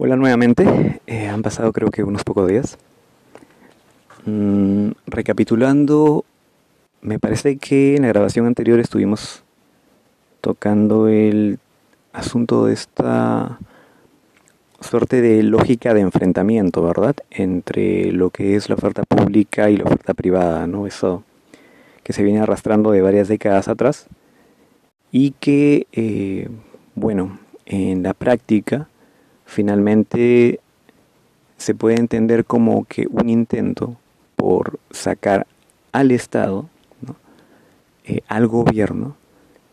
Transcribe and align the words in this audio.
Hola 0.00 0.14
nuevamente, 0.14 1.00
eh, 1.08 1.26
han 1.26 1.42
pasado 1.42 1.72
creo 1.72 1.90
que 1.90 2.04
unos 2.04 2.22
pocos 2.22 2.46
días. 2.46 2.78
Mm, 4.26 4.90
recapitulando, 5.08 6.24
me 7.00 7.18
parece 7.18 7.56
que 7.56 7.96
en 7.96 8.02
la 8.02 8.08
grabación 8.08 8.46
anterior 8.46 8.78
estuvimos 8.78 9.42
tocando 10.40 11.08
el 11.08 11.58
asunto 12.12 12.66
de 12.66 12.74
esta 12.74 13.58
suerte 14.80 15.20
de 15.20 15.42
lógica 15.42 15.92
de 15.94 16.02
enfrentamiento, 16.02 16.80
¿verdad? 16.84 17.16
Entre 17.32 18.12
lo 18.12 18.30
que 18.30 18.54
es 18.54 18.68
la 18.68 18.76
oferta 18.76 19.02
pública 19.02 19.68
y 19.68 19.78
la 19.78 19.84
oferta 19.86 20.14
privada, 20.14 20.68
¿no? 20.68 20.86
Eso 20.86 21.24
que 22.04 22.12
se 22.12 22.22
viene 22.22 22.38
arrastrando 22.38 22.92
de 22.92 23.02
varias 23.02 23.26
décadas 23.26 23.66
atrás 23.66 24.06
y 25.10 25.32
que, 25.40 25.88
eh, 25.90 26.48
bueno, 26.94 27.40
en 27.66 28.04
la 28.04 28.14
práctica, 28.14 28.86
finalmente 29.48 30.60
se 31.56 31.74
puede 31.74 31.96
entender 31.96 32.44
como 32.44 32.84
que 32.84 33.06
un 33.10 33.30
intento 33.30 33.96
por 34.36 34.78
sacar 34.90 35.46
al 35.90 36.10
Estado, 36.10 36.68
eh, 38.04 38.20
al 38.28 38.46
gobierno, 38.46 39.16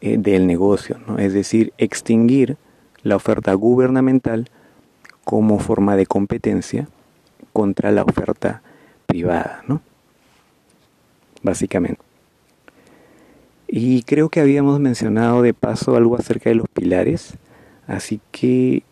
eh, 0.01 0.17
del 0.17 0.47
negocio, 0.47 0.97
es 1.17 1.33
decir, 1.33 1.73
extinguir 1.77 2.57
la 3.03 3.17
oferta 3.17 3.53
gubernamental 3.53 4.49
como 5.25 5.59
forma 5.59 5.95
de 5.95 6.05
competencia 6.05 6.87
contra 7.51 7.91
la 7.91 8.03
oferta 8.03 8.61
privada. 9.05 9.63
Básicamente. 11.43 12.01
Y 13.67 14.03
creo 14.03 14.29
que 14.29 14.39
habíamos 14.39 14.79
mencionado 14.79 15.41
de 15.41 15.53
paso 15.53 15.95
algo 15.95 16.15
acerca 16.15 16.49
de 16.49 16.55
los 16.55 16.67
pilares, 16.69 17.33
así 17.87 18.19
que 18.31 18.83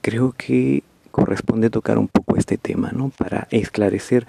creo 0.00 0.34
que 0.36 0.82
corresponde 1.10 1.70
tocar 1.70 1.98
un 1.98 2.08
poco 2.08 2.36
este 2.36 2.56
tema, 2.56 2.92
¿no? 2.92 3.10
Para 3.10 3.48
esclarecer 3.50 4.26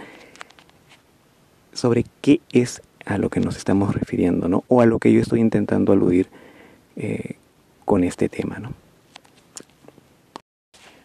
sobre 1.74 2.06
qué 2.22 2.42
es 2.52 2.82
a 3.06 3.18
lo 3.18 3.30
que 3.30 3.40
nos 3.40 3.58
estamos 3.58 3.96
refiriendo, 3.96 4.48
¿no? 4.48 4.64
O 4.68 4.82
a 4.82 4.86
lo 4.86 5.00
que 5.00 5.12
yo 5.12 5.22
estoy 5.22 5.40
intentando 5.40 5.94
aludir 5.94 6.28
eh, 6.96 7.36
con 7.86 8.04
este 8.04 8.30
tema, 8.30 8.60
¿no? 8.60 8.74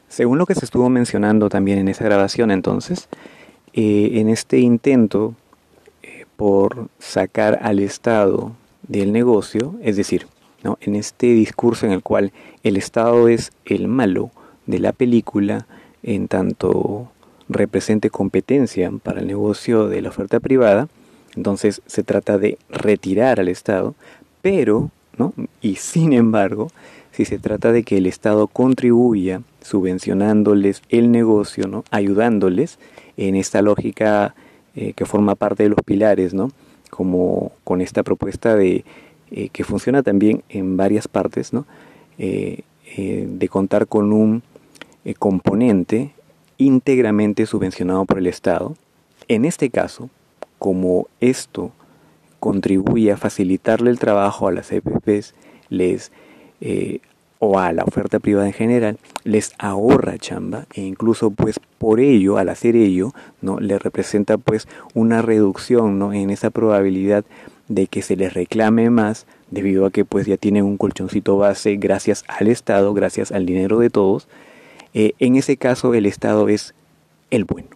Según 0.09 0.39
lo 0.39 0.47
que 0.47 0.55
se 0.55 0.65
estuvo 0.65 0.89
mencionando 0.89 1.49
también 1.51 1.79
en 1.79 1.89
esa 1.89 2.05
grabación, 2.05 2.51
entonces, 2.51 3.09
eh, 3.75 4.13
en 4.15 4.31
este 4.31 4.59
intento 4.59 5.35
eh, 6.03 6.25
por 6.37 6.89
sacar 6.99 7.59
al 7.63 7.81
Estado 7.81 8.53
del 8.89 9.13
negocio, 9.13 9.75
es 9.83 9.97
decir, 9.97 10.27
¿no? 10.63 10.79
en 10.81 10.97
este 10.97 11.27
discurso 11.27 11.85
en 11.85 11.93
el 11.93 12.03
cual 12.03 12.33
el 12.63 12.79
Estado 12.79 13.29
es 13.29 13.53
el 13.67 13.89
malo, 13.89 14.31
de 14.67 14.79
la 14.79 14.93
película 14.93 15.67
en 16.03 16.29
tanto 16.29 17.11
represente 17.49 18.11
competencia 18.11 18.91
para 19.03 19.21
el 19.21 19.27
negocio 19.27 19.89
de 19.89 20.03
la 20.03 20.09
oferta 20.09 20.41
privada, 20.41 20.89
entonces 21.37 21.83
se 21.87 22.03
trata 22.03 22.39
de 22.39 22.59
retirar 22.71 23.41
al 23.41 23.49
Estado, 23.49 23.95
pero, 24.43 24.91
¿no? 25.19 25.33
Y 25.61 25.77
sin 25.77 26.13
embargo, 26.13 26.71
si 27.13 27.25
se 27.25 27.39
trata 27.39 27.73
de 27.73 27.83
que 27.83 27.99
el 27.99 28.07
Estado 28.07 28.47
contribuya 28.47 29.43
subvencionándoles 29.63 30.83
el 30.89 31.11
negocio, 31.11 31.67
¿no? 31.69 31.85
Ayudándoles 31.91 32.79
en 33.17 33.37
esta 33.37 33.63
lógica 33.63 34.35
eh, 34.75 34.93
que 34.95 35.07
forma 35.07 35.35
parte 35.35 35.63
de 35.63 35.71
los 35.71 35.79
pilares, 35.85 36.35
¿no? 36.35 36.51
Como 36.91 37.53
con 37.65 37.81
esta 37.81 38.03
propuesta 38.03 38.57
de 38.57 38.85
eh, 39.31 39.49
que 39.51 39.65
funciona 39.65 40.03
también 40.03 40.43
en 40.49 40.77
varias 40.77 41.09
partes, 41.09 41.53
¿no? 41.53 41.67
Eh, 42.19 42.63
de 42.97 43.49
contar 43.49 43.89
con 43.89 44.13
un 44.13 44.43
eh, 45.07 45.15
componente 45.15 46.11
íntegramente 46.59 47.47
subvencionado 47.47 48.05
por 48.07 48.19
el 48.19 48.27
Estado. 48.27 48.75
En 49.29 49.45
este 49.45 49.71
caso, 49.71 50.11
como 50.59 51.07
esto 51.21 51.71
contribuye 52.41 53.13
a 53.13 53.17
facilitarle 53.17 53.91
el 53.91 54.01
trabajo 54.01 54.49
a 54.49 54.53
las 54.53 54.73
EPPs, 54.73 55.35
les 55.69 56.11
eh, 56.61 57.01
o 57.39 57.61
a 57.61 57.73
la 57.73 57.85
oferta 57.85 58.19
privada 58.19 58.47
en 58.47 58.53
general, 58.53 58.99
les 59.23 59.53
ahorra 59.59 60.19
chamba 60.19 60.67
e 60.75 60.81
incluso 60.81 61.31
pues 61.31 61.61
por 61.79 62.01
ello, 62.01 62.39
al 62.39 62.49
hacer 62.49 62.75
ello, 62.75 63.13
no 63.41 63.61
le 63.61 63.79
representa 63.79 64.39
pues 64.39 64.67
una 64.95 65.23
reducción 65.23 66.01
¿no? 66.01 66.13
en 66.13 66.31
esa 66.31 66.51
probabilidad 66.51 67.25
de 67.69 67.87
que 67.87 68.03
se 68.03 68.17
les 68.17 68.35
reclame 68.35 68.91
más 68.91 69.27
debido 69.51 69.87
a 69.87 69.91
que 69.91 70.05
pues 70.05 70.27
ya 70.27 70.37
tienen 70.37 70.65
un 70.65 70.79
colchoncito 70.79 71.37
base 71.37 71.77
gracias 71.77 72.25
al 72.27 72.49
Estado, 72.49 72.93
gracias 72.95 73.31
al 73.31 73.47
dinero 73.47 73.79
de 73.79 73.91
todos, 73.91 74.29
eh, 74.99 75.13
en 75.19 75.37
ese 75.37 75.59
caso 75.59 75.93
el 75.93 76.07
Estado 76.07 76.49
es 76.49 76.73
el 77.31 77.45
bueno. 77.45 77.69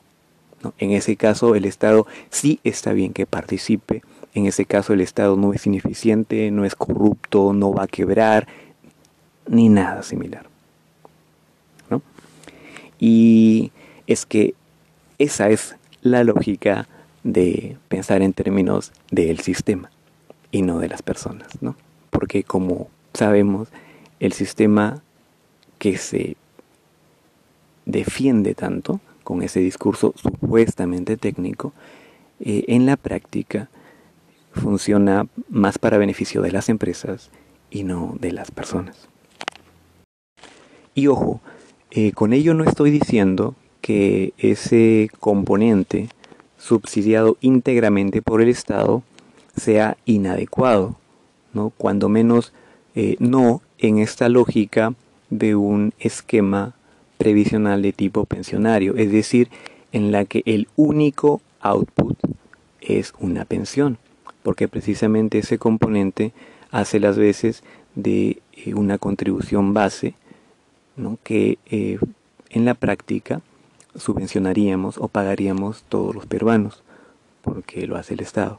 En 0.79 0.93
ese 0.93 1.17
caso 1.17 1.55
el 1.55 1.67
Estado 1.67 2.07
sí 2.31 2.61
está 2.65 2.95
bien 2.95 3.13
que 3.13 3.27
participe, 3.27 4.03
en 4.33 4.47
ese 4.47 4.65
caso 4.65 4.95
el 4.95 5.03
Estado 5.03 5.37
no 5.37 5.53
es 5.53 5.67
ineficiente, 5.67 6.51
no 6.51 6.65
es 6.65 6.75
corrupto, 6.75 7.53
no 7.53 7.75
va 7.75 7.83
a 7.83 7.89
quebrar, 7.89 8.49
ni 9.47 9.69
nada 9.69 10.03
similar. 10.03 10.47
Y 12.99 13.71
es 14.07 14.25
que 14.25 14.55
esa 15.19 15.51
es 15.51 15.77
la 16.01 16.25
lógica 16.25 16.89
de 17.23 17.77
pensar 17.89 18.23
en 18.23 18.33
términos 18.33 18.93
del 19.11 19.41
sistema 19.41 19.91
y 20.51 20.63
no 20.63 20.79
de 20.79 20.89
las 20.89 21.03
personas, 21.03 21.49
¿no? 21.61 21.77
Porque 22.09 22.45
como 22.45 22.89
sabemos, 23.13 23.69
el 24.21 24.33
sistema 24.33 25.03
que 25.79 25.97
se 25.99 26.37
defiende 27.87 28.55
tanto 28.55 29.01
con 29.25 29.43
ese 29.43 29.61
discurso 29.61 30.15
supuestamente 30.17 31.17
técnico, 31.17 31.73
eh, 32.41 32.65
en 32.69 32.87
la 32.87 32.97
práctica 32.97 33.69
funciona 34.53 35.27
más 35.49 35.79
para 35.79 35.99
beneficio 35.99 36.43
de 36.43 36.53
las 36.53 36.69
empresas 36.69 37.31
y 37.71 37.85
no 37.85 38.17
de 38.19 38.33
las 38.33 38.51
personas. 38.51 39.09
Y 40.95 41.07
ojo, 41.07 41.41
eh, 41.91 42.13
con 42.13 42.33
ello 42.33 42.55
no 42.55 42.65
estoy 42.65 42.91
diciendo 42.91 43.55
que 43.81 44.33
ese 44.39 45.11
componente 45.21 46.09
subsidiado 46.59 47.37
íntegramente 47.41 48.23
por 48.23 48.43
el 48.43 48.49
Estado 48.49 49.03
sea 49.57 49.97
inadecuado, 50.05 50.97
¿no? 51.53 51.71
cuando 51.71 52.09
menos 52.09 52.53
eh, 52.95 53.17
no 53.19 53.63
en 53.79 53.99
esta 53.99 54.29
lógica 54.29 54.95
de 55.31 55.55
un 55.55 55.93
esquema 55.99 56.75
previsional 57.21 57.83
de 57.83 57.93
tipo 57.93 58.25
pensionario, 58.25 58.97
es 58.97 59.13
decir, 59.13 59.51
en 59.93 60.11
la 60.11 60.25
que 60.25 60.43
el 60.47 60.69
único 60.77 61.43
output 61.61 62.17
es 62.81 63.13
una 63.21 63.45
pensión, 63.45 63.99
porque 64.43 64.69
precisamente 64.69 65.37
ese 65.37 65.59
componente 65.59 66.33
hace 66.71 66.99
las 66.99 67.19
veces 67.19 67.63
de 67.95 68.41
eh, 68.55 68.73
una 68.73 68.97
contribución 68.97 69.75
base 69.75 70.15
que 71.23 71.59
eh, 71.67 71.99
en 72.49 72.65
la 72.65 72.73
práctica 72.73 73.43
subvencionaríamos 73.97 74.97
o 74.97 75.09
pagaríamos 75.09 75.83
todos 75.91 76.15
los 76.15 76.25
peruanos, 76.25 76.83
porque 77.43 77.87
lo 77.87 77.97
hace 77.97 78.15
el 78.15 78.21
Estado. 78.21 78.59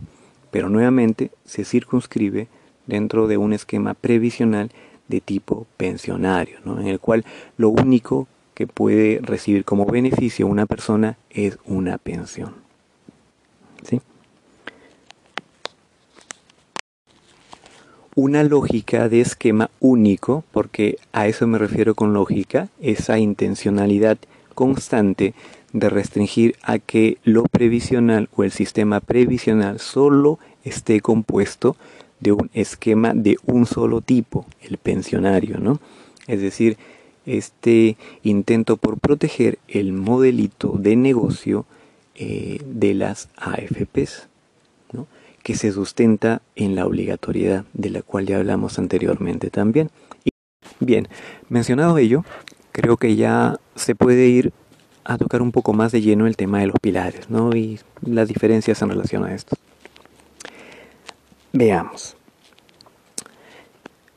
Pero 0.52 0.70
nuevamente 0.70 1.32
se 1.46 1.66
circunscribe 1.66 2.48
dentro 2.86 3.28
de 3.28 3.38
un 3.38 3.54
esquema 3.54 3.96
previsional 3.96 4.70
de 5.08 5.20
tipo 5.20 5.66
pensionario, 5.78 6.60
¿no? 6.64 6.80
en 6.80 6.88
el 6.88 7.00
cual 7.00 7.26
lo 7.58 7.70
único 7.70 8.28
que 8.54 8.68
puede 8.68 9.20
recibir 9.22 9.66
como 9.66 9.86
beneficio 9.86 10.48
una 10.48 10.66
persona 10.66 11.18
es 11.30 11.58
una 11.66 11.98
pensión. 11.98 12.54
¿Sí? 13.84 14.02
Una 18.16 18.44
lógica 18.44 19.08
de 19.08 19.22
esquema 19.22 19.70
único, 19.80 20.44
porque 20.52 20.98
a 21.14 21.28
eso 21.28 21.48
me 21.48 21.58
refiero 21.58 21.96
con 21.96 22.14
lógica, 22.14 22.68
esa 22.82 23.18
intencionalidad 23.18 24.18
constante 24.54 25.34
de 25.74 25.90
restringir 25.90 26.56
a 26.62 26.80
que 26.80 27.18
lo 27.24 27.44
previsional 27.44 28.30
o 28.36 28.44
el 28.44 28.52
sistema 28.52 29.00
previsional 29.00 29.80
solo 29.80 30.40
esté 30.64 31.00
compuesto 31.00 31.78
de 32.20 32.32
un 32.34 32.50
esquema 32.54 33.14
de 33.14 33.38
un 33.46 33.66
solo 33.66 34.02
tipo, 34.02 34.46
el 34.62 34.78
pensionario, 34.78 35.58
¿no? 35.60 35.80
Es 36.28 36.42
decir, 36.42 36.78
este 37.26 37.98
intento 38.24 38.78
por 38.78 39.00
proteger 39.00 39.60
el 39.68 39.94
modelito 39.94 40.76
de 40.78 40.96
negocio 40.96 41.66
eh, 42.16 42.60
de 42.66 42.94
las 42.94 43.30
AFPs, 43.38 44.28
que 45.44 45.56
se 45.56 45.72
sustenta 45.72 46.42
en 46.56 46.76
la 46.76 46.86
obligatoriedad 46.86 47.66
de 47.74 47.90
la 47.90 48.04
cual 48.04 48.28
ya 48.28 48.38
hablamos 48.38 48.78
anteriormente 48.78 49.50
también. 49.50 49.90
bien, 50.80 51.08
mencionado 51.50 51.98
ello, 51.98 52.24
creo 52.72 52.98
que 52.98 53.16
ya 53.16 53.60
se 53.76 53.96
puede 53.96 54.28
ir 54.28 54.54
a 55.04 55.18
tocar 55.18 55.42
un 55.42 55.52
poco 55.52 55.74
más 55.74 55.92
de 55.92 56.02
lleno 56.02 56.28
el 56.28 56.38
tema 56.38 56.60
de 56.60 56.68
los 56.68 56.76
pilares 56.80 57.30
¿no? 57.30 57.56
y 57.56 57.80
las 58.02 58.28
diferencias 58.28 58.82
en 58.82 58.90
relación 58.90 59.24
a 59.24 59.34
esto. 59.34 59.56
Veamos. 61.54 62.16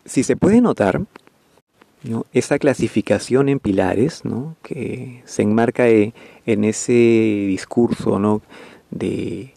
Si 0.04 0.22
se 0.22 0.36
puede 0.36 0.60
notar, 0.60 1.00
esa 2.32 2.58
clasificación 2.58 3.48
en 3.48 3.60
pilares, 3.60 4.24
¿no? 4.24 4.56
que 4.62 5.22
se 5.24 5.42
enmarca 5.42 5.88
e, 5.88 6.12
en 6.46 6.64
ese 6.64 6.92
discurso 6.92 8.18
¿no? 8.18 8.42
de 8.90 9.54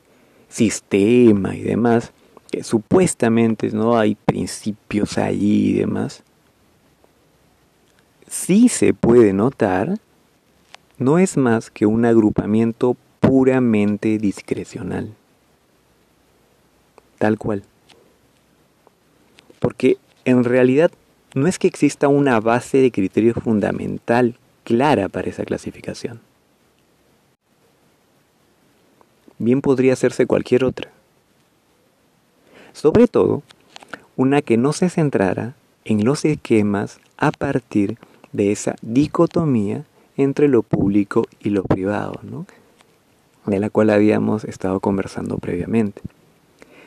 sistema 0.48 1.56
y 1.56 1.62
demás, 1.62 2.14
que 2.52 2.64
supuestamente 2.64 3.72
no 3.72 3.98
hay 3.98 4.16
principios 4.16 5.18
allí 5.18 5.72
y 5.72 5.74
demás, 5.74 6.24
sí 8.28 8.70
se 8.70 8.94
puede 8.94 9.34
notar, 9.34 10.00
no 10.98 11.20
es 11.20 11.38
más 11.38 11.70
que 11.70 11.86
un 11.86 12.06
agrupamiento 12.06 12.96
puramente 13.20 14.18
discrecional. 14.18 15.14
Tal 17.18 17.38
cual. 17.38 17.64
Porque 19.60 19.98
en 20.24 20.44
realidad 20.44 20.92
no 21.38 21.48
es 21.48 21.60
que 21.60 21.68
exista 21.68 22.08
una 22.08 22.40
base 22.40 22.80
de 22.80 22.92
criterio 22.92 23.34
fundamental 23.34 24.36
clara 24.64 25.08
para 25.08 25.30
esa 25.30 25.46
clasificación. 25.46 26.20
Bien 29.38 29.62
podría 29.62 29.94
hacerse 29.94 30.26
cualquier 30.26 30.64
otra. 30.64 30.92
Sobre 32.74 33.08
todo, 33.08 33.44
una 34.16 34.42
que 34.42 34.58
no 34.58 34.74
se 34.74 34.90
centrara 34.90 35.56
en 35.86 36.04
los 36.04 36.26
esquemas 36.26 37.00
a 37.18 37.32
partir 37.32 37.98
de 38.34 38.52
esa 38.52 38.76
dicotomía 38.82 39.86
entre 40.18 40.48
lo 40.48 40.64
público 40.64 41.26
y 41.40 41.52
lo 41.52 41.64
privado, 41.64 42.20
de 43.46 43.60
la 43.60 43.70
cual 43.70 43.92
habíamos 43.92 44.44
estado 44.44 44.80
conversando 44.80 45.38
previamente, 45.38 46.02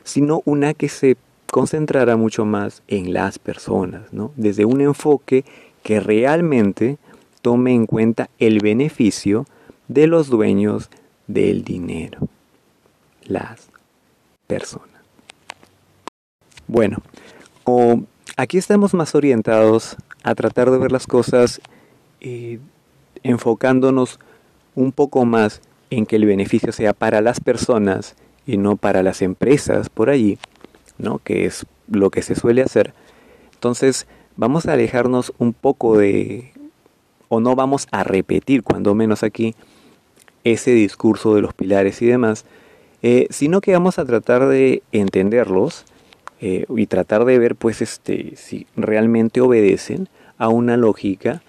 sino 0.03 0.43
una 0.45 0.75
que 0.75 0.89
se 0.89 1.17
concentrara 1.51 2.17
mucho 2.17 2.45
más 2.45 2.83
en 2.89 3.13
las 3.13 3.39
personas, 3.39 4.13
¿no? 4.13 4.33
desde 4.37 4.65
un 4.65 4.81
enfoque 4.81 5.45
que 5.83 6.01
realmente 6.01 6.99
tome 7.43 7.75
en 7.75 7.87
cuenta 7.87 8.31
el 8.39 8.61
beneficio 8.61 9.47
de 9.89 10.07
los 10.07 10.29
dueños 10.29 10.91
del 11.27 11.65
dinero, 11.65 12.29
las 13.25 13.69
personas. 14.47 14.89
Bueno, 16.67 16.99
aquí 18.37 18.59
estamos 18.59 18.95
más 18.95 19.15
orientados 19.15 19.97
a 20.23 20.35
tratar 20.35 20.71
de 20.71 20.79
ver 20.79 20.93
las 20.93 21.07
cosas 21.07 21.61
eh, 22.21 22.61
enfocándonos 23.23 24.21
un 24.75 24.93
poco 24.93 25.25
más 25.25 25.61
en 25.91 26.07
que 26.07 26.17
el 26.17 26.27
beneficio 26.27 26.73
sea 26.73 26.93
para 26.93 27.21
las 27.21 27.41
personas 27.41 28.15
y 28.47 28.57
no 28.57 28.77
para 28.77 29.03
las 29.03 29.23
empresas 29.23 29.89
por 29.89 30.11
allí, 30.11 30.39
¿no? 31.01 31.21
que 31.23 31.47
es 31.47 31.67
lo 31.89 32.11
que 32.11 32.23
se 32.23 32.35
suele 32.35 32.63
hacer. 32.63 32.95
Entonces 33.55 34.07
vamos 34.37 34.67
a 34.67 34.73
alejarnos 34.73 35.33
un 35.39 35.53
poco 35.53 35.99
de, 35.99 36.53
o 37.29 37.41
no 37.41 37.55
vamos 37.57 37.89
a 37.91 38.05
repetir, 38.05 38.63
cuando 38.63 38.95
menos 38.95 39.23
aquí, 39.23 39.55
ese 40.45 40.73
discurso 40.73 41.35
de 41.35 41.43
los 41.43 41.53
pilares 41.53 42.01
y 42.03 42.07
demás, 42.07 42.45
eh, 43.03 43.27
sino 43.31 43.61
que 43.61 43.73
vamos 43.73 43.99
a 43.99 44.05
tratar 44.05 44.47
de 44.47 44.83
entenderlos 44.93 45.85
eh, 46.41 46.65
y 46.75 46.87
tratar 46.87 47.25
de 47.25 47.39
ver 47.39 47.55
pues 47.55 47.83
este 47.83 48.35
si 48.37 48.67
realmente 48.77 49.41
obedecen 49.41 50.09
a 50.39 50.49
una 50.49 50.77
lógica 50.77 51.43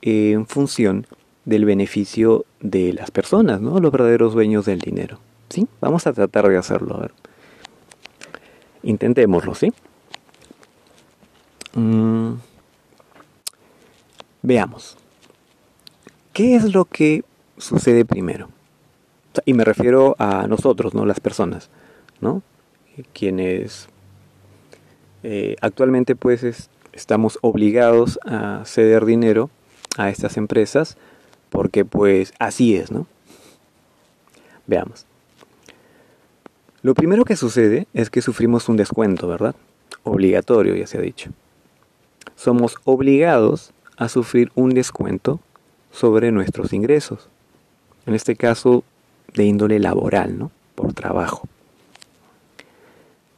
eh, 0.00 0.32
en 0.32 0.46
función 0.46 1.06
del 1.44 1.64
beneficio 1.64 2.44
de 2.60 2.92
las 2.92 3.10
personas, 3.10 3.60
¿no? 3.60 3.80
Los 3.80 3.90
verdaderos 3.90 4.34
dueños 4.34 4.64
del 4.64 4.78
dinero. 4.78 5.18
¿Sí? 5.48 5.66
Vamos 5.80 6.06
a 6.06 6.12
tratar 6.12 6.48
de 6.48 6.56
hacerlo. 6.56 6.96
A 6.96 7.00
ver. 7.00 7.12
Intentémoslo, 8.82 9.54
¿sí? 9.54 9.72
Mm. 11.74 12.34
Veamos. 14.42 14.96
¿Qué 16.32 16.56
es 16.56 16.72
lo 16.72 16.84
que 16.84 17.24
sucede 17.58 18.04
primero? 18.04 18.48
y 19.44 19.54
me 19.54 19.64
refiero 19.64 20.14
a 20.18 20.46
nosotros, 20.46 20.94
¿no? 20.94 21.06
Las 21.06 21.20
personas, 21.20 21.70
¿no? 22.20 22.42
Quienes 23.14 23.88
eh, 25.22 25.56
actualmente 25.60 26.16
pues 26.16 26.68
estamos 26.92 27.38
obligados 27.40 28.18
a 28.26 28.62
ceder 28.66 29.06
dinero 29.06 29.48
a 29.96 30.10
estas 30.10 30.36
empresas 30.36 30.98
porque 31.48 31.84
pues 31.84 32.34
así 32.38 32.76
es, 32.76 32.90
¿no? 32.90 33.06
Veamos. 34.66 35.06
Lo 36.82 36.94
primero 36.94 37.24
que 37.24 37.36
sucede 37.36 37.86
es 37.94 38.10
que 38.10 38.22
sufrimos 38.22 38.68
un 38.68 38.76
descuento, 38.76 39.28
¿verdad? 39.28 39.54
Obligatorio, 40.02 40.74
ya 40.74 40.86
se 40.86 40.98
ha 40.98 41.00
dicho. 41.00 41.30
Somos 42.34 42.76
obligados 42.84 43.72
a 43.96 44.08
sufrir 44.08 44.50
un 44.56 44.70
descuento 44.70 45.38
sobre 45.92 46.32
nuestros 46.32 46.72
ingresos. 46.72 47.28
En 48.04 48.14
este 48.14 48.34
caso, 48.34 48.82
de 49.34 49.44
índole 49.44 49.78
laboral, 49.78 50.36
¿no? 50.36 50.50
Por 50.74 50.92
trabajo. 50.92 51.48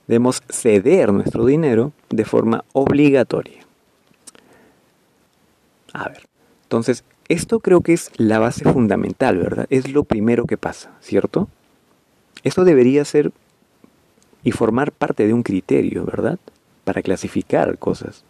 Debemos 0.07 0.43
ceder 0.49 1.13
nuestro 1.13 1.45
dinero 1.45 1.93
de 2.09 2.25
forma 2.25 2.65
obligatoria. 2.73 3.61
A 5.93 6.09
ver, 6.09 6.27
entonces, 6.63 7.05
esto 7.29 7.61
creo 7.61 7.83
que 7.83 7.93
es 7.93 8.11
la 8.17 8.39
base 8.39 8.65
fundamental, 8.71 9.39
¿verdad? 9.39 9.67
Es 9.69 9.91
lo 9.91 10.05
primero 10.05 10.47
que 10.47 10.57
pasa, 10.57 10.93
¿cierto? 11.01 11.49
Esto 12.45 12.65
debería 12.65 13.05
ser 13.05 13.33
y 14.45 14.53
formar 14.53 14.93
parte 14.93 15.27
de 15.27 15.33
un 15.33 15.43
criterio, 15.43 16.05
¿verdad? 16.05 16.39
Para 16.85 17.03
clasificar 17.03 17.79
cosas, 17.79 18.25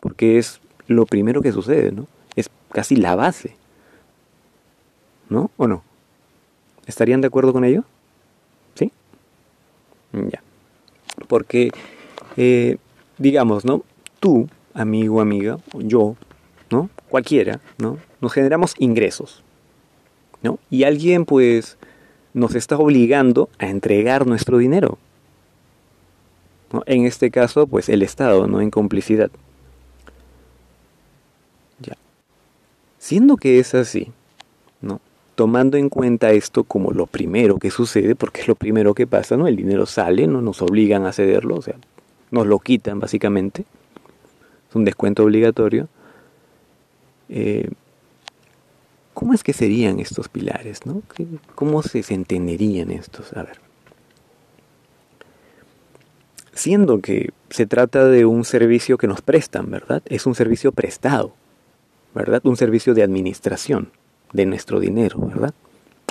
porque 0.00 0.38
es 0.38 0.60
lo 0.86 1.04
primero 1.06 1.42
que 1.42 1.52
sucede, 1.52 1.92
¿no? 1.92 2.06
Es 2.34 2.48
casi 2.72 2.96
la 2.96 3.14
base, 3.14 3.54
¿no? 5.28 5.50
¿O 5.58 5.68
no? 5.68 5.84
¿Estarían 6.86 7.20
de 7.20 7.26
acuerdo 7.26 7.52
con 7.52 7.64
ello? 7.64 7.84
¿Sí? 8.74 8.90
Ya. 10.12 10.42
Porque, 11.28 11.70
eh, 12.38 12.78
digamos, 13.18 13.66
¿no? 13.66 13.84
Tú, 14.18 14.48
amigo, 14.72 15.20
amiga, 15.20 15.58
yo, 15.74 16.16
¿no? 16.70 16.88
Cualquiera, 17.10 17.60
¿no? 17.76 17.98
Nos 18.22 18.32
generamos 18.32 18.74
ingresos, 18.78 19.42
¿no? 20.42 20.58
Y 20.70 20.84
alguien, 20.84 21.26
pues, 21.26 21.76
nos 22.34 22.54
está 22.54 22.76
obligando 22.78 23.48
a 23.58 23.68
entregar 23.68 24.26
nuestro 24.26 24.58
dinero. 24.58 24.98
En 26.86 27.04
este 27.04 27.30
caso, 27.30 27.66
pues, 27.66 27.88
el 27.88 28.02
Estado, 28.02 28.46
¿no? 28.46 28.60
En 28.60 28.70
complicidad. 28.70 29.30
Ya. 31.80 31.96
Siendo 32.98 33.36
que 33.36 33.58
es 33.58 33.74
así, 33.74 34.12
¿no? 34.80 35.00
Tomando 35.34 35.76
en 35.76 35.88
cuenta 35.88 36.30
esto 36.30 36.62
como 36.62 36.92
lo 36.92 37.06
primero 37.06 37.58
que 37.58 37.70
sucede, 37.70 38.14
porque 38.14 38.42
es 38.42 38.48
lo 38.48 38.54
primero 38.54 38.94
que 38.94 39.06
pasa, 39.06 39.36
¿no? 39.36 39.48
El 39.48 39.56
dinero 39.56 39.86
sale, 39.86 40.28
no 40.28 40.42
nos 40.42 40.62
obligan 40.62 41.06
a 41.06 41.12
cederlo, 41.12 41.56
o 41.56 41.62
sea, 41.62 41.74
nos 42.30 42.46
lo 42.46 42.60
quitan 42.60 43.00
básicamente. 43.00 43.64
Es 44.68 44.76
un 44.76 44.84
descuento 44.84 45.24
obligatorio. 45.24 45.88
Eh, 47.28 47.68
¿Cómo 49.20 49.34
es 49.34 49.44
que 49.44 49.52
serían 49.52 50.00
estos 50.00 50.30
pilares? 50.30 50.86
¿no? 50.86 51.02
¿Cómo 51.54 51.82
se 51.82 52.02
entenderían 52.08 52.90
estos? 52.90 53.34
A 53.34 53.42
ver. 53.42 53.60
Siendo 56.54 57.02
que 57.02 57.28
se 57.50 57.66
trata 57.66 58.06
de 58.06 58.24
un 58.24 58.46
servicio 58.46 58.96
que 58.96 59.06
nos 59.06 59.20
prestan, 59.20 59.70
¿verdad? 59.70 60.02
Es 60.06 60.24
un 60.24 60.34
servicio 60.34 60.72
prestado, 60.72 61.34
¿verdad? 62.14 62.40
Un 62.46 62.56
servicio 62.56 62.94
de 62.94 63.02
administración 63.02 63.90
de 64.32 64.46
nuestro 64.46 64.80
dinero, 64.80 65.18
¿verdad? 65.18 65.52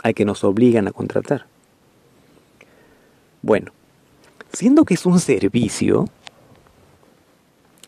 Al 0.04 0.13
que 0.13 0.24
nos 0.24 0.44
obligan 0.44 0.88
a 0.88 0.92
contratar. 0.92 1.48
Bueno, 3.42 3.72
siendo 4.54 4.86
que 4.86 4.94
es 4.94 5.08
un 5.08 5.20
servicio, 5.20 6.08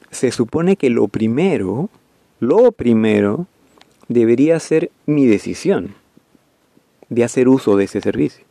se 0.10 0.32
supone 0.32 0.78
que 0.78 0.90
lo 0.90 1.08
primero 1.08 1.92
lo 2.40 2.72
primero 2.72 3.46
debería 4.14 4.60
ser 4.60 4.92
mi 5.06 5.26
decisión 5.26 5.96
de 7.10 7.24
hacer 7.24 7.48
uso 7.48 7.76
de 7.76 7.86
ese 7.86 8.02
servicio. 8.02 8.46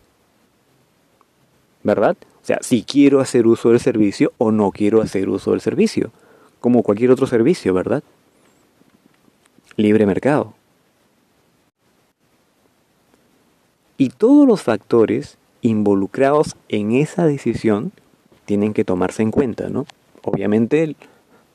¿Verdad? 1.82 2.16
O 2.42 2.44
sea, 2.44 2.58
si 2.62 2.82
quiero 2.82 3.20
hacer 3.20 3.46
uso 3.46 3.70
del 3.70 3.80
servicio 3.80 4.32
o 4.38 4.50
no 4.50 4.70
quiero 4.70 5.00
hacer 5.00 5.28
uso 5.28 5.52
del 5.52 5.60
servicio, 5.60 6.10
como 6.60 6.82
cualquier 6.82 7.10
otro 7.10 7.26
servicio, 7.26 7.72
¿verdad? 7.72 8.02
Libre 9.76 10.04
mercado. 10.06 10.54
Y 13.96 14.10
todos 14.10 14.46
los 14.46 14.62
factores 14.62 15.36
involucrados 15.62 16.56
en 16.68 16.92
esa 16.92 17.26
decisión 17.26 17.92
tienen 18.46 18.72
que 18.72 18.84
tomarse 18.84 19.22
en 19.22 19.30
cuenta, 19.30 19.68
¿no? 19.68 19.86
Obviamente 20.22 20.96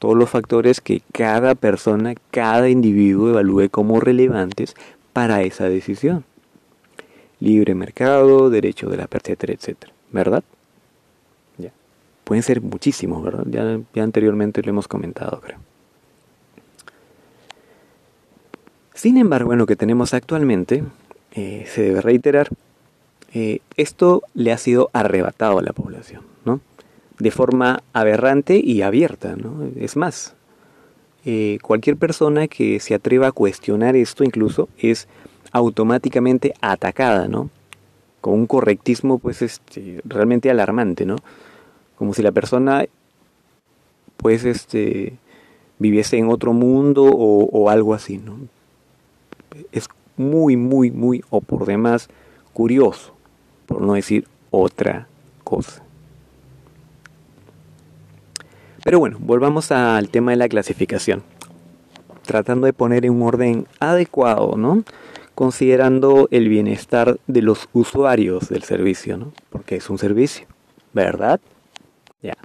todos 0.05 0.15
los 0.15 0.29
factores 0.29 0.81
que 0.81 1.01
cada 1.13 1.55
persona, 1.55 2.13
cada 2.29 2.69
individuo 2.69 3.29
evalúe 3.29 3.69
como 3.71 4.00
relevantes 4.00 4.75
para 5.13 5.41
esa 5.41 5.67
decisión. 5.67 6.24
Libre 7.39 7.74
mercado, 7.74 8.51
derecho 8.51 8.88
de 8.88 8.97
la 8.97 9.07
etcétera, 9.12 9.53
etcétera. 9.53 9.91
¿Verdad? 10.12 10.43
Ya. 11.57 11.71
Pueden 12.24 12.43
ser 12.43 12.62
muchísimos, 12.62 13.24
¿verdad? 13.24 13.45
Ya, 13.50 13.79
ya 13.95 14.03
anteriormente 14.03 14.62
lo 14.62 14.69
hemos 14.69 14.88
comentado, 14.88 15.41
creo. 15.41 15.57
Sin 18.93 19.17
embargo, 19.17 19.53
en 19.53 19.57
lo 19.57 19.65
que 19.65 19.75
tenemos 19.75 20.13
actualmente, 20.13 20.83
eh, 21.31 21.65
se 21.67 21.81
debe 21.81 22.01
reiterar, 22.01 22.50
eh, 23.33 23.57
esto 23.75 24.21
le 24.35 24.51
ha 24.51 24.59
sido 24.59 24.91
arrebatado 24.93 25.57
a 25.57 25.63
la 25.63 25.74
población. 25.74 26.34
De 27.19 27.31
forma 27.31 27.81
aberrante 27.93 28.60
y 28.63 28.81
abierta, 28.81 29.36
¿no? 29.36 29.69
Es 29.77 29.95
más, 29.95 30.36
eh, 31.25 31.57
cualquier 31.62 31.98
persona 31.98 32.48
que 32.48 32.79
se 32.79 32.93
atreva 32.93 33.27
a 33.27 33.31
cuestionar 33.31 33.95
esto 33.95 34.24
incluso 34.24 34.69
es 34.77 35.07
automáticamente 35.51 36.53
atacada, 36.62 37.27
¿no? 37.27 37.50
Con 38.22 38.34
un 38.34 38.48
correctismo 38.48 39.17
pues 39.17 39.41
este, 39.41 40.01
realmente 40.03 40.51
alarmante, 40.51 41.05
¿no? 41.05 41.15
Como 41.98 42.13
si 42.13 42.22
la 42.22 42.31
persona 42.31 42.86
pues 44.17 44.43
este 44.45 45.13
viviese 45.79 46.17
en 46.17 46.29
otro 46.29 46.53
mundo 46.53 47.05
o, 47.05 47.45
o 47.45 47.69
algo 47.69 47.93
así, 47.93 48.17
¿no? 48.17 48.38
Es 49.72 49.88
muy, 50.17 50.57
muy, 50.57 50.91
muy 50.91 51.24
o 51.29 51.41
por 51.41 51.65
demás 51.65 52.10
curioso, 52.53 53.13
por 53.65 53.81
no 53.81 53.93
decir 53.93 54.27
otra 54.51 55.07
cosa. 55.43 55.84
Pero 58.85 58.99
bueno, 58.99 59.17
volvamos 59.19 59.71
al 59.71 60.09
tema 60.09 60.29
de 60.29 60.37
la 60.37 60.47
clasificación. 60.47 61.23
Tratando 62.21 62.67
de 62.67 62.73
poner 62.73 63.03
en 63.03 63.13
un 63.13 63.23
orden 63.23 63.65
adecuado, 63.79 64.57
¿no? 64.57 64.83
Considerando 65.33 66.27
el 66.29 66.47
bienestar 66.49 67.17
de 67.25 67.41
los 67.41 67.67
usuarios 67.73 68.47
del 68.49 68.61
servicio, 68.61 69.17
¿no? 69.17 69.33
Porque 69.49 69.77
es 69.77 69.89
un 69.89 69.97
servicio, 69.97 70.45
¿verdad? 70.93 71.39
Ya. 72.21 72.37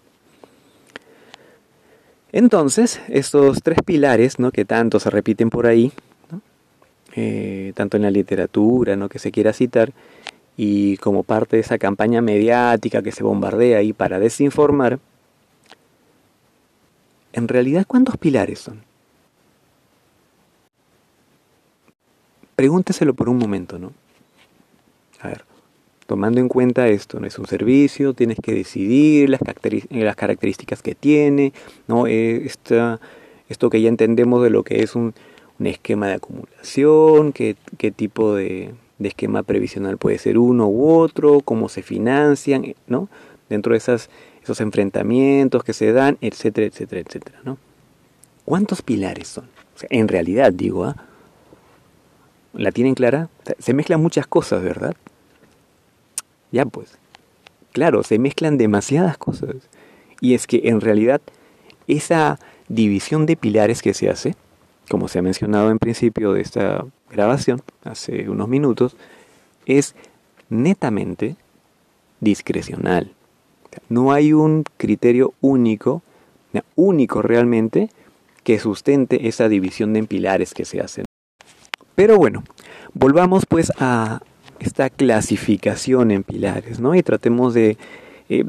Entonces, 2.32 3.02
estos 3.08 3.62
tres 3.62 3.80
pilares, 3.84 4.38
¿no? 4.38 4.50
Que 4.50 4.64
tanto 4.64 4.98
se 4.98 5.10
repiten 5.10 5.50
por 5.50 5.66
ahí, 5.66 5.92
eh, 7.16 7.74
tanto 7.76 7.98
en 7.98 8.04
la 8.04 8.10
literatura, 8.10 8.96
¿no? 8.96 9.10
Que 9.10 9.18
se 9.18 9.30
quiera 9.30 9.52
citar, 9.52 9.92
y 10.56 10.96
como 10.96 11.22
parte 11.22 11.56
de 11.56 11.60
esa 11.60 11.76
campaña 11.76 12.22
mediática 12.22 13.02
que 13.02 13.12
se 13.12 13.24
bombardea 13.24 13.76
ahí 13.76 13.92
para 13.92 14.18
desinformar, 14.18 15.00
en 17.32 17.48
realidad, 17.48 17.86
¿cuántos 17.86 18.16
pilares 18.16 18.58
son? 18.58 18.82
Pregúnteselo 22.56 23.14
por 23.14 23.28
un 23.28 23.38
momento, 23.38 23.78
¿no? 23.78 23.92
A 25.20 25.28
ver, 25.28 25.44
tomando 26.06 26.40
en 26.40 26.48
cuenta 26.48 26.88
esto, 26.88 27.20
no 27.20 27.26
es 27.26 27.38
un 27.38 27.46
servicio, 27.46 28.14
tienes 28.14 28.38
que 28.42 28.52
decidir 28.52 29.30
las, 29.30 29.40
características 30.16 30.82
que 30.82 30.94
tiene, 30.94 31.52
¿no? 31.86 32.06
Eh, 32.06 32.50
esto 33.48 33.70
que 33.70 33.80
ya 33.80 33.88
entendemos 33.88 34.42
de 34.42 34.50
lo 34.50 34.64
que 34.64 34.82
es 34.82 34.94
un, 34.94 35.14
esquema 35.60 36.08
de 36.08 36.14
acumulación, 36.14 37.32
qué, 37.32 37.54
tipo 37.94 38.34
de, 38.34 38.72
de, 38.98 39.08
esquema 39.08 39.42
previsional 39.42 39.98
puede 39.98 40.16
ser 40.16 40.38
uno 40.38 40.68
u 40.68 40.90
otro, 40.98 41.42
cómo 41.42 41.68
se 41.68 41.82
financian, 41.82 42.74
¿no? 42.86 43.08
Dentro 43.50 43.72
de 43.72 43.78
esas 43.78 44.08
esos 44.50 44.60
enfrentamientos 44.60 45.62
que 45.62 45.72
se 45.72 45.92
dan, 45.92 46.18
etcétera, 46.20 46.66
etcétera, 46.66 47.02
etcétera, 47.06 47.38
¿no? 47.44 47.56
¿Cuántos 48.44 48.82
pilares 48.82 49.28
son? 49.28 49.48
en 49.88 50.08
realidad, 50.08 50.52
digo, 50.52 50.84
¿ah? 50.84 50.96
¿La 52.52 52.70
tienen 52.72 52.94
clara? 52.94 53.28
Se 53.58 53.72
mezclan 53.72 54.02
muchas 54.02 54.26
cosas, 54.26 54.62
¿verdad? 54.62 54.94
Ya 56.50 56.66
pues. 56.66 56.98
Claro, 57.72 58.02
se 58.02 58.18
mezclan 58.18 58.58
demasiadas 58.58 59.16
cosas. 59.16 59.56
Y 60.20 60.34
es 60.34 60.46
que 60.46 60.62
en 60.64 60.80
realidad 60.80 61.20
esa 61.86 62.38
división 62.68 63.24
de 63.24 63.36
pilares 63.36 63.80
que 63.80 63.94
se 63.94 64.10
hace, 64.10 64.34
como 64.90 65.08
se 65.08 65.20
ha 65.20 65.22
mencionado 65.22 65.70
en 65.70 65.78
principio 65.78 66.32
de 66.32 66.42
esta 66.42 66.84
grabación, 67.10 67.62
hace 67.84 68.28
unos 68.28 68.48
minutos, 68.48 68.96
es 69.64 69.94
netamente 70.50 71.36
discrecional. 72.20 73.14
No 73.88 74.12
hay 74.12 74.32
un 74.32 74.64
criterio 74.76 75.34
único, 75.40 76.02
único 76.76 77.22
realmente, 77.22 77.90
que 78.42 78.58
sustente 78.58 79.28
esa 79.28 79.48
división 79.48 79.92
de 79.92 80.02
pilares 80.04 80.54
que 80.54 80.64
se 80.64 80.80
hacen. 80.80 81.04
Pero 81.94 82.16
bueno, 82.16 82.42
volvamos 82.94 83.46
pues 83.46 83.72
a 83.78 84.20
esta 84.58 84.90
clasificación 84.90 86.10
en 86.10 86.22
pilares, 86.22 86.80
¿no? 86.80 86.94
Y 86.94 87.02
tratemos 87.02 87.54
de 87.54 87.76
eh, 88.28 88.44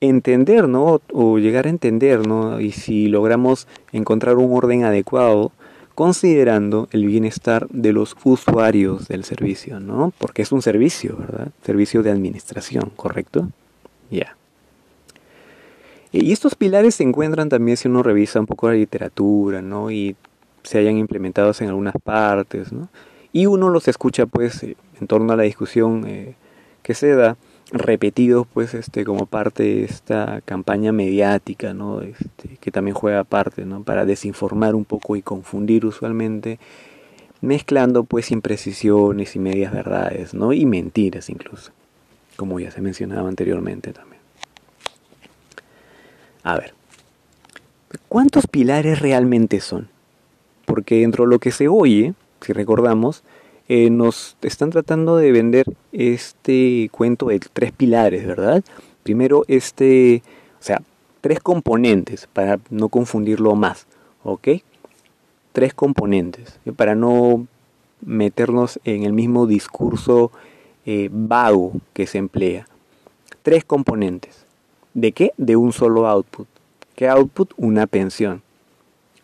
entender, 0.00 0.68
¿no? 0.68 1.00
O 1.12 1.38
llegar 1.38 1.66
a 1.66 1.70
entender, 1.70 2.26
¿no? 2.26 2.60
Y 2.60 2.72
si 2.72 3.08
logramos 3.08 3.66
encontrar 3.92 4.36
un 4.36 4.56
orden 4.56 4.84
adecuado, 4.84 5.52
considerando 5.94 6.88
el 6.90 7.06
bienestar 7.06 7.68
de 7.68 7.92
los 7.92 8.16
usuarios 8.24 9.08
del 9.08 9.24
servicio, 9.24 9.80
¿no? 9.80 10.12
Porque 10.18 10.42
es 10.42 10.52
un 10.52 10.62
servicio, 10.62 11.16
¿verdad? 11.16 11.48
Servicio 11.62 12.02
de 12.02 12.10
administración, 12.10 12.90
¿correcto? 12.96 13.48
Ya. 14.10 14.36
Y 16.16 16.30
estos 16.30 16.54
pilares 16.54 16.94
se 16.94 17.02
encuentran 17.02 17.48
también 17.48 17.76
si 17.76 17.88
uno 17.88 18.04
revisa 18.04 18.38
un 18.38 18.46
poco 18.46 18.68
la 18.68 18.74
literatura, 18.76 19.60
¿no? 19.62 19.90
Y 19.90 20.14
se 20.62 20.78
hayan 20.78 20.96
implementado 20.96 21.50
en 21.58 21.66
algunas 21.66 21.96
partes, 22.00 22.72
¿no? 22.72 22.88
Y 23.32 23.46
uno 23.46 23.68
los 23.68 23.88
escucha, 23.88 24.24
pues, 24.26 24.62
eh, 24.62 24.76
en 25.00 25.08
torno 25.08 25.32
a 25.32 25.36
la 25.36 25.42
discusión 25.42 26.04
eh, 26.06 26.36
que 26.84 26.94
se 26.94 27.16
da, 27.16 27.36
repetidos, 27.72 28.46
pues, 28.46 28.74
este, 28.74 29.04
como 29.04 29.26
parte 29.26 29.64
de 29.64 29.84
esta 29.84 30.40
campaña 30.44 30.92
mediática, 30.92 31.74
¿no? 31.74 32.00
Este, 32.00 32.58
que 32.60 32.70
también 32.70 32.94
juega 32.94 33.24
parte, 33.24 33.64
¿no? 33.64 33.82
Para 33.82 34.06
desinformar 34.06 34.76
un 34.76 34.84
poco 34.84 35.16
y 35.16 35.22
confundir 35.22 35.84
usualmente, 35.84 36.60
mezclando, 37.40 38.04
pues, 38.04 38.30
imprecisiones 38.30 39.34
y 39.34 39.40
medias 39.40 39.72
verdades, 39.72 40.32
¿no? 40.32 40.52
Y 40.52 40.64
mentiras 40.64 41.28
incluso, 41.28 41.72
como 42.36 42.60
ya 42.60 42.70
se 42.70 42.80
mencionaba 42.80 43.28
anteriormente 43.28 43.92
también. 43.92 44.13
A 46.44 46.56
ver, 46.56 46.74
¿cuántos 48.08 48.46
pilares 48.46 49.00
realmente 49.00 49.60
son? 49.60 49.88
Porque 50.66 51.00
dentro 51.00 51.24
de 51.24 51.30
lo 51.30 51.38
que 51.38 51.50
se 51.50 51.68
oye, 51.68 52.12
si 52.42 52.52
recordamos, 52.52 53.24
eh, 53.68 53.88
nos 53.88 54.36
están 54.42 54.68
tratando 54.68 55.16
de 55.16 55.32
vender 55.32 55.64
este 55.92 56.90
cuento 56.92 57.28
de 57.28 57.40
tres 57.40 57.72
pilares, 57.72 58.26
¿verdad? 58.26 58.62
Primero, 59.02 59.44
este, 59.48 60.22
o 60.60 60.62
sea, 60.62 60.82
tres 61.22 61.40
componentes, 61.40 62.28
para 62.30 62.60
no 62.68 62.90
confundirlo 62.90 63.54
más, 63.54 63.86
¿ok? 64.22 64.48
Tres 65.52 65.72
componentes, 65.72 66.58
para 66.76 66.94
no 66.94 67.46
meternos 68.02 68.78
en 68.84 69.04
el 69.04 69.14
mismo 69.14 69.46
discurso 69.46 70.30
eh, 70.84 71.08
vago 71.10 71.72
que 71.94 72.06
se 72.06 72.18
emplea. 72.18 72.66
Tres 73.42 73.64
componentes. 73.64 74.43
¿De 74.94 75.10
qué? 75.12 75.32
De 75.36 75.56
un 75.56 75.72
solo 75.72 76.06
output. 76.06 76.46
¿Qué 76.94 77.08
output? 77.08 77.52
Una 77.56 77.86
pensión. 77.86 78.42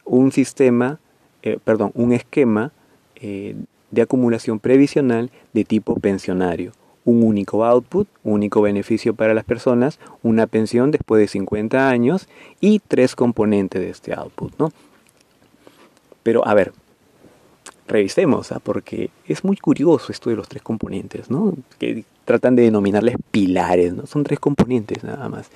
Un 0.05 0.33
sistema, 0.33 0.99
eh, 1.43 1.59
perdón, 1.63 1.93
un 1.95 2.13
esquema 2.13 2.73
eh, 3.15 3.55
de 3.93 4.03
acumulación 4.03 4.59
previsional 4.59 5.31
de 5.53 5.65
tipo 5.65 5.95
pensionario. 5.95 6.73
Un 7.05 7.23
único 7.23 7.65
output, 7.65 8.09
único 8.25 8.61
beneficio 8.61 9.15
para 9.15 9.33
las 9.33 9.45
personas, 9.45 10.01
una 10.23 10.47
pensión 10.47 10.91
después 10.91 11.21
de 11.21 11.29
50 11.29 11.89
años 11.89 12.29
y 12.61 12.81
tres 12.81 13.15
componentes 13.15 13.81
de 13.81 13.91
este 13.91 14.13
output, 14.13 14.53
¿no? 14.59 14.73
Pero 16.23 16.47
a 16.47 16.55
ver, 16.55 16.73
revisemos, 17.91 18.53
¿ah? 18.53 18.61
porque 18.63 19.11
es 19.27 19.45
muy 19.45 19.57
curioso 19.57 20.13
esto 20.13 20.31
de 20.31 20.37
los 20.37 20.49
tres 20.49 20.63
componentes. 20.63 21.27
Que 21.79 22.05
tratan 22.25 22.57
de 22.57 22.63
denominarles 22.63 23.17
pilares. 23.31 23.93
Son 24.07 24.25
tres 24.25 24.39
componentes 24.39 25.05
nada 25.05 25.29
más. 25.29 25.51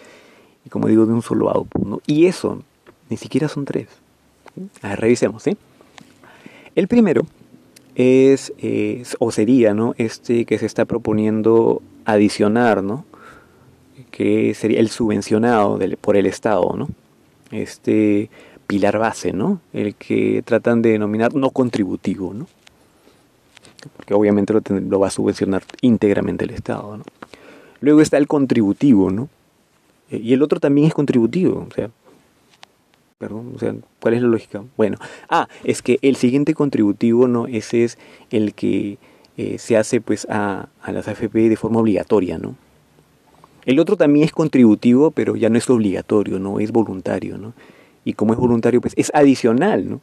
Y 0.67 0.69
como 0.69 0.89
digo, 0.89 1.07
de 1.07 1.13
un 1.13 1.23
solo 1.23 1.51
output, 1.51 1.87
¿no? 1.87 2.01
Y 2.07 2.27
eso, 2.27 2.63
ni 3.09 3.17
siquiera 3.17 3.49
son 3.49 3.65
tres. 3.65 3.89
A 4.83 4.91
ver, 4.91 5.01
revisemos, 5.01 5.43
¿sí? 5.43 5.57
El 6.75 6.89
primero 6.89 7.27
es, 7.95 8.53
o 9.19 9.31
sería. 9.31 9.75
Este 9.97 10.45
que 10.45 10.59
se 10.59 10.67
está 10.67 10.85
proponiendo 10.85 11.83
adicionar. 12.05 12.83
Que 14.11 14.55
sería 14.55 14.81
el 14.81 14.89
subvencionado 14.91 15.79
por 16.01 16.17
el 16.17 16.27
Estado, 16.27 16.75
¿no? 16.77 16.89
Este 17.51 18.31
pilar 18.75 18.99
base, 18.99 19.33
¿no? 19.33 19.61
El 19.73 19.95
que 19.95 20.43
tratan 20.45 20.83
de 20.83 20.91
denominar 20.91 21.33
no 21.33 21.51
contributivo, 21.51 22.35
¿no? 22.35 22.49
Porque 23.97 24.15
obviamente 24.15 24.53
lo, 24.53 24.99
va 24.99 25.07
a 25.07 25.11
subvencionar 25.11 25.63
íntegramente 25.81 26.45
el 26.45 26.51
Estado, 26.51 26.97
¿no? 26.97 27.05
Luego 27.81 28.01
está 28.01 28.17
el 28.17 28.27
contributivo, 28.27 29.13
¿no? 29.13 29.29
Eh, 30.11 30.21
y 30.25 30.33
el 30.33 30.43
otro 30.43 30.59
también 30.59 30.89
es 30.89 30.95
contributivo, 30.95 31.69
o 31.71 31.73
sea, 31.73 31.89
perdón, 33.19 33.53
o 33.55 33.59
sea, 33.61 33.77
¿cuál 34.01 34.15
es 34.15 34.23
la 34.23 34.29
lógica? 34.29 34.65
Bueno, 34.77 34.97
ah, 35.29 35.47
es 35.63 35.81
que 35.81 36.01
el 36.03 36.17
siguiente 36.17 36.53
contributivo, 36.53 37.29
¿no? 37.29 37.47
Ese 37.47 37.85
es 37.85 37.97
el 38.33 38.55
que 38.55 38.99
eh, 39.37 39.59
se 39.59 39.77
hace 39.77 40.01
pues 40.01 40.27
a, 40.29 40.69
a 40.83 40.91
las 40.91 41.07
AFP 41.07 41.49
de 41.49 41.57
forma 41.57 41.79
obligatoria, 41.79 42.39
¿no? 42.39 42.57
El 43.67 43.79
otro 43.79 43.97
también 43.97 44.25
es 44.25 44.33
contributivo, 44.33 45.13
pero 45.13 45.37
ya 45.37 45.49
no 45.49 45.59
es 45.59 45.71
obligatorio, 45.71 46.41
¿no? 46.41 46.59
Es 46.59 46.73
voluntario, 46.73 47.39
¿no? 47.39 47.55
Y 48.05 48.15
como 48.15 48.33
es 48.33 48.39
voluntario, 48.39 48.81
pues 48.81 48.95
es 48.97 49.11
adicional, 49.15 49.89
¿no? 49.89 50.01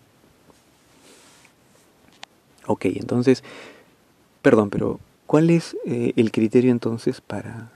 Ok, 2.67 2.85
entonces, 2.85 3.43
perdón, 4.41 4.69
pero 4.69 4.99
¿cuál 5.25 5.49
es 5.49 5.75
eh, 5.85 6.13
el 6.15 6.31
criterio 6.31 6.71
entonces 6.71 7.21
para 7.21 7.71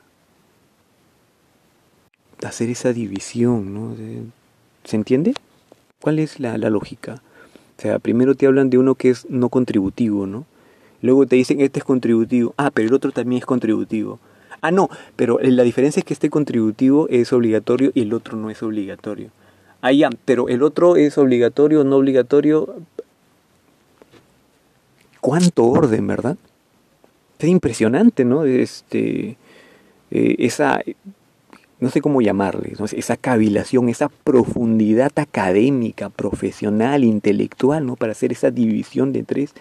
hacer 2.45 2.69
esa 2.69 2.93
división? 2.93 3.73
¿no? 3.73 3.95
¿Se 4.83 4.95
entiende? 4.95 5.33
¿Cuál 6.01 6.19
es 6.19 6.39
la, 6.39 6.57
la 6.57 6.69
lógica? 6.69 7.21
O 7.77 7.81
sea, 7.81 7.99
primero 7.99 8.35
te 8.35 8.47
hablan 8.47 8.69
de 8.69 8.77
uno 8.77 8.95
que 8.95 9.09
es 9.09 9.29
no 9.29 9.49
contributivo, 9.49 10.27
¿no? 10.27 10.45
Luego 11.01 11.25
te 11.25 11.35
dicen 11.35 11.61
este 11.61 11.79
es 11.79 11.85
contributivo. 11.85 12.53
Ah, 12.57 12.71
pero 12.71 12.87
el 12.87 12.93
otro 12.93 13.11
también 13.11 13.39
es 13.39 13.45
contributivo. 13.45 14.19
Ah, 14.61 14.71
no, 14.71 14.89
pero 15.15 15.39
la 15.41 15.63
diferencia 15.63 15.99
es 15.99 16.05
que 16.05 16.13
este 16.13 16.29
contributivo 16.29 17.07
es 17.09 17.33
obligatorio 17.33 17.91
y 17.93 18.01
el 18.01 18.13
otro 18.13 18.37
no 18.37 18.49
es 18.49 18.63
obligatorio. 18.63 19.29
Ya, 19.91 20.09
pero 20.25 20.49
el 20.49 20.63
otro 20.63 20.95
es 20.95 21.17
obligatorio 21.17 21.83
no 21.83 21.97
obligatorio. 21.97 22.75
¿Cuánto 25.21 25.65
orden, 25.65 26.07
verdad? 26.07 26.37
Es 27.39 27.49
impresionante, 27.49 28.25
¿no? 28.25 28.45
Este, 28.45 29.37
eh, 30.11 30.35
esa, 30.39 30.81
no 31.79 31.89
sé 31.89 32.01
cómo 32.01 32.21
llamarle, 32.21 32.73
esa 32.93 33.17
cavilación, 33.17 33.89
esa 33.89 34.09
profundidad 34.09 35.11
académica, 35.15 36.09
profesional, 36.09 37.03
intelectual, 37.03 37.85
¿no? 37.85 37.95
Para 37.95 38.13
hacer 38.13 38.31
esa 38.31 38.51
división 38.51 39.13
de 39.13 39.23
tres. 39.23 39.53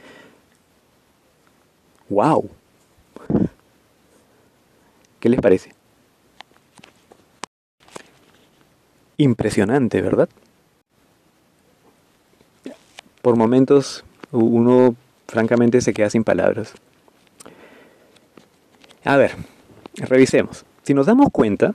¡Wow! 2.09 2.49
¿Qué 5.21 5.29
les 5.29 5.41
parece? 5.41 5.73
Impresionante, 9.17 10.03
¿verdad? 10.03 10.29
Por 13.23 13.37
momentos 13.37 14.05
uno 14.33 14.97
francamente 15.29 15.81
se 15.81 15.95
queda 15.95 16.11
sin 16.11 16.25
palabras. 16.25 16.75
A 19.05 19.17
ver, 19.17 19.33
revisemos. 19.95 20.65
Si 20.83 20.95
nos 20.95 21.07
damos 21.07 21.29
cuenta, 21.31 21.75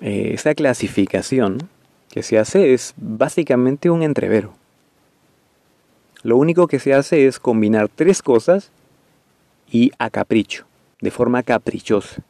eh, 0.00 0.30
esa 0.34 0.54
clasificación 0.54 1.68
que 2.10 2.22
se 2.22 2.38
hace 2.38 2.74
es 2.74 2.94
básicamente 2.96 3.90
un 3.90 4.02
entrevero. 4.02 4.54
Lo 6.22 6.36
único 6.36 6.66
que 6.66 6.78
se 6.78 6.94
hace 6.94 7.26
es 7.26 7.38
combinar 7.38 7.88
tres 7.88 8.22
cosas 8.22 8.70
y 9.70 9.92
a 9.98 10.10
capricho, 10.10 10.66
de 11.00 11.10
forma 11.10 11.42
caprichosa 11.42 12.22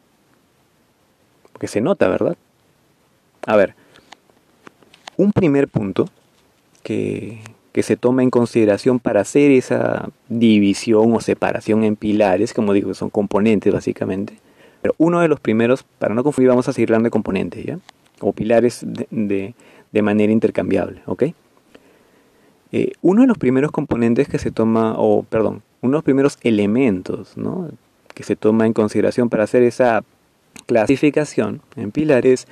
que 1.58 1.68
se 1.68 1.80
nota, 1.80 2.08
¿verdad? 2.08 2.36
A 3.46 3.56
ver, 3.56 3.74
un 5.18 5.32
primer 5.32 5.68
punto 5.68 6.08
que, 6.82 7.40
que 7.72 7.82
se 7.82 7.96
toma 7.96 8.22
en 8.22 8.30
consideración 8.30 8.98
para 8.98 9.20
hacer 9.20 9.50
esa 9.50 10.08
división 10.28 11.12
o 11.12 11.20
separación 11.20 11.84
en 11.84 11.96
pilares, 11.96 12.54
como 12.54 12.72
digo, 12.72 12.94
son 12.94 13.10
componentes 13.10 13.72
básicamente, 13.72 14.38
pero 14.80 14.94
uno 14.98 15.20
de 15.20 15.28
los 15.28 15.40
primeros, 15.40 15.84
para 15.98 16.14
no 16.14 16.24
confundir, 16.24 16.48
vamos 16.48 16.68
a 16.68 16.72
seguir 16.72 16.88
hablando 16.88 17.08
de 17.08 17.10
componentes, 17.10 17.64
¿ya? 17.64 17.78
O 18.20 18.32
pilares 18.32 18.84
de, 18.84 19.54
de, 19.92 20.02
manera 20.02 20.32
intercambiable, 20.32 21.02
¿ok? 21.06 21.24
Eh, 22.72 22.92
uno 23.02 23.22
de 23.22 23.28
los 23.28 23.38
primeros 23.38 23.70
componentes 23.70 24.28
que 24.28 24.38
se 24.38 24.50
toma, 24.50 24.94
o 24.96 25.24
perdón, 25.24 25.62
uno 25.80 25.92
de 25.92 25.96
los 25.98 26.04
primeros 26.04 26.38
elementos, 26.42 27.36
¿no? 27.36 27.70
Que 28.14 28.22
se 28.22 28.36
toma 28.36 28.66
en 28.66 28.72
consideración 28.72 29.28
para 29.28 29.44
hacer 29.44 29.62
esa 29.62 30.02
clasificación 30.66 31.60
en 31.76 31.92
pilares 31.92 32.46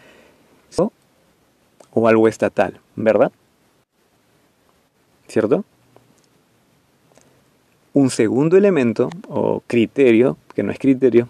o 1.99 2.09
algo 2.09 2.29
estatal, 2.29 2.79
¿verdad? 2.95 3.33
¿Cierto? 5.29 5.65
Un 7.95 8.11
segundo 8.11 8.59
elemento 8.59 9.09
o 9.29 9.63
criterio, 9.67 10.37
que 10.55 10.63
no 10.63 10.73
es 10.73 10.79
criterio, 10.79 11.27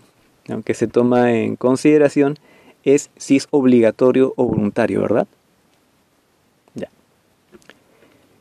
aunque 0.48 0.74
se 0.74 0.88
toma 0.88 1.32
en 1.32 1.54
consideración, 1.54 2.36
es 2.82 3.10
si 3.16 3.36
es 3.36 3.46
obligatorio 3.52 4.34
o 4.36 4.46
voluntario, 4.46 5.02
¿verdad? 5.02 5.28
Ya. 6.74 6.90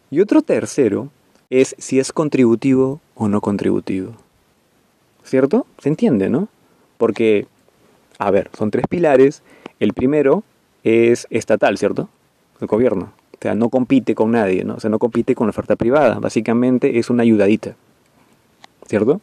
Y 0.10 0.20
otro 0.20 0.42
tercero 0.42 1.10
es 1.52 1.76
si 1.78 2.00
es 2.00 2.12
contributivo 2.12 3.02
o 3.14 3.28
no 3.28 3.40
contributivo. 3.40 4.14
¿Cierto? 5.24 5.68
Se 5.78 5.90
entiende, 5.90 6.30
¿no? 6.30 6.48
Porque 6.98 7.46
a 8.18 8.32
ver, 8.32 8.50
son 8.58 8.72
tres 8.72 8.88
pilares. 8.88 9.44
El 9.80 9.94
primero 9.94 10.44
es 10.84 11.28
estatal, 11.30 11.78
¿cierto? 11.78 12.10
El 12.62 12.68
gobierno. 12.68 13.12
O 13.34 13.38
sea, 13.42 13.56
no 13.56 13.70
compite 13.70 14.16
con 14.16 14.32
nadie, 14.32 14.64
¿no? 14.64 14.76
O 14.76 14.80
sea, 14.80 14.90
no 14.90 15.00
compite 15.00 15.36
con 15.36 15.48
la 15.48 15.52
oferta 15.52 15.76
privada. 15.76 16.20
Básicamente 16.20 16.98
es 16.98 17.10
una 17.10 17.24
ayudadita. 17.24 17.76
¿Cierto? 18.88 19.22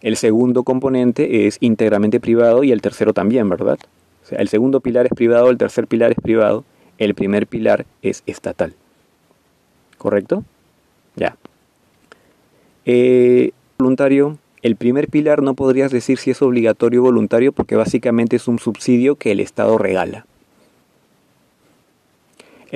El 0.00 0.16
segundo 0.16 0.62
componente 0.62 1.46
es 1.46 1.58
íntegramente 1.60 2.20
privado 2.20 2.64
y 2.64 2.72
el 2.72 2.82
tercero 2.82 3.12
también, 3.12 3.48
¿verdad? 3.48 3.78
O 4.24 4.26
sea, 4.26 4.38
el 4.38 4.48
segundo 4.48 4.80
pilar 4.80 5.06
es 5.06 5.12
privado, 5.12 5.50
el 5.50 5.58
tercer 5.58 5.86
pilar 5.86 6.10
es 6.10 6.18
privado, 6.20 6.64
el 6.98 7.14
primer 7.14 7.46
pilar 7.46 7.86
es 8.02 8.22
estatal. 8.26 8.74
¿Correcto? 9.98 10.44
Ya. 11.16 11.36
Eh, 12.84 13.52
voluntario 13.78 14.38
el 14.66 14.74
primer 14.74 15.06
pilar 15.06 15.42
no 15.42 15.54
podrías 15.54 15.92
decir 15.92 16.18
si 16.18 16.32
es 16.32 16.42
obligatorio 16.42 17.00
o 17.00 17.04
voluntario 17.04 17.52
porque 17.52 17.76
básicamente 17.76 18.34
es 18.34 18.48
un 18.48 18.58
subsidio 18.58 19.14
que 19.14 19.30
el 19.30 19.38
Estado 19.38 19.78
regala. 19.78 20.26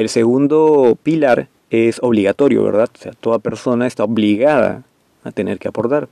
El 0.01 0.09
segundo 0.09 0.97
pilar 1.03 1.49
es 1.69 1.99
obligatorio, 2.03 2.65
¿verdad? 2.65 2.89
O 2.95 2.99
sea, 2.99 3.13
toda 3.13 3.39
persona 3.39 3.87
está 3.87 4.05
obligada 4.05 4.83
a 5.25 5.31
tener 5.31 5.59
que 5.59 5.69
aportar. 5.69 6.09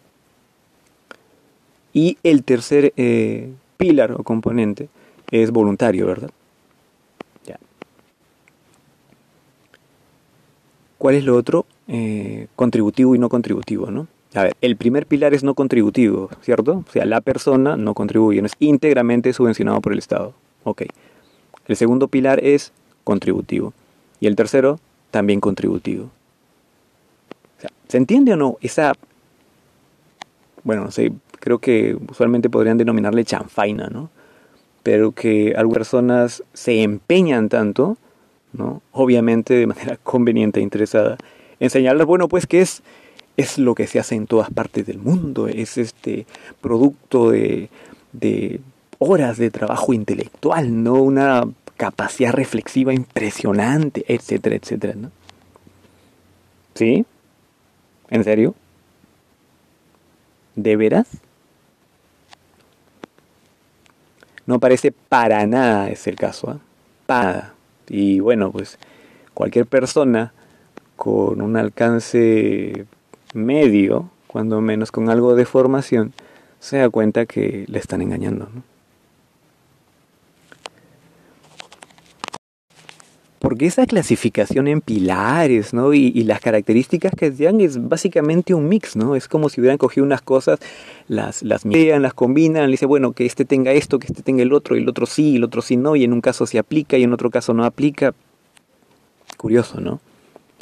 Y 1.95 2.19
el 2.23 2.45
tercer 2.45 2.93
eh, 2.99 3.51
pilar 3.79 4.13
o 4.13 4.25
componente 4.25 4.91
es 5.31 5.53
voluntario, 5.53 6.05
¿verdad? 6.05 6.29
Ya. 7.47 7.59
¿Cuál 10.99 11.15
es 11.15 11.25
lo 11.25 11.35
otro? 11.35 11.65
Eh, 11.87 12.47
contributivo 12.57 13.15
y 13.15 13.19
no 13.19 13.31
contributivo, 13.31 13.91
¿no? 13.91 14.07
A 14.35 14.43
ver, 14.43 14.57
el 14.61 14.77
primer 14.77 15.07
pilar 15.07 15.33
es 15.33 15.43
no 15.43 15.55
contributivo, 15.55 16.29
¿cierto? 16.43 16.85
O 16.87 16.93
sea, 16.93 17.07
la 17.07 17.23
persona 17.23 17.79
no 17.79 17.95
contribuye, 17.95 18.43
no 18.43 18.49
es 18.49 18.57
íntegramente 18.59 19.33
subvencionado 19.33 19.81
por 19.81 19.95
el 19.95 19.99
Estado. 19.99 20.35
Ok. 20.65 20.83
El 21.67 21.77
segundo 21.77 22.09
pilar 22.09 22.45
es 22.45 22.75
contributivo. 23.09 23.73
Y 24.21 24.27
el 24.27 24.37
tercero, 24.37 24.79
también 25.11 25.41
contributivo. 25.41 26.11
¿Se 27.89 27.97
entiende 27.97 28.35
o 28.35 28.37
no? 28.37 28.59
Esa. 28.61 28.93
Bueno, 30.63 30.85
no 30.85 30.91
sé, 30.91 31.11
creo 31.41 31.59
que 31.59 31.97
usualmente 32.11 32.51
podrían 32.51 32.77
denominarle 32.77 33.25
chanfaina, 33.25 33.89
¿no? 33.89 34.11
Pero 34.83 35.13
que 35.13 35.55
algunas 35.57 35.79
personas 35.79 36.43
se 36.53 36.83
empeñan 36.83 37.49
tanto, 37.49 37.97
¿no? 38.53 38.83
Obviamente 38.93 39.55
de 39.55 39.67
manera 39.67 39.97
conveniente 40.03 40.61
e 40.61 40.63
interesada, 40.63 41.17
en 41.61 41.71
señalar, 41.71 42.05
bueno, 42.05 42.29
pues 42.29 42.47
que 42.47 42.61
es 42.61 42.83
es 43.39 43.57
lo 43.57 43.75
que 43.75 43.87
se 43.87 44.01
hace 44.01 44.17
en 44.17 44.27
todas 44.27 44.51
partes 44.51 44.85
del 44.85 44.99
mundo, 44.99 45.47
es 45.47 45.79
este 45.79 46.27
producto 46.61 47.31
de, 47.31 47.71
horas 48.99 49.39
de 49.39 49.51
trabajo 49.51 49.93
intelectual, 49.93 50.83
¿no? 50.83 50.95
Una 50.95 51.45
capacidad 51.79 52.33
reflexiva 52.33 52.93
impresionante, 52.93 54.05
etcétera, 54.09 54.57
etcétera, 54.57 54.95
¿no? 54.97 55.11
¿Sí? 56.75 57.07
¿En 58.11 58.25
serio? 58.25 58.55
¿De 60.57 60.77
veras? 60.77 61.07
No 64.45 64.59
parece 64.59 64.93
para 64.93 65.47
nada 65.47 65.89
es 65.89 66.07
el 66.07 66.17
caso, 66.17 66.53
¿eh? 66.53 66.59
Para 67.07 67.55
Y 67.89 68.21
bueno, 68.21 68.51
pues 68.51 68.79
cualquier 69.33 69.67
persona 69.67 70.33
con 70.97 71.41
un 71.41 71.57
alcance 71.57 72.87
medio, 73.35 74.11
cuando 74.27 74.61
menos 74.61 74.91
con 74.91 75.11
algo 75.11 75.37
de 75.37 75.47
formación, 75.47 76.13
se 76.59 76.79
da 76.79 76.91
cuenta 76.91 77.25
que 77.25 77.67
le 77.69 77.79
están 77.79 78.03
engañando. 78.03 78.49
Porque 83.59 83.67
esa 83.67 83.87
clasificación 83.87 84.69
en 84.69 84.81
pilares, 84.81 85.75
¿no? 85.75 85.93
Y, 85.93 86.13
las 86.23 86.39
características 86.39 87.11
que 87.17 87.33
dan 87.33 87.61
es 87.61 87.89
básicamente 87.89 88.55
un 88.55 88.69
mix, 88.69 88.95
¿no? 88.95 89.17
Es 89.17 89.27
como 89.27 89.49
si 89.49 89.61
hubieran 89.61 89.79
cogido 89.79 90.07
unas 90.07 90.23
cosas, 90.23 90.61
las, 91.09 91.43
las 91.43 91.65
las 91.65 92.15
combinan, 92.15 92.67
le 92.67 92.71
dice, 92.71 92.87
bueno, 92.87 93.11
que 93.11 93.27
este 93.27 93.45
tenga 93.45 93.73
esto, 93.73 93.99
que 93.99 94.07
este 94.07 94.23
tenga 94.23 94.45
el 94.45 94.53
otro, 94.53 94.77
y 94.77 94.83
el 94.83 94.89
otro 94.89 95.07
sí, 95.07 95.35
el 95.35 95.43
otro 95.43 95.61
sí 95.61 95.77
no, 95.77 95.97
y 95.97 96.05
en 96.05 96.13
un 96.13 96.21
caso 96.21 96.47
se 96.47 96.61
aplica 96.61 96.99
y 96.99 97.03
en 97.03 97.13
otro 97.13 97.31
caso 97.31 97.53
no 97.53 97.65
aplica. 97.65 98.15
Curioso, 99.37 99.81
¿no? 99.81 99.99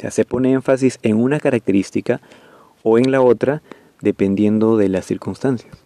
Se 0.09 0.25
pone 0.25 0.53
énfasis 0.53 0.97
en 1.03 1.17
una 1.17 1.39
característica 1.39 2.19
o 2.81 2.97
en 2.97 3.11
la 3.11 3.21
otra 3.21 3.61
dependiendo 4.01 4.75
de 4.75 4.89
las 4.89 5.05
circunstancias. 5.05 5.77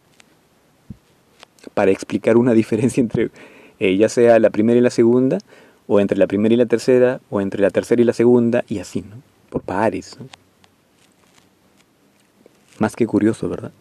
Para 1.73 1.91
explicar 1.91 2.37
una 2.37 2.53
diferencia 2.61 3.01
entre 3.01 3.31
ya 3.81 4.07
sea 4.07 4.39
la 4.39 4.49
primera 4.49 4.79
y 4.79 4.81
la 4.81 4.91
segunda, 4.91 5.39
o 5.87 5.99
entre 5.99 6.17
la 6.17 6.27
primera 6.27 6.53
y 6.53 6.57
la 6.57 6.65
tercera, 6.65 7.19
o 7.29 7.41
entre 7.41 7.61
la 7.61 7.69
tercera 7.69 8.01
y 8.01 8.05
la 8.05 8.13
segunda, 8.13 8.63
y 8.67 8.79
así, 8.79 9.01
¿no? 9.01 9.21
Por 9.49 9.61
pares. 9.61 10.17
Más 12.79 12.95
que 12.95 13.05
curioso, 13.05 13.49
¿verdad? 13.49 13.71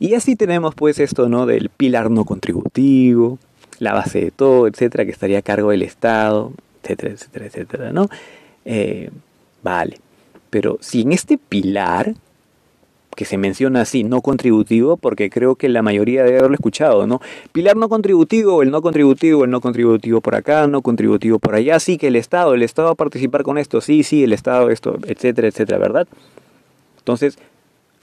Y 0.00 0.14
así 0.14 0.36
tenemos 0.36 0.74
pues 0.74 0.98
esto, 1.00 1.28
¿no? 1.28 1.46
Del 1.46 1.70
pilar 1.70 2.10
no 2.10 2.24
contributivo, 2.24 3.38
la 3.78 3.92
base 3.92 4.20
de 4.20 4.30
todo, 4.30 4.66
etcétera, 4.66 5.04
que 5.04 5.10
estaría 5.10 5.38
a 5.38 5.42
cargo 5.42 5.70
del 5.70 5.82
Estado, 5.82 6.52
etcétera, 6.82 7.12
etcétera, 7.14 7.46
etcétera, 7.46 7.92
¿no? 7.92 8.08
Eh, 8.64 9.10
vale. 9.62 9.98
Pero 10.50 10.78
si 10.80 11.02
en 11.02 11.12
este 11.12 11.36
pilar, 11.36 12.14
que 13.18 13.24
se 13.24 13.36
menciona 13.36 13.80
así, 13.80 14.04
no 14.04 14.20
contributivo, 14.20 14.96
porque 14.96 15.28
creo 15.28 15.56
que 15.56 15.68
la 15.68 15.82
mayoría 15.82 16.22
debe 16.22 16.38
haberlo 16.38 16.54
escuchado, 16.54 17.08
¿no? 17.08 17.20
Pilar 17.50 17.76
no 17.76 17.88
contributivo, 17.88 18.62
el 18.62 18.70
no 18.70 18.80
contributivo, 18.80 19.42
el 19.42 19.50
no 19.50 19.60
contributivo 19.60 20.20
por 20.20 20.36
acá, 20.36 20.68
no 20.68 20.82
contributivo 20.82 21.40
por 21.40 21.56
allá, 21.56 21.80
sí 21.80 21.98
que 21.98 22.06
el 22.06 22.14
Estado, 22.14 22.54
el 22.54 22.62
Estado 22.62 22.86
va 22.86 22.92
a 22.92 22.94
participar 22.94 23.42
con 23.42 23.58
esto, 23.58 23.80
sí, 23.80 24.04
sí, 24.04 24.22
el 24.22 24.32
Estado, 24.32 24.70
esto, 24.70 24.98
etcétera, 25.04 25.48
etcétera, 25.48 25.78
¿verdad? 25.78 26.06
Entonces, 26.98 27.40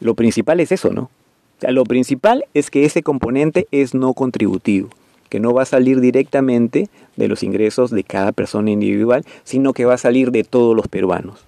lo 0.01 0.15
principal 0.15 0.59
es 0.59 0.73
eso, 0.73 0.89
¿no? 0.91 1.03
O 1.03 1.61
sea, 1.61 1.71
lo 1.71 1.85
principal 1.85 2.43
es 2.53 2.69
que 2.69 2.83
ese 2.83 3.01
componente 3.01 3.69
es 3.71 3.93
no 3.93 4.13
contributivo 4.13 4.89
que 5.29 5.39
no 5.39 5.53
va 5.53 5.61
a 5.61 5.65
salir 5.65 6.01
directamente 6.01 6.89
de 7.15 7.27
los 7.29 7.41
ingresos 7.41 7.89
de 7.89 8.03
cada 8.03 8.33
persona 8.33 8.69
individual, 8.69 9.23
sino 9.45 9.71
que 9.71 9.85
va 9.85 9.93
a 9.93 9.97
salir 9.97 10.31
de 10.31 10.43
todos 10.43 10.75
los 10.75 10.89
peruanos, 10.89 11.45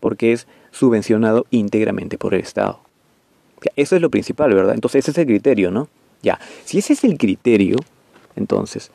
porque 0.00 0.32
es 0.32 0.48
subvencionado 0.72 1.46
íntegramente 1.50 2.18
por 2.18 2.34
el 2.34 2.40
Estado. 2.40 2.83
Eso 3.76 3.96
es 3.96 4.02
lo 4.02 4.10
principal, 4.10 4.54
¿verdad? 4.54 4.74
Entonces 4.74 5.04
ese 5.04 5.10
es 5.12 5.18
el 5.18 5.26
criterio, 5.26 5.70
¿no? 5.70 5.88
Ya, 6.22 6.40
si 6.64 6.78
ese 6.78 6.94
es 6.94 7.04
el 7.04 7.18
criterio, 7.18 7.76
entonces, 8.36 8.90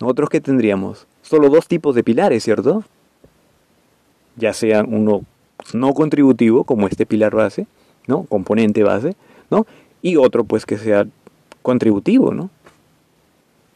nosotros 0.00 0.30
que 0.30 0.40
tendríamos 0.40 1.06
solo 1.22 1.48
dos 1.48 1.66
tipos 1.66 1.94
de 1.94 2.04
pilares, 2.04 2.44
¿cierto? 2.44 2.84
Ya 4.36 4.52
sea 4.52 4.84
uno 4.84 5.22
no 5.74 5.92
contributivo, 5.92 6.64
como 6.64 6.86
este 6.86 7.06
pilar 7.06 7.34
base, 7.34 7.66
¿no? 8.06 8.24
Componente 8.24 8.82
base, 8.82 9.14
¿no? 9.50 9.66
Y 10.02 10.16
otro, 10.16 10.44
pues, 10.44 10.64
que 10.64 10.78
sea 10.78 11.06
contributivo, 11.62 12.32
¿no? 12.32 12.50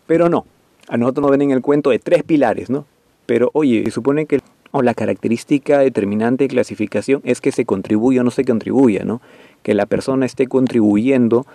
Pero 0.07 0.29
no, 0.29 0.47
a 0.89 0.97
nosotros 0.97 1.23
nos 1.23 1.31
ven 1.31 1.43
en 1.43 1.51
el 1.51 1.63
cuento 1.63 1.91
de 1.91 1.99
tres 1.99 2.23
pilares, 2.23 2.71
¿no? 2.71 2.87
Pero 3.27 3.51
oye, 3.53 3.91
supone 3.91 4.27
que 4.27 4.41
o 4.77 4.83
la 4.83 4.93
característica 4.93 5.79
determinante 5.79 6.45
de 6.45 6.49
clasificación 6.49 7.21
es 7.23 7.41
que 7.41 7.53
se 7.53 7.65
contribuye 7.65 8.19
o 8.19 8.25
no 8.25 8.33
se 8.33 8.45
contribuya, 8.45 9.05
¿no? 9.05 9.21
Que 9.63 9.73
la 9.73 9.87
persona 9.87 10.27
esté 10.27 10.49
contribuyendo 10.49 11.47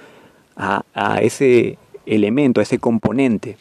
a, 0.56 1.20
ese 1.22 1.78
elemento, 2.06 2.62
a 2.62 2.64
ese 2.64 2.80
componente. 2.80 3.58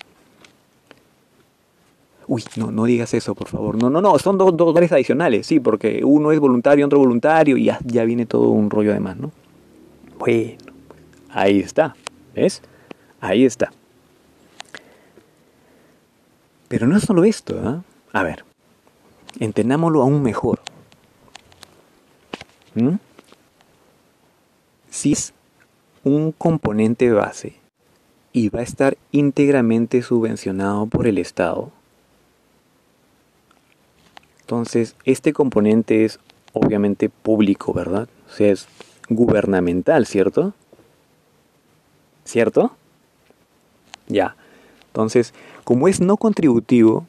Uy, 2.28 2.44
no, 2.54 2.70
no 2.70 2.84
digas 2.84 3.12
eso, 3.14 3.34
por 3.34 3.48
favor. 3.48 3.82
No, 3.82 3.90
no, 3.90 4.00
no, 4.00 4.16
son 4.20 4.38
dos, 4.38 4.56
dos 4.56 4.76
adicionales, 4.92 5.48
sí, 5.48 5.58
porque 5.58 6.02
uno 6.04 6.30
es 6.30 6.38
voluntario, 6.38 6.86
otro 6.86 7.00
voluntario, 7.00 7.56
y 7.56 7.64
ya, 7.64 7.80
ya 7.84 8.04
viene 8.04 8.26
todo 8.26 8.50
un 8.50 8.70
rollo 8.70 8.92
de 8.92 9.00
más, 9.00 9.16
¿no? 9.16 9.32
Bueno, 10.20 10.52
ahí 11.30 11.58
está, 11.58 11.96
¿ves? 12.32 12.62
Ahí 13.20 13.44
está. 13.44 13.72
Pero 16.68 16.86
no 16.86 16.96
es 16.96 17.02
solo 17.02 17.24
esto, 17.24 17.56
¿eh? 17.56 17.80
A 18.12 18.22
ver, 18.22 18.44
entendámoslo 19.38 20.02
aún 20.02 20.22
mejor. 20.22 20.60
¿Mm? 22.74 22.96
Si 24.90 25.12
es 25.12 25.32
un 26.04 26.32
componente 26.32 27.10
base 27.10 27.56
y 28.32 28.48
va 28.48 28.60
a 28.60 28.64
estar 28.64 28.96
íntegramente 29.12 30.02
subvencionado 30.02 30.86
por 30.86 31.06
el 31.06 31.18
Estado, 31.18 31.70
entonces 34.40 34.96
este 35.04 35.32
componente 35.32 36.04
es 36.04 36.18
obviamente 36.52 37.08
público, 37.08 37.72
¿verdad? 37.72 38.08
O 38.28 38.32
sea, 38.32 38.50
es 38.50 38.66
gubernamental, 39.08 40.06
¿cierto? 40.06 40.54
¿Cierto? 42.24 42.72
Ya. 44.08 44.36
Entonces, 44.88 45.34
como 45.64 45.88
es 45.88 46.00
no 46.00 46.16
contributivo 46.16 47.06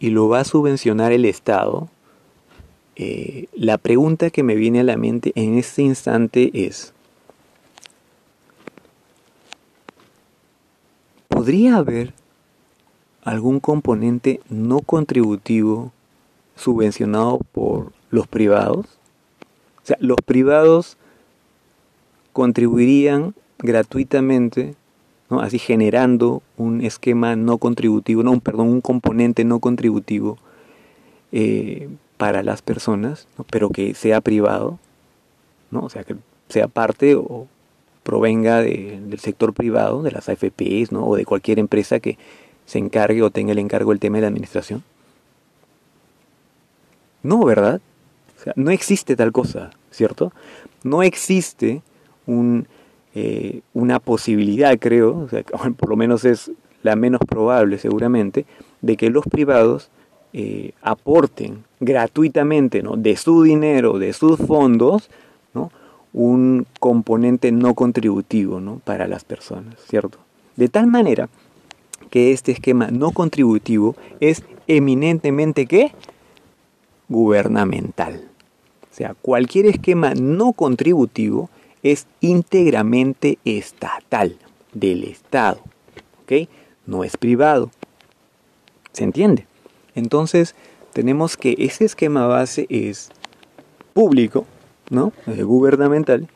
y 0.00 0.10
lo 0.10 0.28
va 0.28 0.40
a 0.40 0.44
subvencionar 0.44 1.12
el 1.12 1.26
Estado, 1.26 1.88
eh, 2.96 3.46
la 3.54 3.78
pregunta 3.78 4.30
que 4.30 4.42
me 4.42 4.56
viene 4.56 4.80
a 4.80 4.84
la 4.84 4.96
mente 4.96 5.32
en 5.34 5.58
este 5.58 5.82
instante 5.82 6.50
es, 6.54 6.94
¿podría 11.28 11.76
haber 11.76 12.14
algún 13.22 13.60
componente 13.60 14.40
no 14.48 14.80
contributivo 14.80 15.92
subvencionado 16.56 17.38
por 17.52 17.92
los 18.10 18.26
privados? 18.26 18.86
O 19.82 19.86
sea, 19.86 19.98
los 20.00 20.18
privados 20.24 20.96
contribuirían 22.32 23.34
gratuitamente 23.58 24.74
así 25.38 25.58
generando 25.58 26.42
un 26.56 26.80
esquema 26.80 27.36
no 27.36 27.58
contributivo, 27.58 28.22
no, 28.24 28.40
perdón, 28.40 28.68
un 28.68 28.80
componente 28.80 29.44
no 29.44 29.60
contributivo 29.60 30.38
eh, 31.30 31.88
para 32.16 32.42
las 32.42 32.62
personas, 32.62 33.28
pero 33.50 33.70
que 33.70 33.94
sea 33.94 34.20
privado, 34.20 34.78
¿no? 35.70 35.80
o 35.84 35.88
sea, 35.88 36.02
que 36.02 36.16
sea 36.48 36.66
parte 36.66 37.14
o 37.14 37.46
provenga 38.02 38.60
del 38.60 39.18
sector 39.20 39.54
privado, 39.54 40.02
de 40.02 40.10
las 40.10 40.28
AFPs, 40.28 40.90
¿no? 40.90 41.06
o 41.06 41.14
de 41.14 41.24
cualquier 41.24 41.60
empresa 41.60 42.00
que 42.00 42.18
se 42.66 42.78
encargue 42.78 43.22
o 43.22 43.30
tenga 43.30 43.52
el 43.52 43.58
encargo 43.58 43.90
del 43.90 44.00
tema 44.00 44.16
de 44.16 44.22
la 44.22 44.28
administración. 44.28 44.82
No, 47.22 47.44
¿verdad? 47.44 47.80
No 48.56 48.70
existe 48.70 49.14
tal 49.16 49.32
cosa, 49.32 49.70
¿cierto? 49.90 50.32
No 50.82 51.02
existe 51.02 51.82
un 52.26 52.66
eh, 53.14 53.60
una 53.74 53.98
posibilidad, 53.98 54.78
creo, 54.78 55.28
por 55.76 55.88
lo 55.88 55.96
menos 55.96 56.24
es 56.24 56.50
la 56.82 56.96
menos 56.96 57.20
probable 57.26 57.78
seguramente, 57.78 58.46
de 58.80 58.96
que 58.96 59.10
los 59.10 59.24
privados 59.24 59.90
eh, 60.32 60.72
aporten 60.82 61.64
gratuitamente 61.80 62.82
¿no? 62.82 62.96
de 62.96 63.16
su 63.16 63.42
dinero, 63.42 63.98
de 63.98 64.12
sus 64.12 64.38
fondos, 64.38 65.10
¿no? 65.54 65.70
un 66.12 66.66
componente 66.78 67.52
no 67.52 67.74
contributivo 67.74 68.60
¿no? 68.60 68.80
para 68.84 69.08
las 69.08 69.24
personas, 69.24 69.74
¿cierto? 69.88 70.18
De 70.56 70.68
tal 70.68 70.86
manera 70.86 71.28
que 72.10 72.32
este 72.32 72.52
esquema 72.52 72.88
no 72.90 73.12
contributivo 73.12 73.96
es 74.20 74.42
eminentemente 74.66 75.66
¿qué? 75.66 75.92
gubernamental. 77.08 78.22
O 78.82 78.94
sea, 78.94 79.14
cualquier 79.20 79.66
esquema 79.66 80.14
no 80.14 80.52
contributivo 80.52 81.50
es 81.82 82.06
íntegramente 82.20 83.38
estatal, 83.44 84.36
del 84.72 85.04
Estado. 85.04 85.60
¿Ok? 86.22 86.48
No 86.86 87.04
es 87.04 87.16
privado. 87.16 87.70
¿Se 88.92 89.04
entiende? 89.04 89.46
Entonces, 89.94 90.54
tenemos 90.92 91.36
que 91.36 91.54
ese 91.58 91.84
esquema 91.84 92.26
base 92.26 92.66
es 92.68 93.10
público, 93.94 94.46
¿no? 94.90 95.12
Gubernamental. 95.26 96.28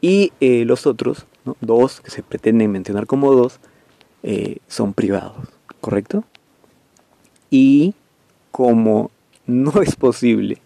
Y 0.00 0.32
eh, 0.40 0.64
los 0.64 0.86
otros, 0.86 1.26
dos, 1.60 2.00
que 2.00 2.10
se 2.10 2.22
pretenden 2.22 2.70
mencionar 2.72 3.06
como 3.06 3.32
dos, 3.32 3.60
eh, 4.22 4.58
son 4.68 4.94
privados, 4.94 5.48
¿correcto? 5.80 6.24
Y 7.50 7.94
como 8.50 9.10
no 9.46 9.82
es 9.82 9.96
posible 9.96 10.60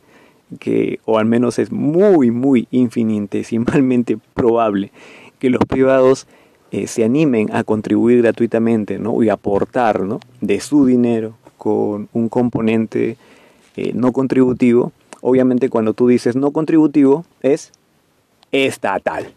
que, 0.58 1.00
o 1.04 1.18
al 1.18 1.26
menos 1.26 1.58
es 1.58 1.72
muy, 1.72 2.30
muy 2.30 2.68
infinitesimalmente 2.70 4.18
probable 4.34 4.92
que 5.38 5.50
los 5.50 5.64
privados 5.64 6.26
eh, 6.70 6.86
se 6.86 7.04
animen 7.04 7.54
a 7.54 7.64
contribuir 7.64 8.22
gratuitamente 8.22 8.98
¿no? 8.98 9.22
y 9.22 9.28
aportar 9.28 10.00
¿no? 10.00 10.20
de 10.40 10.60
su 10.60 10.86
dinero 10.86 11.34
con 11.58 12.08
un 12.12 12.28
componente 12.28 13.16
eh, 13.76 13.92
no 13.94 14.12
contributivo. 14.12 14.92
Obviamente 15.20 15.68
cuando 15.68 15.92
tú 15.92 16.08
dices 16.08 16.36
no 16.36 16.50
contributivo 16.50 17.24
es 17.42 17.72
estatal, 18.52 19.32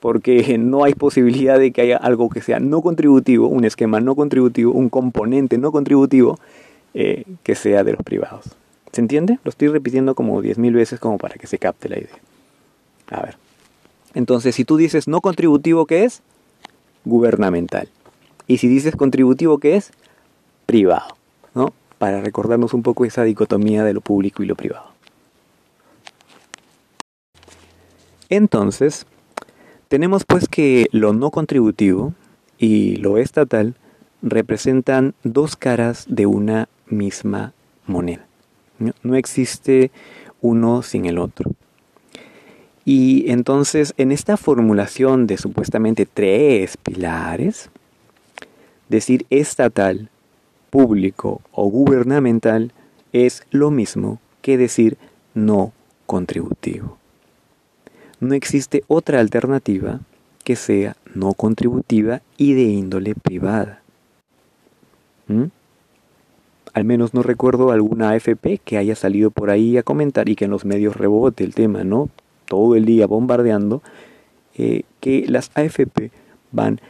porque 0.00 0.58
no 0.58 0.84
hay 0.84 0.94
posibilidad 0.94 1.58
de 1.58 1.72
que 1.72 1.82
haya 1.82 1.96
algo 1.96 2.28
que 2.28 2.40
sea 2.40 2.60
no 2.60 2.82
contributivo, 2.82 3.48
un 3.48 3.64
esquema 3.64 4.00
no 4.00 4.14
contributivo, 4.14 4.72
un 4.72 4.88
componente 4.88 5.58
no 5.58 5.72
contributivo 5.72 6.38
eh, 6.94 7.24
que 7.42 7.54
sea 7.54 7.84
de 7.84 7.92
los 7.92 8.02
privados. 8.02 8.56
¿Se 8.92 9.00
entiende? 9.00 9.38
Lo 9.42 9.48
estoy 9.48 9.68
repitiendo 9.68 10.14
como 10.14 10.42
10.000 10.42 10.74
veces 10.74 11.00
como 11.00 11.18
para 11.18 11.36
que 11.36 11.46
se 11.46 11.58
capte 11.58 11.88
la 11.88 11.98
idea. 11.98 12.18
A 13.10 13.22
ver. 13.22 13.36
Entonces, 14.14 14.54
si 14.54 14.64
tú 14.64 14.76
dices 14.76 15.08
no 15.08 15.20
contributivo, 15.20 15.86
¿qué 15.86 16.04
es? 16.04 16.20
Gubernamental. 17.04 17.88
Y 18.46 18.58
si 18.58 18.68
dices 18.68 18.94
contributivo, 18.94 19.58
¿qué 19.58 19.76
es? 19.76 19.92
Privado. 20.66 21.16
¿No? 21.54 21.72
Para 21.98 22.20
recordarnos 22.20 22.74
un 22.74 22.82
poco 22.82 23.06
esa 23.06 23.22
dicotomía 23.24 23.82
de 23.84 23.94
lo 23.94 24.02
público 24.02 24.42
y 24.42 24.46
lo 24.46 24.56
privado. 24.56 24.86
Entonces, 28.28 29.06
tenemos 29.88 30.24
pues 30.24 30.48
que 30.48 30.88
lo 30.92 31.12
no 31.12 31.30
contributivo 31.30 32.14
y 32.58 32.96
lo 32.96 33.18
estatal 33.18 33.74
representan 34.22 35.14
dos 35.22 35.56
caras 35.56 36.04
de 36.08 36.26
una 36.26 36.68
misma 36.86 37.52
moneda. 37.86 38.26
No 39.02 39.16
existe 39.16 39.90
uno 40.40 40.82
sin 40.82 41.06
el 41.06 41.18
otro. 41.18 41.52
Y 42.84 43.30
entonces, 43.30 43.94
en 43.96 44.10
esta 44.10 44.36
formulación 44.36 45.26
de 45.26 45.38
supuestamente 45.38 46.06
tres 46.06 46.76
pilares, 46.76 47.70
decir 48.88 49.24
estatal, 49.30 50.10
público 50.70 51.42
o 51.52 51.68
gubernamental 51.68 52.72
es 53.12 53.42
lo 53.50 53.70
mismo 53.70 54.20
que 54.40 54.56
decir 54.56 54.96
no 55.34 55.72
contributivo. 56.06 56.96
No 58.20 58.34
existe 58.34 58.82
otra 58.88 59.20
alternativa 59.20 60.00
que 60.44 60.56
sea 60.56 60.96
no 61.14 61.34
contributiva 61.34 62.22
y 62.36 62.54
de 62.54 62.62
índole 62.62 63.14
privada. 63.14 63.82
¿Mm? 65.28 65.44
Al 66.74 66.84
menos 66.84 67.12
no 67.12 67.22
recuerdo 67.22 67.70
alguna 67.70 68.10
AFP 68.10 68.58
que 68.64 68.78
haya 68.78 68.96
salido 68.96 69.30
por 69.30 69.50
ahí 69.50 69.76
a 69.76 69.82
comentar 69.82 70.28
y 70.28 70.36
que 70.36 70.46
en 70.46 70.50
los 70.50 70.64
medios 70.64 70.96
rebote 70.96 71.44
el 71.44 71.54
tema, 71.54 71.84
¿no? 71.84 72.08
Todo 72.46 72.76
el 72.76 72.84
día 72.84 73.06
bombardeando, 73.06 73.82
eh, 74.56 74.82
que 75.00 75.26
las 75.28 75.50
AFP 75.54 76.10
van 76.50 76.80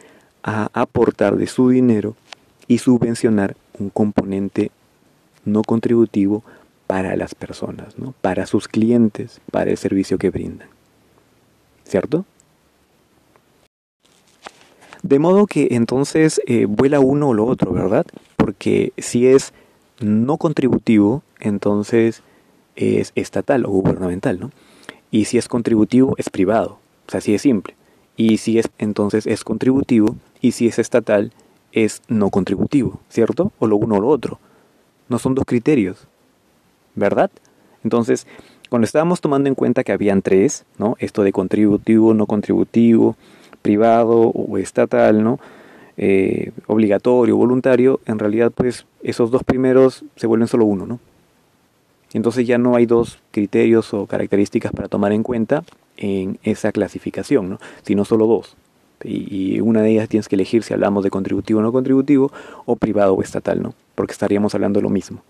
a 0.42 0.70
aportar 0.72 1.36
de 1.36 1.46
su 1.46 1.68
dinero 1.68 2.14
y 2.68 2.78
subvencionar 2.78 3.56
un 3.78 3.90
componente 3.90 4.70
no 5.44 5.62
contributivo 5.62 6.42
para 6.86 7.16
las 7.16 7.34
personas, 7.34 7.98
¿no? 7.98 8.14
para 8.20 8.46
sus 8.46 8.68
clientes, 8.68 9.40
para 9.50 9.70
el 9.70 9.78
servicio 9.78 10.18
que 10.18 10.30
brindan. 10.30 10.68
¿Cierto? 11.84 12.24
De 15.02 15.18
modo 15.18 15.46
que 15.46 15.68
entonces 15.72 16.40
eh, 16.46 16.66
vuela 16.66 17.00
uno 17.00 17.30
o 17.30 17.34
lo 17.34 17.46
otro, 17.46 17.72
¿verdad? 17.72 18.06
Porque 18.36 18.92
si 18.98 19.26
es 19.26 19.52
no 20.02 20.36
contributivo, 20.36 21.22
entonces 21.40 22.22
es 22.76 23.12
estatal 23.14 23.64
o 23.66 23.70
gubernamental, 23.70 24.40
¿no? 24.40 24.50
Y 25.10 25.26
si 25.26 25.38
es 25.38 25.48
contributivo, 25.48 26.14
es 26.18 26.30
privado. 26.30 26.78
O 27.06 27.10
sea, 27.10 27.18
así 27.18 27.34
es 27.34 27.42
simple. 27.42 27.74
Y 28.16 28.38
si 28.38 28.58
es, 28.58 28.70
entonces 28.78 29.26
es 29.26 29.44
contributivo, 29.44 30.16
y 30.40 30.52
si 30.52 30.66
es 30.66 30.78
estatal, 30.78 31.32
es 31.72 32.02
no 32.08 32.30
contributivo, 32.30 33.00
¿cierto? 33.08 33.52
O 33.58 33.66
lo 33.66 33.76
uno 33.76 33.96
o 33.96 34.00
lo 34.00 34.08
otro. 34.08 34.38
No 35.08 35.18
son 35.18 35.34
dos 35.34 35.44
criterios, 35.46 36.06
¿verdad? 36.94 37.30
Entonces, 37.84 38.26
cuando 38.68 38.86
estábamos 38.86 39.20
tomando 39.20 39.48
en 39.48 39.54
cuenta 39.54 39.84
que 39.84 39.92
habían 39.92 40.22
tres, 40.22 40.64
¿no? 40.78 40.96
Esto 40.98 41.22
de 41.22 41.32
contributivo, 41.32 42.14
no 42.14 42.26
contributivo, 42.26 43.16
privado 43.60 44.18
o 44.18 44.58
estatal, 44.58 45.22
¿no? 45.22 45.38
Eh, 45.96 46.52
obligatorio, 46.66 47.36
voluntario, 47.36 48.00
en 48.06 48.18
realidad 48.18 48.50
pues 48.54 48.86
esos 49.02 49.30
dos 49.30 49.44
primeros 49.44 50.04
se 50.16 50.26
vuelven 50.26 50.48
solo 50.48 50.64
uno, 50.64 50.86
¿no? 50.86 51.00
Entonces 52.14 52.46
ya 52.46 52.58
no 52.58 52.76
hay 52.76 52.86
dos 52.86 53.18
criterios 53.30 53.94
o 53.94 54.06
características 54.06 54.72
para 54.72 54.88
tomar 54.88 55.12
en 55.12 55.22
cuenta 55.22 55.64
en 55.96 56.38
esa 56.42 56.72
clasificación, 56.72 57.48
¿no? 57.48 57.58
sino 57.82 58.04
solo 58.04 58.26
dos. 58.26 58.56
Y, 59.04 59.60
una 59.60 59.82
de 59.82 59.90
ellas 59.90 60.08
tienes 60.08 60.28
que 60.28 60.36
elegir 60.36 60.62
si 60.62 60.74
hablamos 60.74 61.02
de 61.04 61.10
contributivo 61.10 61.60
o 61.60 61.62
no 61.62 61.72
contributivo, 61.72 62.30
o 62.66 62.76
privado 62.76 63.14
o 63.14 63.22
estatal, 63.22 63.60
¿no? 63.60 63.74
Porque 63.96 64.12
estaríamos 64.12 64.54
hablando 64.54 64.80
lo 64.80 64.90
mismo. 64.90 65.22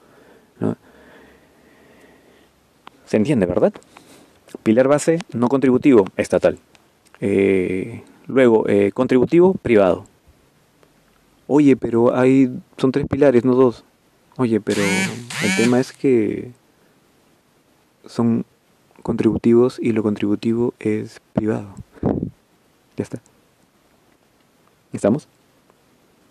¿no? 0.61 0.77
¿Se 3.07 3.17
entiende, 3.17 3.47
verdad? 3.47 3.73
Pilar 4.63 4.89
base, 4.89 5.21
no 5.33 5.49
contributivo, 5.49 6.05
estatal. 6.17 6.59
Eh, 7.21 8.03
luego, 8.27 8.69
eh, 8.69 8.91
contributivo, 8.93 9.55
privado. 9.55 10.05
Oye, 11.55 11.77
pero 11.77 12.17
hay, 12.17 12.51
son 12.79 12.93
tres 12.93 13.07
pilares, 13.07 13.45
no 13.45 13.55
dos. 13.55 13.85
Oye, 14.39 14.59
pero 14.59 14.81
el 15.45 15.57
tema 15.59 15.81
es 15.81 15.93
que 15.93 16.51
son 18.07 18.47
contributivos 19.03 19.79
y 19.79 19.93
lo 19.93 20.03
contributivo 20.03 20.73
es 20.79 21.21
privado. 21.35 21.75
Ya 22.97 23.03
está. 23.03 23.21
¿Estamos? 24.95 25.29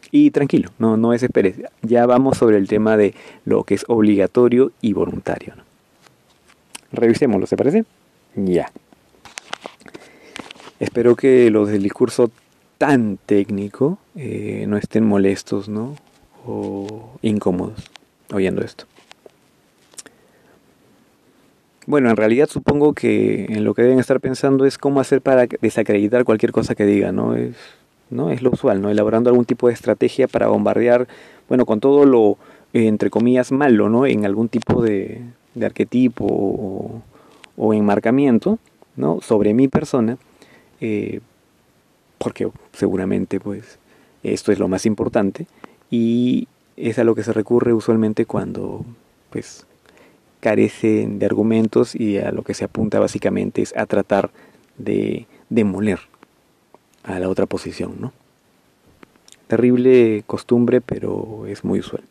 Y 0.10 0.31
tranquilo, 0.31 0.71
no, 0.79 0.97
no 0.97 1.12
desesperes. 1.12 1.57
Ya 1.84 2.07
vamos 2.07 2.39
sobre 2.39 2.57
el 2.57 2.67
tema 2.67 2.97
de 2.97 3.13
lo 3.45 3.63
que 3.63 3.75
es 3.75 3.86
obligatorio 3.88 4.71
y 4.81 4.93
voluntario. 4.93 5.53
Revisémoslo, 6.93 7.45
¿se 7.45 7.57
parece? 7.57 7.86
Ya. 8.36 8.71
Espero 10.79 11.15
que 11.15 11.51
los 11.51 11.69
del 11.69 11.84
discurso 11.84 12.31
tan 12.82 13.20
técnico 13.28 14.00
eh, 14.15 14.65
no 14.67 14.76
estén 14.76 15.06
molestos, 15.06 15.70
¿no? 15.70 15.96
O 16.48 17.12
incómodos 17.22 17.91
oyendo 18.34 18.63
esto. 18.63 18.86
Bueno, 21.86 22.10
en 22.10 22.17
realidad 22.17 22.50
supongo 22.50 22.94
que 22.94 23.46
en 23.46 23.65
lo 23.65 23.76
que 23.76 23.84
deben 23.84 24.00
estar 24.00 24.20
pensando 24.20 24.65
es 24.65 24.80
cómo 24.80 25.00
hacer 25.00 25.22
para 25.22 25.46
desacreditar 25.46 26.24
cualquier 26.24 26.52
cosa 26.52 26.74
que 26.74 26.88
diga, 26.88 27.12
¿no? 27.12 27.36
Es, 27.36 27.56
¿no? 28.10 28.32
es 28.32 28.41
lo 28.41 28.50
usual, 28.50 28.82
¿no? 28.82 28.89
Elaborando 28.89 29.30
algún 29.30 29.46
tipo 29.46 29.67
de 29.67 29.76
estrategia 29.76 30.28
para 30.28 30.48
bombardear, 30.48 31.08
bueno, 31.48 31.67
con 31.67 31.82
todo 31.82 32.08
lo, 32.08 32.39
entre 32.74 33.12
comillas, 33.12 33.52
malo, 33.52 33.89
¿no? 33.89 34.08
En 34.08 34.26
algún 34.26 34.50
tipo 34.50 34.82
de, 34.82 35.22
arquetipo 35.63 36.26
o, 36.26 37.04
o, 37.58 37.74
enmarcamiento, 37.76 38.58
¿no? 38.96 39.22
Sobre 39.22 39.54
mi 39.54 39.67
persona, 39.67 40.17
eh, 40.80 41.20
porque 42.21 42.47
seguramente 42.73 43.39
pues 43.39 43.79
esto 44.21 44.51
es 44.51 44.60
lo 44.60 44.67
más 44.67 44.86
importante 44.86 45.47
y 45.89 46.47
es 46.77 46.99
a 46.99 47.03
lo 47.03 47.15
que 47.15 47.23
se 47.23 47.34
recurre 47.34 47.73
usualmente 47.73 48.25
cuando 48.25 48.86
pues 49.31 49.65
carece 50.39 51.07
de 51.10 51.25
argumentos 51.25 51.95
y 51.95 52.19
a 52.19 52.31
lo 52.31 52.43
que 52.43 52.53
se 52.53 52.63
apunta 52.63 52.99
básicamente 52.99 53.63
es 53.63 53.75
a 53.75 53.88
tratar 53.88 54.29
de 54.77 55.25
demoler 55.49 55.99
a 57.03 57.19
la 57.19 57.27
otra 57.27 57.47
posición, 57.47 57.95
¿no? 57.99 58.13
Terrible 59.47 60.23
costumbre, 60.27 60.79
pero 60.79 61.45
es 61.47 61.63
muy 61.63 61.79
usual. 61.79 62.03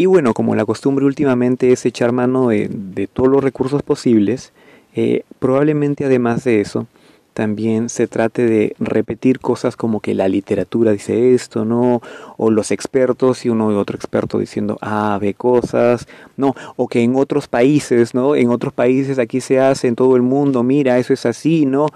Y 0.00 0.06
bueno, 0.06 0.32
como 0.32 0.54
la 0.54 0.64
costumbre 0.64 1.04
últimamente 1.04 1.72
es 1.72 1.84
echar 1.84 2.10
mano 2.12 2.48
de, 2.48 3.06
todos 3.12 3.28
los 3.28 3.44
recursos 3.44 3.82
posibles, 3.82 4.50
eh, 4.94 5.24
probablemente 5.38 6.06
además 6.06 6.42
de 6.44 6.62
eso, 6.62 6.86
también 7.34 7.90
se 7.90 8.06
trate 8.06 8.46
de 8.46 8.74
repetir 8.78 9.40
cosas 9.40 9.76
como 9.76 10.00
que 10.00 10.14
la 10.14 10.26
literatura 10.26 10.92
dice 10.92 11.34
esto, 11.34 11.66
¿no? 11.66 12.00
O 12.38 12.50
los 12.50 12.70
expertos 12.70 13.44
y 13.44 13.50
uno 13.50 13.70
y 13.72 13.74
otro 13.74 13.94
experto 13.94 14.38
diciendo 14.38 14.78
A, 14.80 15.18
B 15.20 15.34
cosas, 15.34 16.08
¿no? 16.38 16.54
O 16.76 16.88
que 16.88 17.02
en 17.02 17.14
otros 17.14 17.46
países, 17.46 18.14
¿no? 18.14 18.34
En 18.36 18.48
otros 18.48 18.72
países 18.72 19.18
aquí 19.18 19.42
se 19.42 19.60
hace, 19.60 19.86
en 19.86 19.96
todo 19.96 20.16
el 20.16 20.22
mundo, 20.22 20.62
mira, 20.62 20.96
eso 20.96 21.12
es 21.12 21.26
así, 21.26 21.66
¿no? 21.66 21.88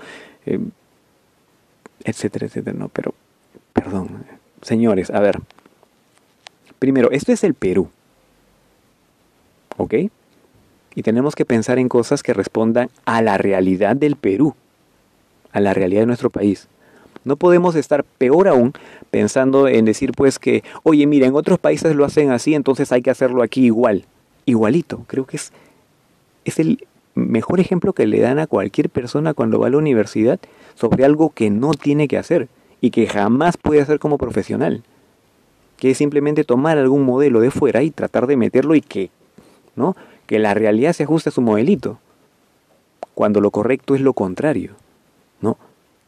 Eh, 0.44 0.60
etcétera, 2.04 2.44
etcétera, 2.44 2.76
¿no? 2.78 2.90
Pero, 2.90 3.14
perdón, 3.72 4.26
señores, 4.60 5.08
a 5.08 5.20
ver, 5.20 5.40
Primero, 6.84 7.10
esto 7.12 7.32
es 7.32 7.42
el 7.44 7.54
Perú. 7.54 7.88
¿Ok? 9.76 9.94
Y 10.94 11.02
tenemos 11.02 11.34
que 11.34 11.44
pensar 11.44 11.78
en 11.78 11.88
cosas 11.88 12.22
que 12.22 12.34
respondan 12.34 12.90
a 13.04 13.20
la 13.22 13.36
realidad 13.36 13.96
del 13.96 14.16
Perú, 14.16 14.54
a 15.52 15.60
la 15.60 15.74
realidad 15.74 16.02
de 16.02 16.06
nuestro 16.06 16.30
país. 16.30 16.68
No 17.24 17.36
podemos 17.36 17.74
estar 17.74 18.04
peor 18.04 18.48
aún 18.48 18.72
pensando 19.10 19.66
en 19.66 19.84
decir 19.84 20.12
pues 20.12 20.38
que, 20.38 20.62
oye, 20.82 21.06
mira, 21.06 21.26
en 21.26 21.34
otros 21.34 21.58
países 21.58 21.96
lo 21.96 22.04
hacen 22.04 22.30
así, 22.30 22.54
entonces 22.54 22.92
hay 22.92 23.02
que 23.02 23.10
hacerlo 23.10 23.42
aquí 23.42 23.64
igual. 23.64 24.04
Igualito. 24.44 25.04
Creo 25.06 25.24
que 25.24 25.38
es, 25.38 25.52
es 26.44 26.58
el 26.58 26.86
mejor 27.14 27.60
ejemplo 27.60 27.92
que 27.92 28.06
le 28.06 28.20
dan 28.20 28.38
a 28.38 28.46
cualquier 28.46 28.90
persona 28.90 29.34
cuando 29.34 29.58
va 29.58 29.68
a 29.68 29.70
la 29.70 29.78
universidad 29.78 30.38
sobre 30.74 31.04
algo 31.04 31.30
que 31.30 31.50
no 31.50 31.72
tiene 31.72 32.08
que 32.08 32.18
hacer 32.18 32.48
y 32.80 32.90
que 32.90 33.06
jamás 33.06 33.56
puede 33.56 33.80
hacer 33.80 33.98
como 33.98 34.18
profesional 34.18 34.82
que 35.76 35.90
es 35.90 35.98
simplemente 35.98 36.44
tomar 36.44 36.78
algún 36.78 37.02
modelo 37.02 37.40
de 37.40 37.50
fuera 37.50 37.82
y 37.82 37.90
tratar 37.90 38.26
de 38.26 38.36
meterlo 38.36 38.74
y 38.74 38.80
que, 38.80 39.10
¿no? 39.76 39.96
que 40.26 40.38
la 40.38 40.54
realidad 40.54 40.92
se 40.92 41.04
ajuste 41.04 41.28
a 41.28 41.32
su 41.32 41.42
modelito, 41.42 41.98
cuando 43.14 43.40
lo 43.40 43.50
correcto 43.50 43.94
es 43.94 44.00
lo 44.00 44.12
contrario, 44.14 44.72
¿no? 45.40 45.56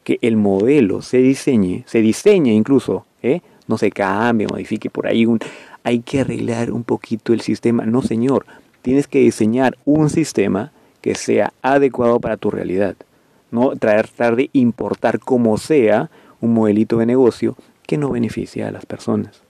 que 0.03 0.17
el 0.21 0.37
modelo 0.37 1.01
se 1.01 1.17
diseñe, 1.17 1.83
se 1.85 2.01
diseñe 2.01 2.53
incluso, 2.53 3.05
¿eh? 3.21 3.41
no 3.67 3.77
se 3.77 3.91
cambie, 3.91 4.47
modifique 4.47 4.89
por 4.89 5.07
ahí, 5.07 5.25
un, 5.25 5.39
hay 5.83 5.99
que 5.99 6.21
arreglar 6.21 6.71
un 6.71 6.83
poquito 6.83 7.33
el 7.33 7.41
sistema, 7.41 7.85
no 7.85 8.01
señor, 8.01 8.45
tienes 8.81 9.07
que 9.07 9.19
diseñar 9.19 9.77
un 9.85 10.09
sistema 10.09 10.71
que 11.01 11.15
sea 11.15 11.53
adecuado 11.61 12.19
para 12.19 12.37
tu 12.37 12.51
realidad, 12.51 12.95
no 13.51 13.75
tratar 13.75 14.35
de 14.35 14.49
importar 14.53 15.19
como 15.19 15.57
sea 15.57 16.09
un 16.41 16.53
modelito 16.53 16.97
de 16.97 17.05
negocio 17.05 17.55
que 17.85 17.97
no 17.97 18.11
beneficia 18.11 18.67
a 18.67 18.71
las 18.71 18.85
personas. 18.85 19.41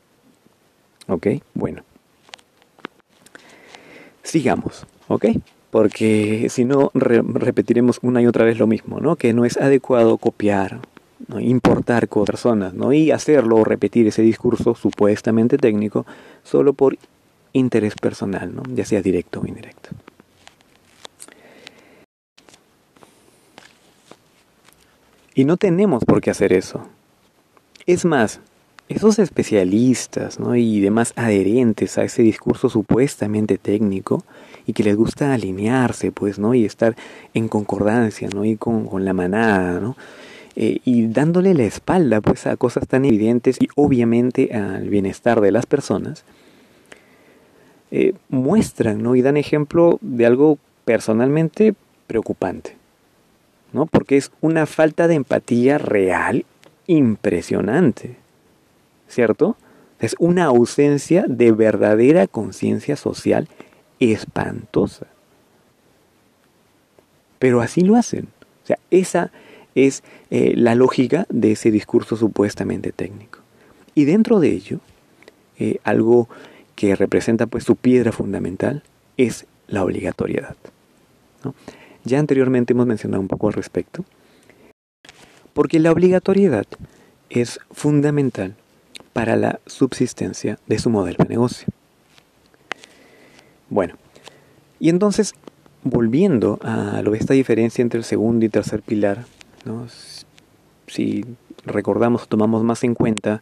¿Ok? 1.07 1.27
Bueno. 1.53 1.83
Sigamos, 4.27 4.85
¿ok? 5.07 5.27
Porque 5.71 6.47
si 6.49 6.65
no, 6.65 6.91
repetiremos 6.93 7.99
una 8.01 8.21
y 8.21 8.27
otra 8.27 8.43
vez 8.43 8.59
lo 8.59 8.67
mismo, 8.67 8.99
¿no? 8.99 9.15
Que 9.15 9.31
no 9.31 9.45
es 9.45 9.55
adecuado 9.55 10.17
copiar, 10.17 10.81
¿no? 11.29 11.39
importar 11.39 12.09
con 12.09 12.25
personas, 12.25 12.73
¿no? 12.73 12.91
Y 12.91 13.11
hacerlo 13.11 13.55
o 13.55 13.63
repetir 13.63 14.05
ese 14.05 14.21
discurso 14.23 14.75
supuestamente 14.75 15.57
técnico 15.57 16.05
solo 16.43 16.73
por 16.73 16.97
interés 17.53 17.95
personal, 17.95 18.53
¿no? 18.53 18.63
ya 18.67 18.83
sea 18.83 19.01
directo 19.01 19.39
o 19.39 19.47
indirecto. 19.47 19.91
Y 25.35 25.45
no 25.45 25.55
tenemos 25.55 26.03
por 26.03 26.19
qué 26.19 26.31
hacer 26.31 26.51
eso. 26.51 26.85
Es 27.85 28.03
más, 28.03 28.41
esos 28.89 29.19
especialistas 29.19 30.39
¿no? 30.39 30.55
y 30.55 30.79
demás 30.79 31.13
adherentes 31.15 31.97
a 31.97 32.03
ese 32.03 32.21
discurso 32.21 32.69
supuestamente 32.69 33.57
técnico 33.57 34.23
y 34.65 34.73
que 34.73 34.83
les 34.83 34.95
gusta 34.95 35.33
alinearse 35.33 36.11
pues 36.11 36.39
no 36.39 36.53
y 36.53 36.65
estar 36.65 36.95
en 37.33 37.47
concordancia 37.49 38.29
no 38.33 38.45
y 38.45 38.55
con, 38.55 38.87
la 39.03 39.13
manada 39.13 39.79
no 39.79 39.97
eh, 40.55 40.79
y 40.85 41.07
dándole 41.07 41.53
la 41.53 41.63
espalda 41.63 42.21
pues 42.21 42.47
a 42.47 42.55
cosas 42.55 42.87
tan 42.87 43.03
evidentes 43.03 43.57
y 43.59 43.67
obviamente 43.75 44.53
al 44.53 44.89
bienestar 44.89 45.41
de 45.41 45.51
las 45.51 45.65
personas 45.65 46.23
eh, 47.91 48.13
muestran 48.29 49.03
¿no? 49.03 49.15
y 49.15 49.21
dan 49.21 49.37
ejemplo 49.37 49.99
de 50.01 50.25
algo 50.25 50.57
personalmente 50.85 51.73
preocupante 52.07 52.77
¿no? 53.73 53.85
porque 53.85 54.15
es 54.15 54.31
una 54.39 54.65
falta 54.65 55.09
de 55.09 55.15
empatía 55.15 55.77
real 55.77 56.45
impresionante 56.87 58.15
¿cierto? 59.07 59.57
Es 59.99 60.15
una 60.19 60.45
ausencia 60.45 61.25
de 61.27 61.51
verdadera 61.51 62.27
conciencia 62.27 62.95
social 62.95 63.47
espantosa. 63.99 65.07
Pero 67.39 67.61
así 67.61 67.81
lo 67.81 67.95
hacen. 67.95 68.27
O 68.63 68.67
sea, 68.67 68.79
esa 68.91 69.31
es 69.75 70.03
eh, 70.29 70.53
la 70.55 70.75
lógica 70.75 71.25
de 71.29 71.53
ese 71.53 71.71
discurso 71.71 72.17
supuestamente 72.17 72.91
técnico. 72.91 73.39
Y 73.95 74.05
dentro 74.05 74.39
de 74.39 74.49
ello, 74.49 74.79
eh, 75.57 75.79
algo 75.83 76.27
que 76.75 76.95
representa 76.95 77.47
pues 77.47 77.63
su 77.63 77.75
piedra 77.75 78.11
fundamental 78.11 78.83
es 79.17 79.45
la 79.67 79.83
obligatoriedad. 79.83 80.55
Ya 82.03 82.19
anteriormente 82.19 82.73
hemos 82.73 82.85
mencionado 82.85 83.21
un 83.21 83.27
poco 83.27 83.47
al 83.47 83.53
respecto, 83.53 84.05
porque 85.53 85.79
la 85.79 85.91
obligatoriedad 85.91 86.65
es 87.29 87.59
fundamental 87.71 88.55
para 89.17 89.35
la 89.35 89.59
subsistencia 89.65 90.59
de 90.67 90.77
su 90.77 90.91
modelo 90.91 91.17
de 91.17 91.29
negocio. 91.29 91.67
Bueno, 93.67 93.95
y 94.79 94.89
entonces, 94.89 95.33
volviendo 95.81 96.59
a 96.61 97.01
lo 97.01 97.09
de 97.09 97.17
esta 97.17 97.33
diferencia 97.33 97.81
entre 97.81 97.97
el 97.97 98.03
segundo 98.03 98.45
y 98.45 98.49
tercer 98.49 98.83
pilar, 98.83 99.25
si 100.85 101.25
recordamos 101.65 102.27
tomamos 102.27 102.63
más 102.63 102.83
en 102.83 102.93
cuenta 102.93 103.41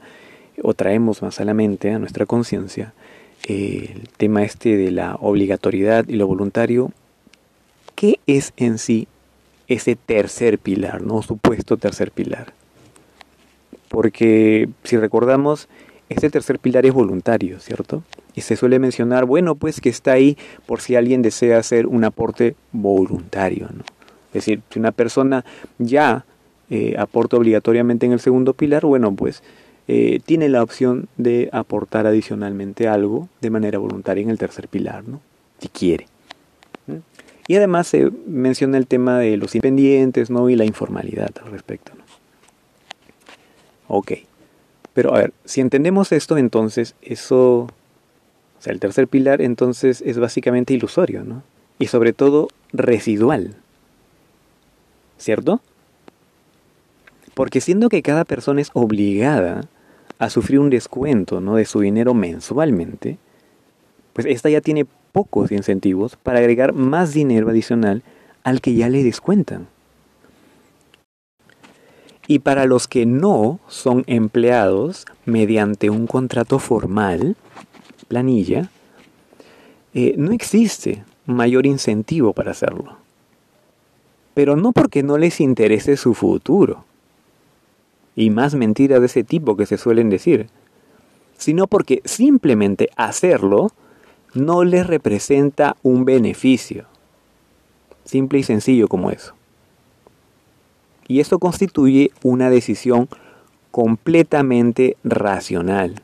o 0.64 0.74
traemos 0.74 1.22
más 1.22 1.42
a 1.42 1.44
la 1.44 1.54
mente, 1.54 1.92
a 1.92 2.00
nuestra 2.00 2.26
conciencia, 2.26 2.94
el 3.44 4.08
tema 4.16 4.44
este 4.44 4.78
de 4.78 4.92
la 4.92 5.16
obligatoriedad 5.16 6.08
y 6.08 6.14
lo 6.14 6.26
voluntario, 6.26 6.94
¿qué 7.96 8.22
es 8.28 8.54
en 8.56 8.78
sí 8.78 9.10
ese 9.68 9.98
tercer 9.98 10.58
pilar, 10.58 11.02
no 11.02 11.22
supuesto 11.22 11.76
tercer 11.76 12.12
pilar? 12.12 12.54
Porque 13.96 14.68
si 14.84 14.98
recordamos, 14.98 15.70
este 16.10 16.30
tercer 16.30 16.60
pilar 16.60 16.86
es 16.86 16.92
voluntario, 16.92 17.62
¿cierto? 17.62 18.04
Y 18.36 18.42
se 18.42 18.58
suele 18.58 18.78
mencionar, 18.78 19.24
bueno, 19.24 19.56
pues 19.56 19.80
que 19.80 19.88
está 19.88 20.12
ahí 20.12 20.38
por 20.66 20.82
si 20.82 20.98
alguien 20.98 21.22
desea 21.22 21.60
hacer 21.60 21.88
un 21.88 22.04
aporte 22.04 22.58
voluntario, 22.74 23.70
¿no? 23.74 23.86
Es 24.32 24.34
decir, 24.34 24.62
si 24.70 24.80
una 24.80 24.92
persona 24.92 25.46
ya 25.78 26.26
eh, 26.70 26.96
aporta 27.00 27.38
obligatoriamente 27.38 28.06
en 28.06 28.12
el 28.12 28.20
segundo 28.20 28.54
pilar, 28.54 28.86
bueno, 28.86 29.16
pues 29.16 29.44
eh, 29.88 30.20
tiene 30.26 30.50
la 30.50 30.62
opción 30.62 31.08
de 31.16 31.48
aportar 31.54 32.06
adicionalmente 32.06 32.90
algo 32.90 33.30
de 33.40 33.50
manera 33.50 33.80
voluntaria 33.80 34.24
en 34.24 34.30
el 34.30 34.38
tercer 34.38 34.68
pilar, 34.68 35.08
¿no? 35.08 35.22
Si 35.60 35.70
quiere. 35.70 36.08
Y 37.48 37.56
además 37.56 37.88
se 37.88 38.12
menciona 38.28 38.78
el 38.78 38.88
tema 38.88 39.20
de 39.20 39.38
los 39.38 39.56
independientes, 39.56 40.30
¿no? 40.30 40.50
Y 40.50 40.58
la 40.58 40.66
informalidad 40.66 41.30
al 41.46 41.52
respecto. 41.54 41.95
Ok. 43.88 44.14
Pero 44.94 45.14
a 45.14 45.20
ver, 45.20 45.34
si 45.44 45.62
entendemos 45.62 46.12
esto, 46.12 46.38
entonces 46.38 46.96
eso, 47.02 47.64
o 47.64 47.70
sea, 48.60 48.72
el 48.74 48.80
tercer 48.80 49.08
pilar 49.08 49.42
entonces 49.42 50.02
es 50.06 50.18
básicamente 50.18 50.74
ilusorio, 50.74 51.24
¿no? 51.24 51.44
Y 51.80 51.88
sobre 51.88 52.14
todo 52.14 52.48
residual. 52.72 53.56
¿Cierto? 55.18 55.62
Porque 57.34 57.60
siendo 57.60 57.90
que 57.90 58.02
cada 58.02 58.24
persona 58.24 58.62
es 58.62 58.72
obligada 58.74 59.68
a 60.18 60.30
sufrir 60.30 60.60
un 60.60 60.70
descuento, 60.70 61.42
¿no? 61.42 61.56
De 61.56 61.66
su 61.66 61.82
dinero 61.82 62.14
mensualmente, 62.14 63.18
pues 64.14 64.26
esta 64.28 64.50
ya 64.50 64.62
tiene 64.62 64.86
pocos 65.12 65.52
incentivos 65.52 66.16
para 66.16 66.40
agregar 66.40 66.74
más 66.74 67.14
dinero 67.14 67.50
adicional 67.50 68.04
al 68.44 68.62
que 68.62 68.76
ya 68.76 68.88
le 68.88 69.04
descuentan. 69.04 69.68
Y 72.28 72.40
para 72.40 72.66
los 72.66 72.88
que 72.88 73.06
no 73.06 73.60
son 73.68 74.04
empleados 74.08 75.06
mediante 75.26 75.90
un 75.90 76.08
contrato 76.08 76.60
formal, 76.60 77.36
planilla, 78.08 78.70
eh, 79.94 80.16
no 80.18 80.32
existe 80.32 81.04
mayor 81.26 81.66
incentivo 81.66 82.34
para 82.34 82.52
hacerlo. 82.52 82.98
Pero 84.34 84.56
no 84.56 84.72
porque 84.72 85.04
no 85.04 85.18
les 85.18 85.40
interese 85.40 85.98
su 85.98 86.14
futuro. 86.14 86.84
Y 88.16 88.30
más 88.30 88.56
mentiras 88.56 89.00
de 89.00 89.06
ese 89.06 89.24
tipo 89.24 89.56
que 89.56 89.66
se 89.66 89.78
suelen 89.78 90.10
decir. 90.10 90.50
Sino 91.38 91.68
porque 91.68 92.02
simplemente 92.06 92.90
hacerlo 92.96 93.72
no 94.34 94.64
les 94.64 94.86
representa 94.88 95.78
un 95.84 96.06
beneficio. 96.06 96.86
Simple 98.04 98.40
y 98.40 98.44
sencillo 98.44 98.88
como 98.88 99.12
eso. 99.12 99.34
Y 101.08 101.20
esto 101.20 101.40
constituye 101.40 102.12
una 102.24 102.50
decisión 102.50 103.08
completamente 103.72 104.98
racional, 105.04 105.96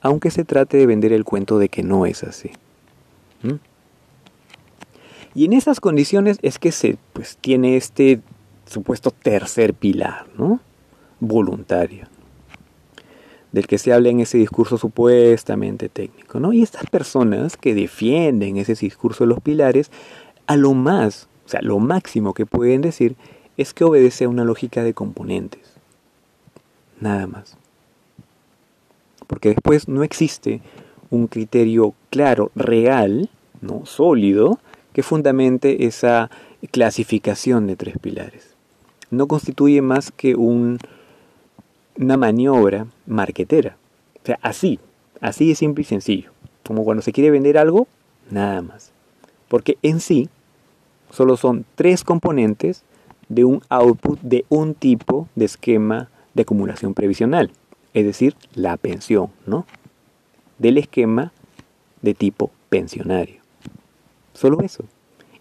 aunque 0.00 0.30
se 0.30 0.44
trate 0.44 0.76
de 0.76 0.86
vender 0.86 1.12
el 1.12 1.24
cuento 1.24 1.58
de 1.58 1.68
que 1.68 1.82
no 1.82 2.04
es 2.04 2.24
así. 2.24 2.50
Y 5.34 5.44
en 5.44 5.52
esas 5.52 5.78
condiciones 5.78 6.38
es 6.42 6.58
que 6.58 6.72
se 6.72 6.98
pues, 7.12 7.38
tiene 7.40 7.76
este 7.76 8.20
supuesto 8.66 9.10
tercer 9.10 9.72
pilar, 9.72 10.26
¿no? 10.36 10.60
Voluntario, 11.20 12.06
del 13.52 13.66
que 13.66 13.78
se 13.78 13.92
habla 13.92 14.08
en 14.08 14.20
ese 14.20 14.38
discurso 14.38 14.78
supuestamente 14.78 15.88
técnico, 15.88 16.40
¿no? 16.40 16.52
Y 16.52 16.62
estas 16.62 16.86
personas 16.86 17.56
que 17.56 17.74
defienden 17.74 18.56
ese 18.56 18.74
discurso 18.74 19.24
de 19.24 19.28
los 19.28 19.40
pilares, 19.40 19.90
a 20.46 20.56
lo 20.56 20.74
más, 20.74 21.28
o 21.46 21.48
sea, 21.48 21.60
lo 21.62 21.78
máximo 21.78 22.34
que 22.34 22.46
pueden 22.46 22.80
decir 22.80 23.16
es 23.58 23.74
que 23.74 23.84
obedece 23.84 24.24
a 24.24 24.28
una 24.28 24.44
lógica 24.44 24.82
de 24.82 24.94
componentes. 24.94 25.74
Nada 27.00 27.26
más. 27.26 27.56
Porque 29.26 29.50
después 29.50 29.88
no 29.88 30.04
existe 30.04 30.62
un 31.10 31.26
criterio 31.26 31.92
claro, 32.08 32.50
real, 32.54 33.28
¿no? 33.60 33.84
sólido, 33.84 34.58
que 34.92 35.02
fundamente 35.02 35.86
esa 35.86 36.30
clasificación 36.70 37.66
de 37.66 37.76
tres 37.76 37.98
pilares. 37.98 38.54
No 39.10 39.26
constituye 39.26 39.82
más 39.82 40.12
que 40.12 40.36
un, 40.36 40.78
una 41.98 42.16
maniobra 42.16 42.86
marquetera. 43.06 43.76
O 44.22 44.26
sea, 44.26 44.38
así, 44.40 44.78
así 45.20 45.48
de 45.48 45.54
simple 45.56 45.82
y 45.82 45.84
sencillo. 45.84 46.30
Como 46.64 46.84
cuando 46.84 47.02
se 47.02 47.12
quiere 47.12 47.30
vender 47.30 47.58
algo, 47.58 47.88
nada 48.30 48.62
más. 48.62 48.92
Porque 49.48 49.78
en 49.82 50.00
sí 50.00 50.28
solo 51.10 51.36
son 51.36 51.64
tres 51.74 52.04
componentes 52.04 52.84
de 53.28 53.44
un 53.44 53.62
output 53.68 54.20
de 54.20 54.44
un 54.48 54.74
tipo 54.74 55.28
de 55.34 55.44
esquema 55.44 56.08
de 56.34 56.42
acumulación 56.42 56.94
previsional, 56.94 57.50
es 57.94 58.04
decir, 58.04 58.34
la 58.54 58.76
pensión, 58.76 59.30
¿no? 59.46 59.66
Del 60.58 60.78
esquema 60.78 61.32
de 62.02 62.14
tipo 62.14 62.50
pensionario. 62.68 63.40
Solo 64.34 64.60
eso. 64.60 64.84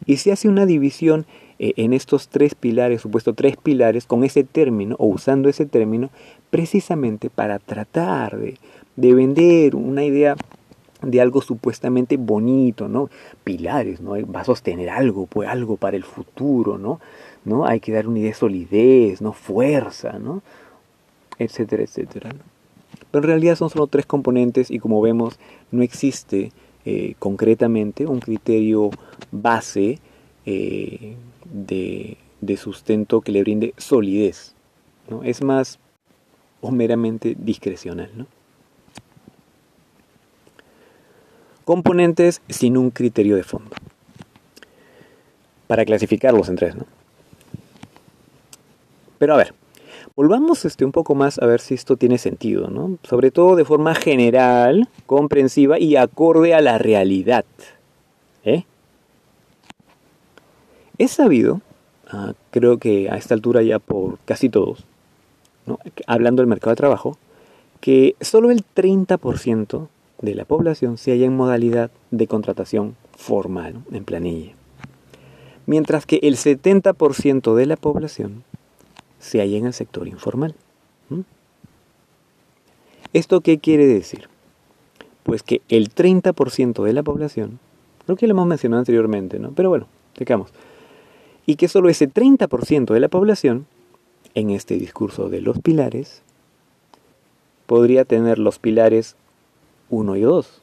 Y 0.05 0.17
se 0.17 0.31
hace 0.31 0.47
una 0.47 0.65
división 0.65 1.25
eh, 1.59 1.73
en 1.77 1.93
estos 1.93 2.29
tres 2.29 2.55
pilares, 2.55 3.01
supuesto 3.01 3.33
tres 3.33 3.57
pilares, 3.57 4.05
con 4.05 4.23
ese 4.23 4.43
término 4.43 4.95
o 4.99 5.07
usando 5.07 5.49
ese 5.49 5.65
término, 5.65 6.09
precisamente 6.49 7.29
para 7.29 7.59
tratar 7.59 8.37
de, 8.37 8.57
de 8.95 9.13
vender 9.13 9.75
una 9.75 10.03
idea 10.03 10.35
de 11.01 11.21
algo 11.21 11.41
supuestamente 11.41 12.17
bonito, 12.17 12.87
¿no? 12.87 13.09
Pilares, 13.43 14.01
¿no? 14.01 14.11
Va 14.31 14.41
a 14.41 14.45
sostener 14.45 14.89
algo, 14.89 15.27
pues 15.27 15.47
algo 15.47 15.77
para 15.77 15.97
el 15.97 16.03
futuro, 16.03 16.77
¿no? 16.77 16.99
¿no? 17.45 17.65
Hay 17.65 17.79
que 17.79 17.91
dar 17.91 18.07
una 18.07 18.19
idea 18.19 18.31
de 18.31 18.35
solidez, 18.35 19.21
¿no? 19.21 19.33
Fuerza, 19.33 20.19
¿no? 20.19 20.41
Etcétera, 21.39 21.83
etcétera. 21.83 22.31
Pero 23.11 23.23
en 23.23 23.29
realidad 23.29 23.55
son 23.55 23.69
solo 23.69 23.87
tres 23.87 24.05
componentes 24.05 24.71
y 24.71 24.79
como 24.79 25.01
vemos 25.01 25.39
no 25.71 25.83
existe 25.83 26.51
eh, 26.85 27.15
concretamente 27.19 28.05
un 28.05 28.19
criterio 28.19 28.89
base 29.31 29.99
eh, 30.45 31.15
de, 31.45 32.17
de, 32.41 32.57
sustento 32.57 33.21
que 33.21 33.31
le 33.31 33.41
brinde 33.41 33.73
solidez. 33.77 34.55
¿no? 35.09 35.23
Es 35.23 35.43
más 35.43 35.79
o 36.61 36.71
meramente 36.71 37.35
discrecional. 37.37 38.09
¿no? 38.15 38.25
Componentes 41.67 42.41
sin 42.47 42.77
un 42.77 42.91
criterio 42.91 43.35
de 43.35 43.43
fondo. 43.43 43.75
Para 45.67 45.83
clasificarlos 45.83 46.47
en 46.47 46.55
tres, 46.55 46.75
¿no? 46.77 46.85
Pero 49.19 49.33
a 49.33 49.37
ver, 49.37 49.53
volvamos 50.15 50.63
este, 50.63 50.85
un 50.85 50.93
poco 50.93 51.13
más 51.13 51.39
a 51.39 51.45
ver 51.45 51.59
si 51.59 51.73
esto 51.73 51.97
tiene 51.97 52.19
sentido, 52.19 52.69
¿no? 52.69 52.97
Sobre 53.03 53.31
todo 53.31 53.57
de 53.57 53.65
forma 53.65 53.95
general, 53.95 54.87
comprensiva 55.05 55.77
y 55.77 55.97
acorde 55.97 56.53
a 56.53 56.61
la 56.61 56.77
realidad. 56.77 57.43
¿eh? 58.45 58.63
Es 60.97 61.11
sabido, 61.11 61.59
ah, 62.09 62.31
creo 62.51 62.77
que 62.77 63.09
a 63.09 63.17
esta 63.17 63.33
altura 63.33 63.61
ya 63.61 63.79
por 63.79 64.19
casi 64.19 64.47
todos, 64.47 64.85
hablando 66.05 66.41
del 66.41 66.47
mercado 66.47 66.71
de 66.71 66.77
trabajo, 66.77 67.17
que 67.81 68.15
solo 68.21 68.51
el 68.51 68.63
30% 68.73 69.89
de 70.21 70.35
la 70.35 70.45
población 70.45 70.97
se 70.97 71.11
halla 71.11 71.25
en 71.25 71.35
modalidad 71.35 71.91
de 72.11 72.27
contratación 72.27 72.95
formal, 73.15 73.83
en 73.91 74.03
planilla. 74.03 74.53
Mientras 75.65 76.05
que 76.05 76.19
el 76.23 76.37
70% 76.37 77.55
de 77.55 77.65
la 77.65 77.75
población 77.75 78.43
se 79.19 79.39
halla 79.39 79.57
en 79.57 79.65
el 79.65 79.73
sector 79.73 80.07
informal. 80.07 80.55
¿Esto 83.13 83.41
qué 83.41 83.57
quiere 83.57 83.87
decir? 83.87 84.29
Pues 85.23 85.43
que 85.43 85.61
el 85.69 85.93
30% 85.93 86.83
de 86.83 86.93
la 86.93 87.03
población, 87.03 87.59
creo 88.05 88.17
que 88.17 88.27
lo 88.27 88.31
hemos 88.31 88.47
mencionado 88.47 88.79
anteriormente, 88.79 89.39
¿no? 89.39 89.51
Pero 89.51 89.69
bueno, 89.69 89.87
digamos, 90.17 90.51
y 91.45 91.55
que 91.55 91.67
solo 91.67 91.89
ese 91.89 92.09
30% 92.09 92.93
de 92.93 92.99
la 92.99 93.07
población, 93.07 93.65
en 94.35 94.49
este 94.51 94.77
discurso 94.77 95.29
de 95.29 95.41
los 95.41 95.59
pilares, 95.59 96.21
podría 97.65 98.05
tener 98.05 98.37
los 98.37 98.59
pilares 98.59 99.15
1 99.89 100.15
y 100.15 100.21
2. 100.21 100.61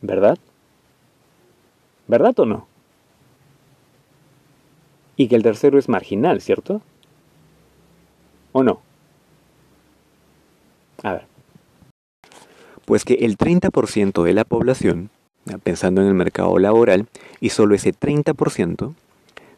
¿Verdad? 0.00 0.38
¿Verdad 2.06 2.38
o 2.38 2.46
no? 2.46 2.66
Y 5.16 5.28
que 5.28 5.36
el 5.36 5.42
tercero 5.42 5.78
es 5.78 5.88
marginal, 5.88 6.40
¿cierto? 6.40 6.80
¿O 8.52 8.62
no? 8.62 8.80
A 11.02 11.12
ver. 11.12 11.26
Pues 12.84 13.04
que 13.04 13.14
el 13.14 13.36
30% 13.36 14.22
de 14.22 14.32
la 14.32 14.44
población, 14.44 15.10
pensando 15.62 16.00
en 16.00 16.08
el 16.08 16.14
mercado 16.14 16.58
laboral, 16.58 17.06
y 17.40 17.50
solo 17.50 17.74
ese 17.74 17.92
30%, 17.92 18.94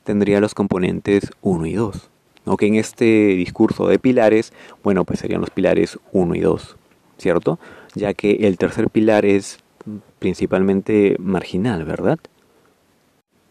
tendría 0.04 0.40
los 0.40 0.54
componentes 0.54 1.30
1 1.42 1.66
y 1.66 1.74
2. 1.74 2.10
Aunque 2.46 2.66
en 2.66 2.74
este 2.76 3.04
discurso 3.04 3.86
de 3.86 3.98
pilares, 3.98 4.52
bueno, 4.82 5.04
pues 5.04 5.20
serían 5.20 5.42
los 5.42 5.50
pilares 5.50 5.98
1 6.12 6.34
y 6.34 6.40
2, 6.40 6.76
¿cierto? 7.18 7.58
Ya 7.94 8.14
que 8.14 8.32
el 8.46 8.56
tercer 8.56 8.88
pilar 8.88 9.24
es 9.24 9.58
principalmente 10.18 11.16
marginal, 11.18 11.84
¿verdad? 11.84 12.18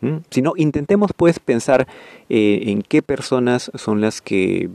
¿Mm? 0.01 0.17
Si 0.29 0.41
no, 0.41 0.53
intentemos 0.55 1.11
pues 1.15 1.39
pensar 1.39 1.87
eh, 2.29 2.63
en 2.67 2.81
qué 2.81 3.01
personas 3.01 3.71
son 3.75 4.01
las 4.01 4.21
que 4.21 4.69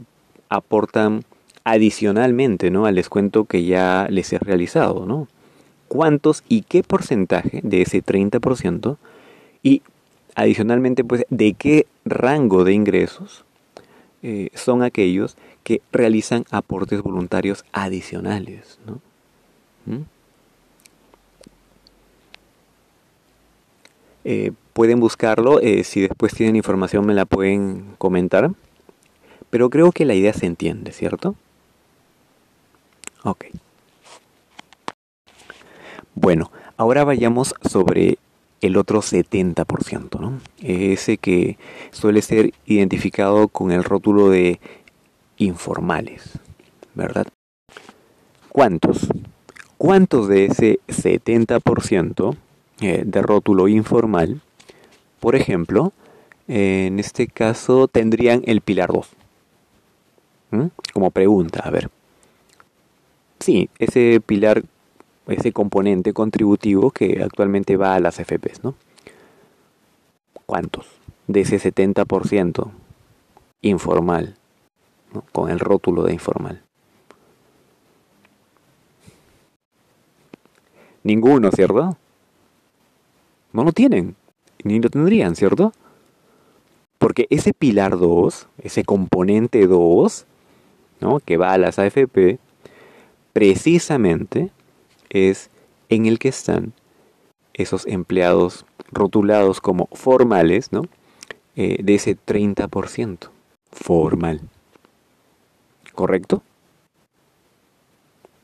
aportan 0.49 1.23
adicionalmente 1.63 2.69
¿no? 2.69 2.85
al 2.85 2.95
descuento 2.95 3.45
que 3.45 3.65
ya 3.65 4.07
les 4.09 4.31
he 4.33 4.39
realizado, 4.39 5.05
¿no? 5.05 5.27
¿Cuántos 5.87 6.43
y 6.47 6.61
qué 6.61 6.83
porcentaje 6.83 7.61
de 7.63 7.81
ese 7.81 8.03
30% 8.03 8.97
y 9.63 9.81
adicionalmente 10.35 11.03
pues 11.03 11.25
de 11.29 11.53
qué 11.53 11.87
rango 12.05 12.63
de 12.63 12.73
ingresos 12.73 13.45
eh, 14.21 14.49
son 14.53 14.83
aquellos 14.83 15.37
que 15.63 15.81
realizan 15.91 16.45
aportes 16.51 17.01
voluntarios 17.01 17.65
adicionales, 17.71 18.79
¿no? 18.85 19.01
Eh, 24.23 24.51
pueden 24.73 24.99
buscarlo, 24.99 25.61
eh, 25.61 25.83
si 25.83 26.01
después 26.01 26.33
tienen 26.33 26.55
información 26.55 27.05
me 27.05 27.13
la 27.13 27.25
pueden 27.25 27.95
comentar. 27.97 28.51
Pero 29.49 29.69
creo 29.69 29.91
que 29.91 30.05
la 30.05 30.15
idea 30.15 30.33
se 30.33 30.47
entiende, 30.47 30.91
¿cierto? 30.91 31.35
Ok. 33.23 33.45
Bueno, 36.15 36.51
ahora 36.77 37.03
vayamos 37.03 37.53
sobre 37.69 38.17
el 38.61 38.77
otro 38.77 39.01
70%, 39.01 40.19
¿no? 40.19 40.39
Ese 40.61 41.17
que 41.17 41.57
suele 41.91 42.21
ser 42.21 42.53
identificado 42.65 43.47
con 43.47 43.71
el 43.71 43.83
rótulo 43.83 44.29
de 44.29 44.59
informales, 45.37 46.39
¿verdad? 46.95 47.27
¿Cuántos? 48.49 49.07
¿Cuántos 49.77 50.27
de 50.29 50.45
ese 50.45 50.79
70% 50.87 52.35
eh, 52.81 53.03
de 53.05 53.21
rótulo 53.21 53.67
informal, 53.67 54.41
por 55.19 55.35
ejemplo, 55.35 55.91
en 56.47 56.99
este 56.99 57.27
caso 57.27 57.87
tendrían 57.87 58.41
el 58.45 58.61
pilar 58.61 58.91
2? 58.93 59.09
¿Mm? 60.51 60.65
Como 60.93 61.11
pregunta, 61.11 61.61
a 61.65 61.71
ver. 61.71 61.89
Sí, 63.39 63.69
ese 63.79 64.21
pilar, 64.25 64.63
ese 65.27 65.51
componente 65.51 66.13
contributivo 66.13 66.91
que 66.91 67.21
actualmente 67.21 67.75
va 67.75 67.95
a 67.95 67.99
las 67.99 68.15
FPs, 68.15 68.63
¿no? 68.63 68.75
¿Cuántos? 70.45 70.87
De 71.27 71.41
ese 71.41 71.59
70% 71.59 72.71
informal, 73.61 74.35
con 75.31 75.49
el 75.49 75.59
rótulo 75.59 76.03
de 76.03 76.13
informal. 76.13 76.64
Ninguno, 81.05 81.51
¿cierto? 81.51 81.95
No 83.53 83.63
lo 83.63 83.71
tienen, 83.73 84.15
ni 84.63 84.79
lo 84.79 84.89
tendrían, 84.89 85.35
¿cierto? 85.35 85.71
Porque 86.97 87.27
ese 87.29 87.53
pilar 87.53 87.99
2, 87.99 88.47
ese 88.63 88.83
componente 88.83 89.67
2, 89.67 90.25
¿no? 91.01 91.19
que 91.19 91.37
va 91.37 91.53
a 91.53 91.59
las 91.59 91.77
AFP, 91.77 92.39
precisamente 93.33 94.49
es 95.11 95.51
en 95.89 96.07
el 96.07 96.17
que 96.17 96.29
están 96.29 96.73
esos 97.53 97.85
empleados 97.85 98.65
rotulados 98.91 99.61
como 99.61 99.87
formales, 99.93 100.71
¿no? 100.71 100.81
Eh, 101.55 101.83
de 101.83 101.93
ese 101.93 102.17
30% 102.17 103.29
formal. 103.71 104.41
¿Correcto? 105.93 106.41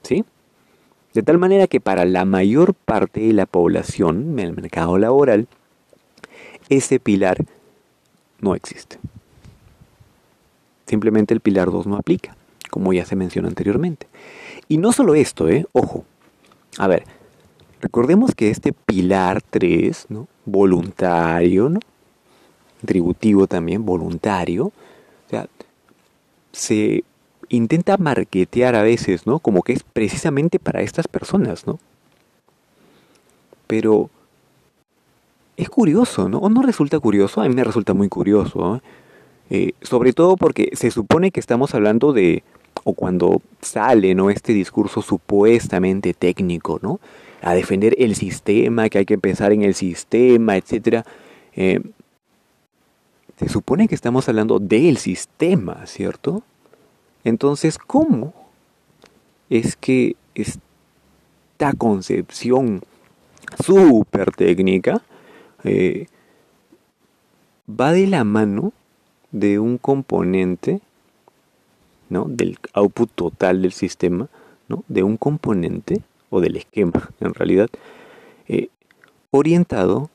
¿Sí? 0.04 0.24
De 1.14 1.24
tal 1.24 1.38
manera 1.38 1.68
que 1.68 1.82
para 1.82 2.06
la 2.06 2.26
mayor 2.26 2.74
parte 2.74 3.20
de 3.20 3.34
la 3.34 3.46
población 3.46 4.32
en 4.34 4.40
el 4.40 4.54
mercado 4.54 4.98
laboral, 4.98 5.48
ese 6.70 7.00
pilar 7.00 7.44
no 8.40 8.56
existe. 8.56 8.98
Simplemente 10.88 11.34
el 11.34 11.42
pilar 11.42 11.72
2 11.72 11.88
no 11.88 11.98
aplica, 11.98 12.36
como 12.70 12.94
ya 12.94 13.06
se 13.06 13.16
mencionó 13.16 13.48
anteriormente. 13.48 14.08
Y 14.68 14.78
no 14.78 14.92
solo 14.94 15.16
esto, 15.16 15.50
¿eh? 15.50 15.66
Ojo. 15.74 16.06
A 16.78 16.88
ver, 16.88 17.04
recordemos 17.82 18.34
que 18.34 18.50
este 18.50 18.72
pilar 18.72 19.42
3, 19.42 20.06
¿no? 20.10 20.28
Voluntario, 20.46 21.68
¿no? 21.70 21.80
Tributivo 22.86 23.48
también, 23.48 23.86
voluntario. 23.86 24.72
Se 26.52 27.04
intenta 27.52 27.98
marketear 27.98 28.76
a 28.76 28.84
veces, 28.84 29.28
¿no? 29.28 29.40
Como 29.40 29.62
que 29.62 29.74
es 29.74 29.84
precisamente 29.84 30.58
para 30.58 30.82
estas 30.82 31.08
personas, 31.08 31.68
¿no? 31.68 31.80
Pero 33.68 34.10
es 35.58 35.70
curioso, 35.70 36.30
¿no? 36.30 36.40
¿O 36.40 36.50
no 36.50 36.62
resulta 36.62 37.00
curioso? 37.00 37.42
A 37.42 37.48
mí 37.48 37.54
me 37.54 37.64
resulta 37.64 37.94
muy 37.94 38.10
curioso, 38.10 38.78
¿eh? 38.78 38.82
Eh, 39.54 39.74
sobre 39.82 40.14
todo 40.14 40.38
porque 40.38 40.70
se 40.74 40.92
supone 40.92 41.32
que 41.32 41.42
estamos 41.42 41.76
hablando 41.76 42.14
de, 42.14 42.44
o 42.86 42.94
cuando 42.94 43.42
sale, 43.62 44.16
¿no? 44.16 44.30
Este 44.30 44.54
discurso 44.54 45.02
supuestamente 45.02 46.14
técnico, 46.14 46.80
¿no? 46.82 47.02
A 47.42 47.54
defender 47.54 47.96
el 47.98 48.16
sistema, 48.16 48.88
que 48.88 49.00
hay 49.00 49.06
que 49.06 49.18
pensar 49.18 49.52
en 49.52 49.64
el 49.64 49.74
sistema, 49.74 50.56
etc. 50.56 51.06
Eh, 51.54 51.82
se 53.38 53.50
supone 53.50 53.90
que 53.90 53.96
estamos 53.96 54.30
hablando 54.30 54.60
del 54.60 54.96
sistema, 54.98 55.86
¿cierto? 55.86 56.44
Entonces, 57.24 57.78
¿cómo 57.78 58.34
es 59.50 59.76
que 59.76 60.16
esta 60.34 61.74
concepción 61.78 62.82
súper 63.64 64.32
técnica 64.32 65.02
eh, 65.64 66.08
va 67.70 67.92
de 67.92 68.08
la 68.08 68.24
mano 68.24 68.74
de 69.32 69.60
un 69.60 69.78
componente, 69.78 70.82
¿no? 72.10 72.26
Del 72.28 72.58
output 72.74 73.12
total 73.14 73.62
del 73.62 73.72
sistema, 73.72 74.28
¿no? 74.68 74.84
De 74.88 75.04
un 75.04 75.18
componente, 75.18 76.02
o 76.32 76.42
del 76.42 76.56
esquema, 76.56 77.12
en 77.20 77.34
realidad, 77.36 77.70
eh, 78.48 78.70
orientado 79.30 80.10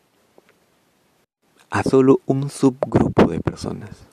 a 1.71 1.83
solo 1.83 2.21
un 2.27 2.51
subgrupo 2.51 3.27
de 3.27 3.39
personas. 3.41 4.06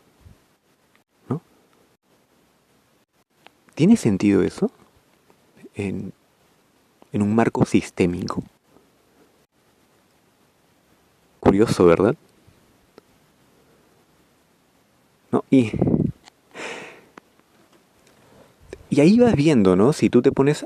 ¿Tiene 3.76 3.98
sentido 3.98 4.44
eso? 4.44 4.72
En, 5.76 6.14
un 7.14 7.36
marco 7.36 7.66
sistémico. 7.66 8.44
curioso, 11.40 11.86
¿verdad? 11.86 12.16
¿No? 15.32 15.44
Y, 15.52 15.72
y 18.90 19.02
ahí 19.02 19.20
vas 19.20 19.36
viendo, 19.36 19.76
¿no? 19.76 19.92
Si 19.92 20.10
tú 20.10 20.22
te 20.22 20.32
pones 20.32 20.66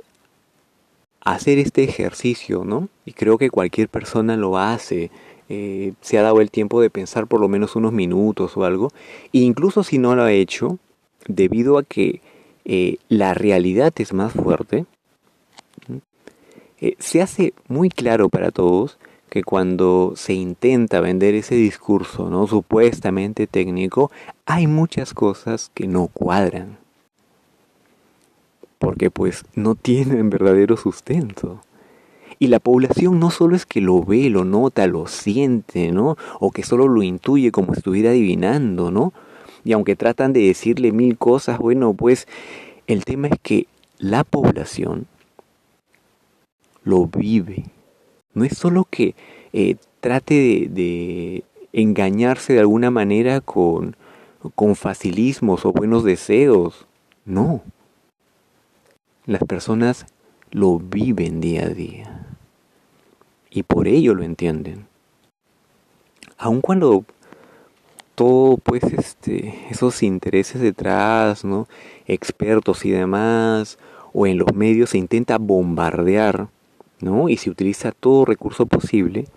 a 1.26 1.32
hacer 1.32 1.58
este 1.58 1.84
ejercicio, 1.84 2.64
¿no? 2.64 2.90
Y 3.06 3.14
creo 3.14 3.38
que 3.38 3.50
cualquier 3.50 3.90
persona 3.90 4.38
lo 4.38 4.58
hace, 4.58 5.10
eh, 5.50 5.94
se 6.02 6.20
ha 6.20 6.22
dado 6.22 6.42
el 6.42 6.52
tiempo 6.52 6.80
de 6.80 6.90
pensar 6.90 7.26
por 7.26 7.42
lo 7.42 7.48
menos 7.48 7.76
unos 7.76 7.92
minutos 7.92 8.56
o 8.56 8.64
algo, 8.64 8.92
e 9.34 9.40
incluso 9.40 9.84
si 9.84 9.98
no 9.98 10.16
lo 10.16 10.24
ha 10.24 10.32
hecho, 10.32 10.78
debido 11.28 11.78
a 11.80 11.84
que 11.84 12.22
eh, 12.70 12.98
la 13.08 13.34
realidad 13.34 13.94
es 13.96 14.12
más 14.12 14.34
fuerte, 14.34 14.86
eh, 16.82 16.96
se 17.00 17.22
hace 17.22 17.54
muy 17.70 17.90
claro 17.90 18.28
para 18.28 18.52
todos 18.52 19.00
que 19.30 19.42
cuando 19.42 20.14
se 20.18 20.34
intenta 20.34 21.00
vender 21.00 21.34
ese 21.34 21.56
discurso, 21.56 22.30
¿no? 22.30 22.46
supuestamente 22.46 23.48
técnico, 23.48 24.12
hay 24.46 24.68
muchas 24.68 25.14
cosas 25.14 25.72
que 25.74 25.88
no 25.88 26.08
cuadran. 26.08 26.78
Porque 28.80 29.10
pues 29.12 29.46
no 29.56 29.76
tienen 29.76 30.30
verdadero 30.30 30.76
sustento. 30.76 31.62
Y 32.38 32.48
la 32.48 32.60
población 32.60 33.18
no 33.18 33.32
solo 33.32 33.56
es 33.56 33.66
que 33.66 33.80
lo 33.80 34.04
ve, 34.04 34.30
lo 34.30 34.44
nota, 34.44 34.88
lo 34.88 35.08
siente, 35.08 35.92
¿no? 35.94 36.18
O 36.40 36.52
que 36.52 36.64
solo 36.64 36.88
lo 36.88 37.02
intuye 37.02 37.52
como 37.52 37.74
estuviera 37.74 38.10
adivinando, 38.10 38.92
¿no? 38.92 39.14
Y 39.68 39.74
aunque 39.74 39.98
tratan 39.98 40.32
de 40.32 40.48
decirle 40.48 40.94
mil 40.94 41.18
cosas, 41.18 41.58
bueno, 41.58 41.94
pues 41.94 42.26
el 42.88 43.04
tema 43.04 43.28
es 43.28 43.38
que 43.42 43.68
la 43.98 44.24
población 44.24 45.08
lo 46.86 47.08
vive. 47.08 47.66
No 48.34 48.46
es 48.46 48.58
solo 48.58 48.88
que 48.90 49.14
eh, 49.52 49.76
trate 50.00 50.70
de, 50.70 51.44
engañarse 51.74 52.54
de 52.54 52.62
alguna 52.62 52.92
manera 52.92 53.42
con, 53.42 53.98
con 54.56 54.78
facilismos 54.78 55.66
o 55.66 55.74
buenos 55.74 56.06
deseos. 56.06 56.88
No. 57.26 57.62
Las 59.26 59.44
personas 59.44 60.06
lo 60.50 60.80
viven 60.80 61.42
día 61.42 61.66
a 61.66 61.70
día. 61.72 62.26
Y 63.50 63.64
por 63.64 63.90
ello 63.90 64.16
lo 64.16 64.24
entienden. 64.24 64.88
Aun 66.38 66.62
cuando 66.62 67.04
todo, 68.18 68.58
pues, 68.58 68.84
este, 68.84 69.54
esos 69.70 70.02
intereses 70.02 70.60
detrás, 70.60 71.46
¿no? 71.46 71.68
Expertos 72.08 72.84
y 72.84 72.90
demás, 72.90 73.78
o 74.12 74.26
en 74.26 74.40
los 74.40 74.54
medios 74.56 74.90
se 74.90 74.98
intenta 74.98 75.38
bombardear 75.38 76.50
¿no? 77.00 77.30
Y 77.30 77.38
se 77.38 77.50
utiliza 77.50 77.92
todo 77.92 78.26
recurso 78.26 78.66
posible, 78.66 79.28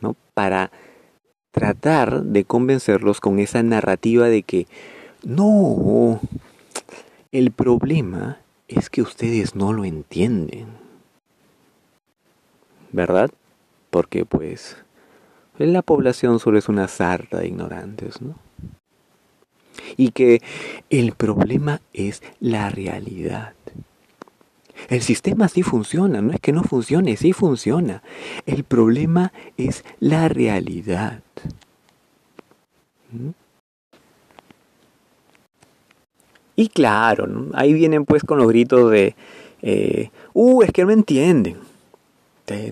¿no? 0.00 0.16
Para 0.34 0.70
tratar 1.50 2.22
de 2.22 2.44
convencerlos 2.44 3.20
con 3.20 3.38
esa 3.38 3.62
narrativa 3.62 4.28
de 4.28 4.42
que 4.42 4.66
no, 5.24 6.20
el 7.30 7.50
problema 7.50 8.38
es 8.68 8.88
que 8.88 9.02
ustedes 9.02 9.54
no 9.54 9.72
lo 9.72 9.84
entienden. 9.84 10.66
¿Verdad? 12.92 13.30
Porque 13.90 14.24
pues 14.24 14.76
la 15.58 15.82
población 15.82 16.38
solo 16.38 16.58
es 16.58 16.68
una 16.68 16.88
sarta 16.88 17.38
de 17.38 17.48
ignorantes, 17.48 18.20
¿no? 18.20 18.34
Y 19.96 20.10
que 20.10 20.40
el 20.90 21.12
problema 21.12 21.80
es 21.92 22.22
la 22.40 22.70
realidad. 22.70 23.54
El 24.88 25.02
sistema 25.02 25.48
sí 25.48 25.62
funciona, 25.62 26.20
no 26.20 26.32
es 26.32 26.40
que 26.40 26.52
no 26.52 26.62
funcione, 26.62 27.16
sí 27.16 27.32
funciona. 27.32 28.02
El 28.46 28.64
problema 28.64 29.32
es 29.56 29.84
la 30.00 30.28
realidad. 30.28 31.22
¿Mm? 33.10 33.30
Y 36.56 36.68
claro, 36.68 37.26
ahí 37.54 37.72
vienen 37.72 38.04
pues 38.04 38.22
con 38.22 38.38
los 38.38 38.48
gritos 38.48 38.90
de, 38.90 39.14
eh, 39.62 40.10
uh, 40.34 40.62
es 40.62 40.72
que 40.72 40.84
no 40.84 40.90
entienden. 40.90 41.56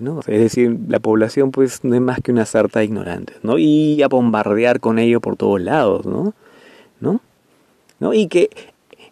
¿No? 0.01 0.19
Es 0.19 0.39
decir, 0.39 0.77
la 0.87 0.99
población 0.99 1.51
pues 1.51 1.83
no 1.83 1.95
es 1.95 2.01
más 2.01 2.19
que 2.21 2.31
una 2.31 2.45
sarta 2.45 2.79
de 2.79 2.85
ignorantes, 2.85 3.37
¿no? 3.43 3.57
Y 3.57 4.01
a 4.03 4.07
bombardear 4.07 4.79
con 4.79 4.99
ello 4.99 5.21
por 5.21 5.37
todos 5.37 5.61
lados, 5.61 6.05
¿no? 6.05 6.33
¿No? 6.99 7.21
¿No? 7.99 8.13
Y 8.13 8.27
que 8.27 8.49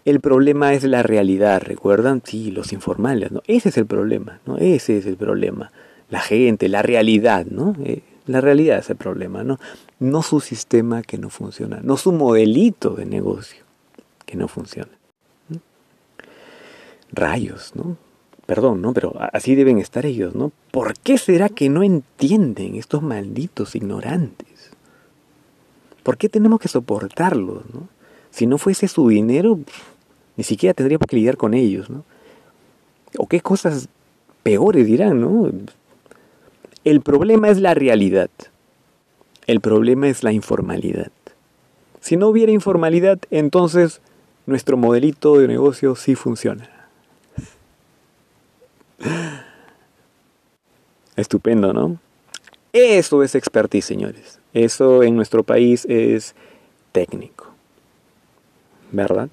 el 0.06 0.20
problema 0.20 0.74
es 0.74 0.84
la 0.84 1.04
realidad, 1.04 1.62
¿recuerdan? 1.64 2.22
Sí, 2.24 2.52
los 2.52 2.74
informales, 2.74 3.32
¿no? 3.32 3.42
Ese 3.48 3.70
es 3.70 3.78
el 3.78 3.86
problema, 3.86 4.40
¿no? 4.46 4.58
Ese 4.58 4.98
es 4.98 5.06
el 5.06 5.18
problema. 5.18 5.72
La 6.10 6.20
gente, 6.20 6.70
la 6.70 6.82
realidad, 6.82 7.46
¿no? 7.46 7.76
Eh, 7.84 8.02
la 8.26 8.42
realidad 8.42 8.80
es 8.80 8.90
el 8.90 8.96
problema, 8.96 9.44
¿no? 9.44 9.60
No 10.00 10.22
su 10.22 10.40
sistema 10.40 11.02
que 11.02 11.18
no 11.18 11.30
funciona, 11.30 11.80
no 11.82 11.98
su 11.98 12.12
modelito 12.12 12.92
de 12.92 13.06
negocio 13.06 13.64
que 14.26 14.38
no 14.38 14.48
funciona. 14.48 14.92
Rayos, 17.12 17.72
¿no? 17.76 17.98
Perdón, 18.50 18.82
¿no? 18.82 18.94
Pero 18.94 19.14
así 19.32 19.54
deben 19.54 19.78
estar 19.78 20.08
ellos, 20.08 20.34
¿no? 20.34 20.52
¿Por 20.72 20.98
qué 20.98 21.20
será 21.20 21.50
que 21.50 21.70
no 21.70 21.84
entienden 21.84 22.74
estos 22.78 23.04
malditos 23.04 23.76
ignorantes? 23.76 24.72
¿Por 26.02 26.18
qué 26.18 26.30
tenemos 26.30 26.60
que 26.60 26.68
soportarlos, 26.68 27.62
¿no? 27.72 27.88
Si 28.32 28.48
no 28.48 28.58
fuese 28.58 28.88
su 28.88 29.08
dinero, 29.08 29.60
ni 30.36 30.44
siquiera 30.44 30.74
tendríamos 30.74 31.06
que 31.08 31.18
lidiar 31.18 31.38
con 31.38 31.54
ellos, 31.54 31.92
¿no? 31.92 32.04
O 33.20 33.28
qué 33.28 33.40
cosas 33.40 33.88
peores 34.42 34.88
dirán, 34.88 35.22
¿no? 35.22 35.52
El 36.84 37.02
problema 37.02 37.50
es 37.50 37.60
la 37.60 37.76
realidad. 37.76 38.32
El 39.46 39.62
problema 39.62 40.08
es 40.08 40.24
la 40.24 40.32
informalidad. 40.32 41.12
Si 42.02 42.18
no 42.18 42.30
hubiera 42.30 42.52
informalidad, 42.52 43.20
entonces 43.30 44.02
nuestro 44.48 44.76
modelito 44.76 45.38
de 45.38 45.48
negocio 45.48 45.96
sí 45.96 46.16
funciona. 46.16 46.79
Estupendo, 51.16 51.74
¿no? 51.74 52.00
Eso 52.74 53.24
es 53.24 53.36
expertise, 53.36 53.86
señores. 53.86 54.40
Eso 54.54 55.04
en 55.04 55.16
nuestro 55.16 55.44
país 55.44 55.86
es 55.90 56.36
técnico. 56.92 57.48
¿Verdad? 58.92 59.30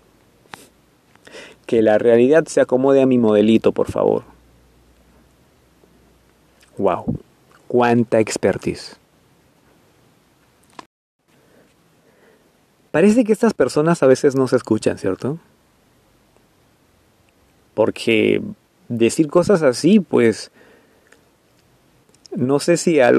que 1.66 1.82
la 1.82 1.98
realidad 1.98 2.46
se 2.46 2.60
acomode 2.60 3.02
a 3.02 3.06
mi 3.06 3.18
modelito, 3.18 3.72
por 3.72 3.90
favor. 3.90 4.22
Wow, 6.78 7.18
cuánta 7.66 8.20
expertise. 8.20 8.96
Parece 12.92 13.24
que 13.24 13.32
estas 13.32 13.52
personas 13.52 14.02
a 14.02 14.06
veces 14.06 14.36
no 14.36 14.48
se 14.48 14.56
escuchan, 14.56 14.96
¿cierto? 14.96 15.38
Porque 17.74 18.40
decir 18.88 19.28
cosas 19.28 19.62
así, 19.62 20.00
pues, 20.00 20.50
no 22.36 22.60
sé 22.60 22.76
si 22.76 23.00
a, 23.00 23.10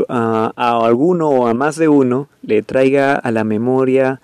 alguno 0.56 1.30
o 1.30 1.48
a 1.48 1.54
más 1.54 1.76
de 1.76 1.88
uno 1.88 2.30
le 2.44 2.62
traiga 2.62 3.16
a 3.16 3.32
la 3.32 3.44
memoria 3.44 4.22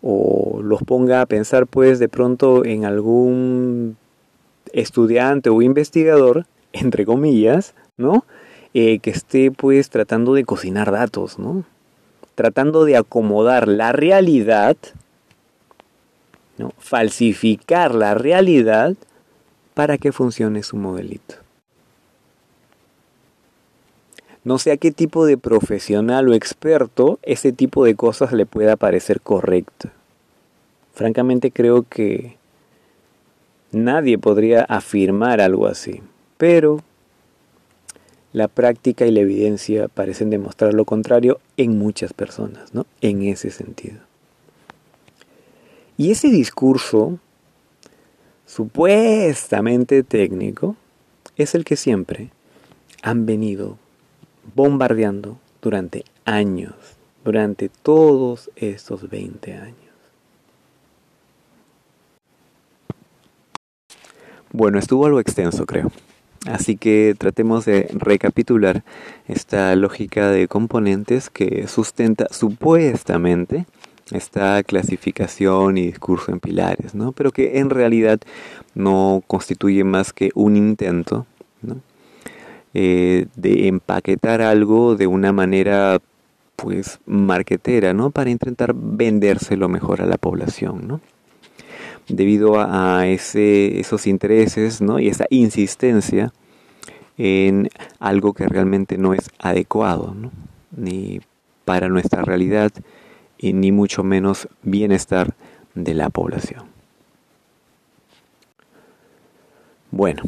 o 0.00 0.60
los 0.62 0.82
ponga 0.84 1.20
a 1.20 1.26
pensar 1.26 1.66
pues 1.66 1.98
de 1.98 2.08
pronto 2.08 2.64
en 2.64 2.84
algún 2.84 3.96
estudiante 4.72 5.50
o 5.50 5.60
investigador, 5.60 6.46
entre 6.72 7.04
comillas, 7.04 7.74
¿no? 7.96 8.24
Eh, 8.74 9.00
que 9.00 9.10
esté 9.10 9.50
pues 9.50 9.90
tratando 9.90 10.34
de 10.34 10.44
cocinar 10.44 10.92
datos, 10.92 11.38
¿no? 11.38 11.64
Tratando 12.36 12.84
de 12.84 12.96
acomodar 12.96 13.66
la 13.66 13.90
realidad, 13.90 14.76
¿no? 16.58 16.72
Falsificar 16.78 17.92
la 17.94 18.14
realidad 18.14 18.94
para 19.78 19.96
que 19.96 20.10
funcione 20.10 20.64
su 20.64 20.76
modelito. 20.76 21.36
No 24.42 24.58
sé 24.58 24.72
a 24.72 24.76
qué 24.76 24.90
tipo 24.90 25.24
de 25.24 25.38
profesional 25.38 26.28
o 26.28 26.34
experto 26.34 27.20
ese 27.22 27.52
tipo 27.52 27.84
de 27.84 27.94
cosas 27.94 28.32
le 28.32 28.44
pueda 28.44 28.74
parecer 28.74 29.20
correcto. 29.20 29.88
Francamente 30.94 31.52
creo 31.52 31.84
que 31.88 32.38
nadie 33.70 34.18
podría 34.18 34.62
afirmar 34.64 35.40
algo 35.40 35.68
así, 35.68 36.02
pero 36.38 36.82
la 38.32 38.48
práctica 38.48 39.06
y 39.06 39.12
la 39.12 39.20
evidencia 39.20 39.86
parecen 39.86 40.28
demostrar 40.28 40.74
lo 40.74 40.86
contrario 40.86 41.38
en 41.56 41.78
muchas 41.78 42.12
personas, 42.12 42.74
¿no? 42.74 42.84
En 43.00 43.22
ese 43.22 43.52
sentido. 43.52 44.00
Y 45.96 46.10
ese 46.10 46.30
discurso 46.30 47.20
supuestamente 48.48 50.02
técnico 50.02 50.74
es 51.36 51.54
el 51.54 51.64
que 51.64 51.76
siempre 51.76 52.30
han 53.02 53.26
venido 53.26 53.76
bombardeando 54.56 55.38
durante 55.62 56.04
años, 56.24 56.74
durante 57.24 57.68
todos 57.68 58.50
estos 58.56 59.08
20 59.08 59.54
años. 59.54 59.76
Bueno, 64.50 64.78
estuvo 64.78 65.04
algo 65.04 65.20
extenso, 65.20 65.66
creo. 65.66 65.92
Así 66.46 66.76
que 66.76 67.14
tratemos 67.18 67.66
de 67.66 67.88
recapitular 67.92 68.82
esta 69.26 69.76
lógica 69.76 70.30
de 70.30 70.48
componentes 70.48 71.28
que 71.28 71.68
sustenta 71.68 72.28
supuestamente 72.30 73.66
esta 74.12 74.62
clasificación 74.62 75.78
y 75.78 75.86
discurso 75.86 76.32
en 76.32 76.40
pilares, 76.40 76.94
¿no? 76.94 77.12
Pero 77.12 77.30
que 77.30 77.58
en 77.58 77.70
realidad 77.70 78.20
no 78.74 79.22
constituye 79.26 79.84
más 79.84 80.12
que 80.12 80.30
un 80.34 80.56
intento 80.56 81.26
eh, 82.74 83.26
de 83.34 83.68
empaquetar 83.68 84.42
algo 84.42 84.96
de 84.96 85.06
una 85.06 85.32
manera 85.32 86.00
pues 86.56 86.98
marquetera, 87.06 87.94
¿no? 87.94 88.10
Para 88.10 88.30
intentar 88.30 88.74
vendérselo 88.74 89.68
mejor 89.68 90.02
a 90.02 90.06
la 90.06 90.18
población, 90.18 90.88
¿no? 90.88 91.00
Debido 92.08 92.60
a, 92.60 93.06
ese, 93.06 93.78
esos 93.80 94.06
intereses, 94.06 94.80
¿no? 94.80 94.98
Y 94.98 95.08
esa 95.08 95.26
insistencia 95.30 96.32
en 97.16 97.68
algo 98.00 98.32
que 98.32 98.46
realmente 98.46 98.98
no 98.98 99.14
es 99.14 99.30
adecuado, 99.38 100.14
¿no? 100.14 100.30
Ni 100.76 101.20
para 101.64 101.88
nuestra 101.88 102.22
realidad 102.22 102.72
y 103.38 103.52
ni 103.52 103.72
mucho 103.72 104.02
menos 104.02 104.48
bienestar 104.62 105.34
de 105.74 105.94
la 105.94 106.10
población. 106.10 106.64
Bueno, 109.90 110.22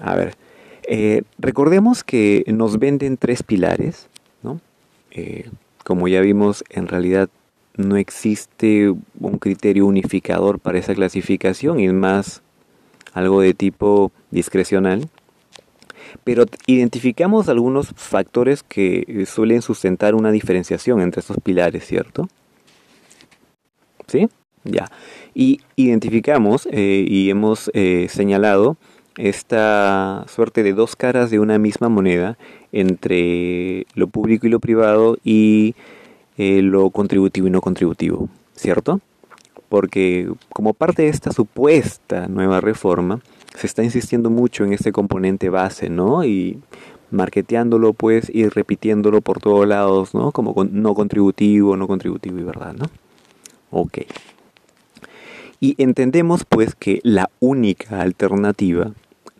a 0.00 0.14
ver, 0.14 0.34
eh, 0.82 1.22
recordemos 1.38 2.04
que 2.04 2.44
nos 2.48 2.78
venden 2.78 3.16
tres 3.16 3.42
pilares, 3.42 4.08
¿no? 4.42 4.60
Eh, 5.10 5.48
como 5.84 6.08
ya 6.08 6.20
vimos, 6.20 6.64
en 6.68 6.88
realidad 6.88 7.30
no 7.76 7.96
existe 7.96 8.90
un 8.90 9.38
criterio 9.38 9.86
unificador 9.86 10.58
para 10.58 10.78
esa 10.78 10.94
clasificación 10.94 11.80
y 11.80 11.88
más 11.88 12.42
algo 13.14 13.40
de 13.40 13.54
tipo 13.54 14.12
discrecional. 14.30 15.08
Pero 16.24 16.44
identificamos 16.66 17.48
algunos 17.48 17.92
factores 17.94 18.62
que 18.62 19.24
suelen 19.26 19.62
sustentar 19.62 20.14
una 20.14 20.32
diferenciación 20.32 21.00
entre 21.00 21.20
estos 21.20 21.38
pilares, 21.42 21.86
¿cierto? 21.86 22.28
¿Sí? 24.10 24.28
Ya. 24.64 24.90
Y 25.34 25.60
identificamos 25.76 26.68
eh, 26.72 27.04
y 27.08 27.30
hemos 27.30 27.70
eh, 27.74 28.08
señalado 28.10 28.76
esta 29.16 30.24
suerte 30.28 30.64
de 30.64 30.72
dos 30.72 30.96
caras 30.96 31.30
de 31.30 31.38
una 31.38 31.58
misma 31.58 31.88
moneda 31.88 32.36
entre 32.72 33.86
lo 33.94 34.08
público 34.08 34.48
y 34.48 34.50
lo 34.50 34.58
privado 34.58 35.16
y 35.22 35.76
eh, 36.38 36.60
lo 36.62 36.90
contributivo 36.90 37.46
y 37.46 37.50
no 37.50 37.60
contributivo, 37.60 38.28
¿cierto? 38.56 39.00
Porque 39.68 40.28
como 40.48 40.74
parte 40.74 41.02
de 41.02 41.08
esta 41.08 41.30
supuesta 41.32 42.26
nueva 42.26 42.60
reforma, 42.60 43.20
se 43.56 43.68
está 43.68 43.84
insistiendo 43.84 44.28
mucho 44.28 44.64
en 44.64 44.72
este 44.72 44.90
componente 44.90 45.50
base, 45.50 45.88
¿no? 45.88 46.24
Y 46.24 46.58
marketeándolo 47.12 47.92
pues 47.92 48.28
y 48.32 48.48
repitiéndolo 48.48 49.20
por 49.20 49.40
todos 49.40 49.68
lados, 49.68 50.14
¿no? 50.14 50.32
Como 50.32 50.64
no 50.64 50.94
contributivo, 50.94 51.76
no 51.76 51.86
contributivo 51.86 52.38
y 52.40 52.42
verdad, 52.42 52.74
¿no? 52.74 52.86
Ok. 53.70 53.98
Y 55.60 55.74
entendemos 55.82 56.44
pues 56.48 56.74
que 56.74 57.00
la 57.02 57.30
única 57.38 58.00
alternativa 58.00 58.92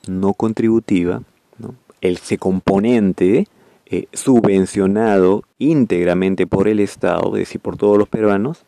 no 0.07 0.35
contributiva, 0.35 1.23
¿no? 1.59 1.75
ese 2.01 2.39
componente 2.39 3.47
eh, 3.87 4.07
subvencionado 4.13 5.45
íntegramente 5.59 6.47
por 6.47 6.69
el 6.69 6.79
Estado, 6.81 7.35
es 7.35 7.41
decir, 7.41 7.61
por 7.61 7.77
todos 7.77 7.99
los 7.99 8.09
peruanos, 8.09 8.65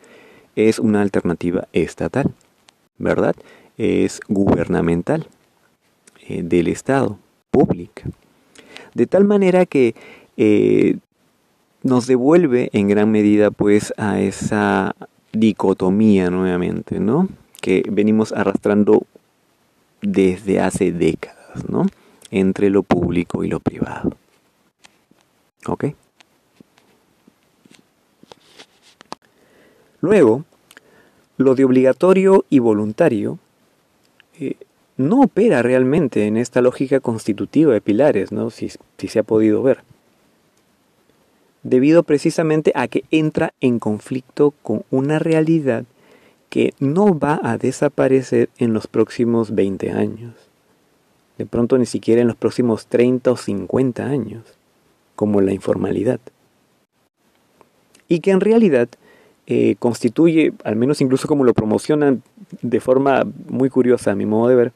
es 0.57 0.79
una 0.79 1.01
alternativa 1.03 1.69
estatal, 1.73 2.33
¿verdad? 2.99 3.37
Es 3.79 4.21
gubernamental, 4.29 5.29
eh, 6.29 6.43
del 6.43 6.69
Estado, 6.69 7.19
pública. 7.51 8.05
De 8.95 9.07
tal 9.07 9.25
manera 9.25 9.67
que 9.67 9.95
eh, 10.37 10.97
nos 11.83 12.07
devuelve 12.07 12.71
en 12.73 12.89
gran 12.89 13.11
medida 13.11 13.51
pues 13.51 13.93
a 13.97 14.21
esa 14.21 14.95
dicotomía 15.33 16.31
nuevamente, 16.31 17.01
¿no? 17.01 17.29
Que 17.61 17.83
venimos 17.91 18.33
arrastrando 18.33 19.07
desde 20.01 20.61
hace 20.61 20.93
décadas, 20.93 21.69
¿no? 21.69 21.87
Entre 22.31 22.71
lo 22.71 22.83
público 22.83 23.45
y 23.45 23.49
lo 23.49 23.61
privado. 23.61 24.13
¿Ok? 25.67 25.87
Luego, 30.01 30.45
lo 31.37 31.55
de 31.55 31.65
obligatorio 31.65 32.45
y 32.51 32.59
voluntario 32.59 33.39
eh, 34.39 34.57
no 34.97 35.23
opera 35.23 35.63
realmente 35.63 36.27
en 36.27 36.37
esta 36.37 36.61
lógica 36.61 37.01
constitutiva 37.01 37.73
de 37.73 37.81
pilares, 37.81 38.33
¿no? 38.33 38.51
si 38.51 38.69
se 38.69 39.19
ha 39.19 39.23
podido 39.23 39.63
ver 39.63 39.85
debido 41.63 42.03
precisamente 42.03 42.73
a 42.75 42.89
que 42.89 43.05
entra 43.11 43.55
en 43.61 43.79
conflicto 43.79 44.53
con 44.63 44.85
una 44.91 45.19
realidad 45.19 45.85
que 46.49 46.75
no 46.81 47.19
va 47.19 47.41
a 47.43 47.57
desaparecer 47.57 48.51
en 48.59 48.75
los 48.75 48.87
próximos 48.87 49.55
20 49.55 49.91
años, 49.91 50.35
de 51.39 51.47
pronto 51.47 51.79
ni 51.79 51.87
siquiera 51.87 52.21
en 52.21 52.29
los 52.29 52.37
próximos 52.37 52.87
30 52.87 53.31
o 53.31 53.37
50 53.37 54.05
años, 54.05 54.43
como 55.17 55.41
la 55.41 55.53
informalidad. 55.53 56.21
Y 58.09 58.21
que 58.21 58.33
en 58.33 58.41
realidad 58.41 58.89
eh, 59.47 59.77
constituye, 59.79 60.53
al 60.65 60.77
menos 60.77 61.01
incluso 61.01 61.27
como 61.27 61.45
lo 61.45 61.55
promocionan 61.55 62.23
de 62.61 62.81
forma 62.81 63.25
muy 63.49 63.71
curiosa 63.71 64.13
a 64.13 64.15
mi 64.15 64.27
modo 64.27 64.49
de 64.49 64.55
ver, 64.55 64.73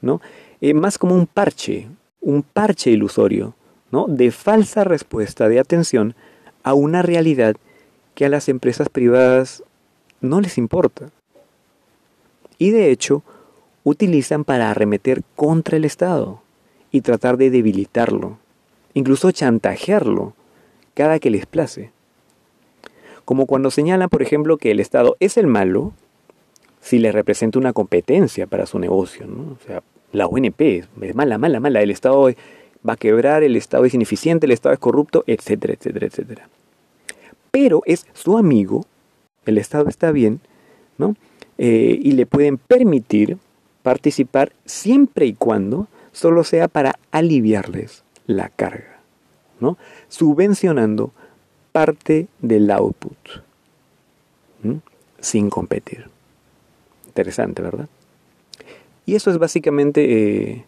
¿no? 0.00 0.20
Eh, 0.60 0.74
más 0.74 0.98
como 0.98 1.14
un 1.14 1.26
parche, 1.26 1.88
un 2.20 2.42
parche 2.42 2.90
ilusorio, 2.90 3.54
de 3.92 4.30
falsa 4.30 4.84
respuesta 4.84 5.48
de 5.48 5.60
atención 5.60 6.14
a 6.62 6.72
una 6.72 7.02
realidad 7.02 7.56
que 8.14 8.24
a 8.24 8.30
las 8.30 8.48
empresas 8.48 8.88
privadas 8.88 9.62
no 10.22 10.40
les 10.40 10.56
importa. 10.56 11.10
Y 12.56 12.70
de 12.70 12.90
hecho, 12.90 13.22
utilizan 13.84 14.44
para 14.44 14.70
arremeter 14.70 15.22
contra 15.36 15.76
el 15.76 15.84
Estado 15.84 16.40
y 16.90 17.02
tratar 17.02 17.36
de 17.36 17.50
debilitarlo, 17.50 18.38
incluso 18.94 19.30
chantajearlo 19.30 20.34
cada 20.94 21.18
que 21.18 21.30
les 21.30 21.44
place. 21.44 21.90
Como 23.26 23.46
cuando 23.46 23.70
señalan, 23.70 24.08
por 24.08 24.22
ejemplo, 24.22 24.56
que 24.56 24.70
el 24.70 24.80
Estado 24.80 25.16
es 25.20 25.36
el 25.36 25.46
malo 25.46 25.92
si 26.80 26.98
le 26.98 27.12
representa 27.12 27.58
una 27.58 27.72
competencia 27.72 28.46
para 28.46 28.66
su 28.66 28.78
negocio. 28.78 29.26
¿no? 29.26 29.52
O 29.52 29.58
sea, 29.66 29.82
la 30.12 30.26
ONP 30.26 30.60
es 30.60 31.14
mala, 31.14 31.38
mala, 31.38 31.60
mala. 31.60 31.82
El 31.82 31.90
Estado 31.90 32.30
va 32.86 32.94
a 32.94 32.96
quebrar, 32.96 33.42
el 33.42 33.56
Estado 33.56 33.84
es 33.84 33.94
ineficiente, 33.94 34.46
el 34.46 34.52
Estado 34.52 34.72
es 34.72 34.78
corrupto, 34.78 35.24
etcétera, 35.26 35.74
etcétera, 35.74 36.06
etcétera. 36.06 36.48
Pero 37.50 37.82
es 37.86 38.06
su 38.12 38.38
amigo, 38.38 38.86
el 39.46 39.58
Estado 39.58 39.88
está 39.88 40.10
bien, 40.10 40.40
¿no? 40.98 41.16
Eh, 41.58 41.98
y 42.02 42.12
le 42.12 42.26
pueden 42.26 42.58
permitir 42.58 43.38
participar 43.82 44.52
siempre 44.64 45.26
y 45.26 45.34
cuando 45.34 45.88
solo 46.12 46.44
sea 46.44 46.68
para 46.68 46.98
aliviarles 47.10 48.04
la 48.26 48.48
carga, 48.48 49.00
¿no? 49.60 49.76
Subvencionando 50.08 51.12
parte 51.72 52.28
del 52.40 52.70
output, 52.70 53.16
sin 55.20 55.50
competir. 55.50 56.06
Interesante, 57.06 57.62
¿verdad? 57.62 57.88
Y 59.04 59.14
eso 59.14 59.30
es 59.30 59.38
básicamente 59.38 60.52
eh, 60.52 60.64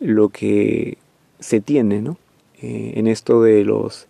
lo 0.00 0.30
que 0.30 0.98
se 1.38 1.60
tiene 1.60 2.00
¿no? 2.02 2.16
Eh, 2.60 2.94
en 2.96 3.06
esto 3.06 3.42
de 3.42 3.64
los 3.64 4.08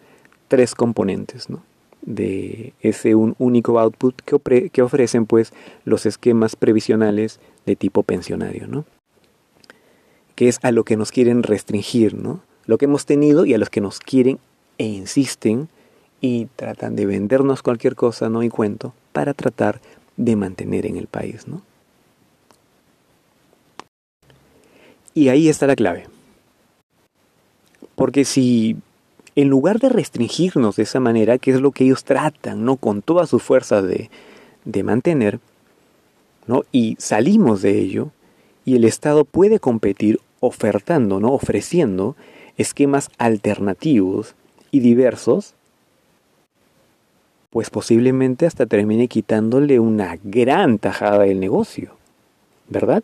tres 0.48 0.74
componentes 0.74 1.50
¿no? 1.50 1.62
de 2.02 2.72
ese 2.80 3.14
un 3.14 3.34
único 3.38 3.78
output 3.78 4.14
que, 4.22 4.70
que, 4.70 4.82
ofrecen 4.82 5.26
pues 5.26 5.52
los 5.84 6.06
esquemas 6.06 6.56
previsionales 6.56 7.38
de 7.66 7.76
tipo 7.76 8.02
pensionario, 8.02 8.66
¿no? 8.66 8.86
que 10.34 10.48
es 10.48 10.58
a 10.62 10.72
lo 10.72 10.84
que 10.84 10.96
nos 10.96 11.12
quieren 11.12 11.42
restringir, 11.42 12.14
¿no? 12.14 12.40
lo 12.64 12.78
que 12.78 12.86
hemos 12.86 13.04
tenido 13.04 13.44
y 13.44 13.52
a 13.52 13.58
los 13.58 13.68
que 13.68 13.80
nos 13.80 13.98
quieren 13.98 14.38
e 14.78 14.86
insisten 14.86 15.68
y 16.20 16.46
tratan 16.56 16.96
de 16.96 17.06
vendernos 17.06 17.62
cualquier 17.62 17.96
cosa, 17.96 18.28
no 18.28 18.42
y 18.42 18.48
cuento, 18.48 18.94
para 19.12 19.34
tratar 19.34 19.80
de 20.16 20.36
mantener 20.36 20.86
en 20.86 20.96
el 20.96 21.06
país, 21.06 21.48
¿no? 21.48 21.62
Y 25.14 25.28
ahí 25.28 25.48
está 25.48 25.66
la 25.66 25.76
clave. 25.76 26.06
Porque 27.94 28.24
si 28.24 28.76
en 29.36 29.48
lugar 29.48 29.78
de 29.78 29.88
restringirnos 29.88 30.76
de 30.76 30.82
esa 30.82 31.00
manera, 31.00 31.38
que 31.38 31.50
es 31.52 31.60
lo 31.60 31.72
que 31.72 31.84
ellos 31.84 32.04
tratan, 32.04 32.64
¿no? 32.64 32.76
Con 32.76 33.02
toda 33.02 33.26
su 33.26 33.38
fuerza 33.38 33.82
de, 33.82 34.10
de 34.64 34.82
mantener, 34.82 35.40
¿no? 36.46 36.64
Y 36.72 36.96
salimos 36.98 37.62
de 37.62 37.78
ello, 37.78 38.10
y 38.64 38.76
el 38.76 38.84
Estado 38.84 39.24
puede 39.24 39.58
competir 39.58 40.20
ofertando, 40.40 41.20
¿no? 41.20 41.32
Ofreciendo 41.32 42.16
esquemas 42.56 43.10
alternativos 43.18 44.34
y 44.70 44.80
diversos, 44.80 45.54
pues 47.50 47.70
posiblemente 47.70 48.46
hasta 48.46 48.66
termine 48.66 49.08
quitándole 49.08 49.80
una 49.80 50.18
gran 50.22 50.78
tajada 50.78 51.20
del 51.20 51.40
negocio, 51.40 51.96
¿verdad? 52.68 53.02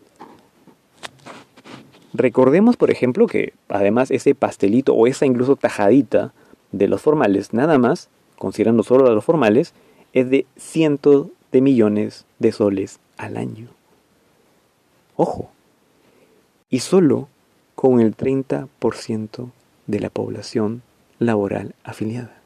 Recordemos, 2.16 2.78
por 2.78 2.90
ejemplo, 2.90 3.26
que 3.26 3.52
además 3.68 4.10
ese 4.10 4.34
pastelito 4.34 4.94
o 4.94 5.06
esa 5.06 5.26
incluso 5.26 5.54
tajadita 5.54 6.32
de 6.72 6.88
los 6.88 7.02
formales, 7.02 7.52
nada 7.52 7.78
más, 7.78 8.08
considerando 8.38 8.82
solo 8.82 9.12
los 9.14 9.24
formales, 9.24 9.74
es 10.14 10.30
de 10.30 10.46
cientos 10.56 11.28
de 11.52 11.60
millones 11.60 12.24
de 12.38 12.52
soles 12.52 13.00
al 13.18 13.36
año. 13.36 13.68
Ojo, 15.16 15.50
y 16.70 16.80
solo 16.80 17.28
con 17.74 18.00
el 18.00 18.16
30% 18.16 19.50
de 19.86 20.00
la 20.00 20.08
población 20.08 20.82
laboral 21.18 21.74
afiliada. 21.84 22.40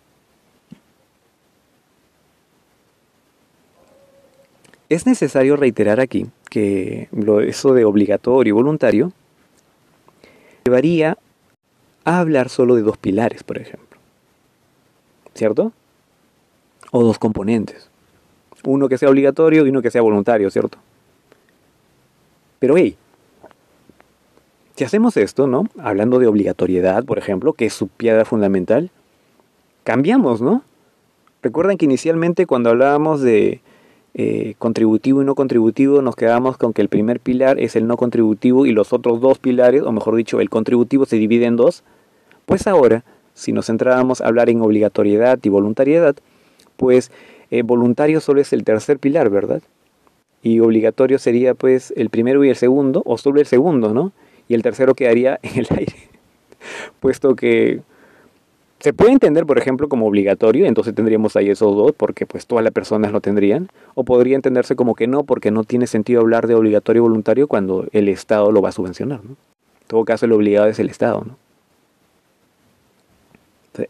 Es 4.89 5.07
necesario 5.07 5.55
reiterar 5.55 6.01
aquí 6.01 6.27
que 6.51 7.09
eso 7.47 7.73
de 7.73 7.85
obligatorio 7.85 8.51
y 8.51 8.53
voluntario 8.53 9.13
llevaría 10.65 11.19
a 12.05 12.21
hablar 12.21 12.49
solo 12.49 12.77
de 12.77 12.83
dos 12.83 12.99
pilares, 12.99 13.43
por 13.43 13.59
ejemplo. 13.59 13.99
¿Cierto? 15.35 15.73
O 16.91 17.03
dos 17.03 17.19
componentes. 17.19 17.89
Uno 18.65 18.89
que 18.89 18.99
sea 18.99 19.09
obligatorio 19.09 19.65
y 19.65 19.71
uno 19.71 19.83
que 19.83 19.91
sea 19.91 20.03
voluntario, 20.03 20.51
¿cierto? 20.51 20.79
Pero 22.59 22.77
hey, 22.77 22.97
si 24.77 24.85
hacemos 24.85 25.17
esto, 25.17 25.47
¿no? 25.47 25.67
Hablando 25.79 26.19
de 26.19 26.27
obligatoriedad, 26.27 27.05
por 27.05 27.19
ejemplo, 27.19 27.53
que 27.53 27.67
es 27.67 27.75
su 27.75 27.89
piedra 27.89 28.25
fundamental, 28.25 28.91
cambiamos, 29.85 30.41
¿no? 30.41 30.63
Recuerden 31.43 31.79
que 31.79 31.87
inicialmente 31.87 32.47
cuando 32.47 32.71
hablábamos 32.71 33.23
de 33.23 33.61
eh, 34.15 34.55
contributivo 34.59 35.23
y 35.23 35.25
no 35.25 35.35
contributivo, 35.35 36.03
nos 36.03 36.17
quedamos 36.17 36.57
con 36.57 36.73
que 36.73 36.83
el 36.83 36.89
primer 36.89 37.21
pilar 37.21 37.61
es 37.61 37.77
el 37.77 37.87
no 37.87 37.97
contributivo 37.97 38.67
y 38.67 38.73
los 38.73 38.93
otros 38.93 39.21
dos 39.21 39.39
pilares, 39.39 39.83
o 39.83 39.93
mejor 39.93 40.17
dicho, 40.17 40.41
el 40.41 40.51
contributivo 40.51 41.07
se 41.07 41.17
divide 41.17 41.47
en 41.47 41.57
dos. 41.57 41.83
Pues 42.47 42.67
ahora, 42.67 43.05
si 43.35 43.53
nos 43.53 43.67
centrábamos 43.67 44.21
a 44.21 44.27
hablar 44.27 44.51
en 44.51 44.61
obligatoriedad 44.61 45.39
y 45.43 45.49
voluntariedad, 45.49 46.17
pues 46.77 47.11
eh, 47.51 47.63
voluntario 47.63 48.21
solo 48.21 48.41
es 48.41 48.53
el 48.53 48.65
tercer 48.65 48.99
pilar, 48.99 49.31
¿verdad? 49.31 49.63
Y 50.43 50.61
obligatorio 50.61 51.19
sería 51.19 51.55
pues 51.55 51.93
el 51.97 52.11
primero 52.11 52.45
y 52.45 52.49
el 52.49 52.57
segundo, 52.57 53.03
o 53.05 53.19
solo 53.19 53.41
el 53.41 53.47
segundo, 53.47 53.93
¿no? 53.95 54.13
y 54.51 54.55
el 54.55 54.63
tercero 54.63 54.95
quedaría 54.95 55.39
en 55.43 55.61
el 55.61 55.67
aire. 55.71 55.95
Puesto 56.99 57.37
que 57.37 57.81
se 58.81 58.93
puede 58.93 59.13
entender, 59.13 59.45
por 59.47 59.59
ejemplo, 59.59 59.89
como 59.89 60.07
obligatorio, 60.07 60.67
entonces 60.67 60.95
tendríamos 60.95 61.37
ahí 61.37 61.51
esos 61.51 61.77
dos, 61.77 61.93
porque 61.93 62.27
pues 62.27 62.47
todas 62.47 62.65
las 62.65 62.73
personas 62.73 63.13
lo 63.13 63.21
tendrían, 63.21 63.69
o 63.95 64.05
podría 64.05 64.37
entenderse 64.37 64.75
como 64.75 64.95
que 64.95 65.07
no, 65.07 65.25
porque 65.25 65.51
no 65.51 65.65
tiene 65.65 65.87
sentido 65.87 66.21
hablar 66.21 66.47
de 66.47 66.55
obligatorio 66.55 67.01
y 67.01 67.05
voluntario 67.05 67.47
cuando 67.47 67.87
el 67.93 68.09
Estado 68.09 68.51
lo 68.51 68.63
va 68.63 68.71
a 68.71 68.73
subvencionar. 68.73 69.23
¿no? 69.23 69.31
En 69.33 69.87
todo 69.87 70.05
caso, 70.05 70.25
el 70.25 70.33
obligado 70.33 70.69
es 70.69 70.79
el 70.79 70.89
Estado. 70.89 71.25
¿no? 71.27 71.37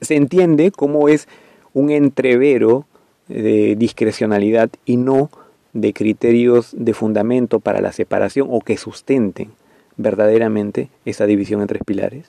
Se 0.01 0.17
entiende 0.17 0.73
cómo 0.73 1.09
es 1.09 1.29
un 1.73 1.91
entrevero 1.91 2.87
de 3.29 3.77
discrecionalidad 3.77 4.71
y 4.85 4.97
no 4.97 5.31
de 5.73 5.93
criterios 5.93 6.71
de 6.77 6.95
fundamento 6.95 7.61
para 7.61 7.81
la 7.81 7.93
separación 7.93 8.49
o 8.51 8.61
que 8.61 8.77
sustenten 8.77 9.53
verdaderamente 9.97 10.89
esa 11.05 11.27
división 11.27 11.61
en 11.61 11.69
tres 11.69 11.83
pilares? 11.85 12.27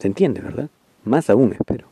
¿Se 0.00 0.08
entiende, 0.08 0.40
verdad? 0.40 0.68
Más 1.04 1.28
aún, 1.30 1.52
espero. 1.52 1.86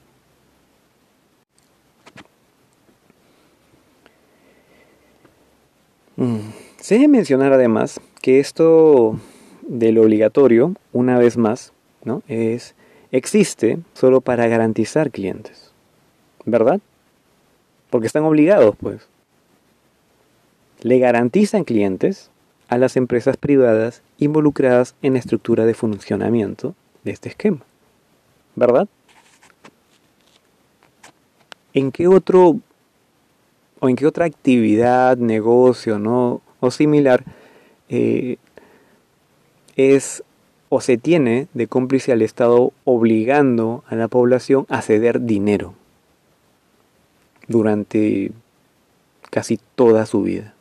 Mm, 6.17 6.39
se 6.79 6.95
debe 6.97 7.09
mencionar 7.09 7.53
además 7.53 8.01
que 8.21 8.41
esto 8.41 9.19
del 9.63 9.99
obligatorio, 9.99 10.75
una 10.93 11.19
vez 11.19 11.37
más, 11.37 11.73
¿no? 12.05 12.23
es 12.29 12.75
existe 13.13 13.79
solo 13.95 14.21
para 14.21 14.47
garantizar 14.47 15.11
clientes, 15.11 15.73
¿verdad? 16.45 16.81
Porque 17.89 18.07
están 18.07 18.25
obligados, 18.25 18.77
pues. 18.77 19.09
Le 20.83 20.99
garantizan 20.99 21.65
clientes 21.65 22.31
a 22.69 22.79
las 22.79 22.97
empresas 22.97 23.37
privadas 23.37 24.03
involucradas 24.19 24.95
en 25.03 25.15
la 25.15 25.19
estructura 25.19 25.67
de 25.67 25.75
funcionamiento 25.75 26.75
de 27.03 27.11
este 27.11 27.29
esquema. 27.29 27.61
¿Verdad? 28.57 28.89
¿En 31.75 31.93
qué 31.93 32.09
otro 32.09 32.59
o 33.81 33.89
en 33.89 33.97
qué 33.97 34.07
otra 34.07 34.27
actividad, 34.27 35.17
negocio, 35.17 35.99
¿no? 35.99 36.43
o 36.61 36.71
similar 36.71 37.25
eh, 37.89 38.37
es 39.77 40.23
o 40.69 40.81
se 40.81 40.99
tiene 40.99 41.49
de 41.55 41.67
cómplice 41.67 42.13
al 42.13 42.23
Estado 42.23 42.73
obligando 42.85 43.83
a 43.89 43.95
la 43.95 44.09
población 44.09 44.67
a 44.69 44.83
ceder 44.83 45.23
dinero 45.23 45.75
durante 47.49 48.33
casi 49.31 49.59
toda 49.75 50.05
su 50.07 50.23
vida? 50.23 50.55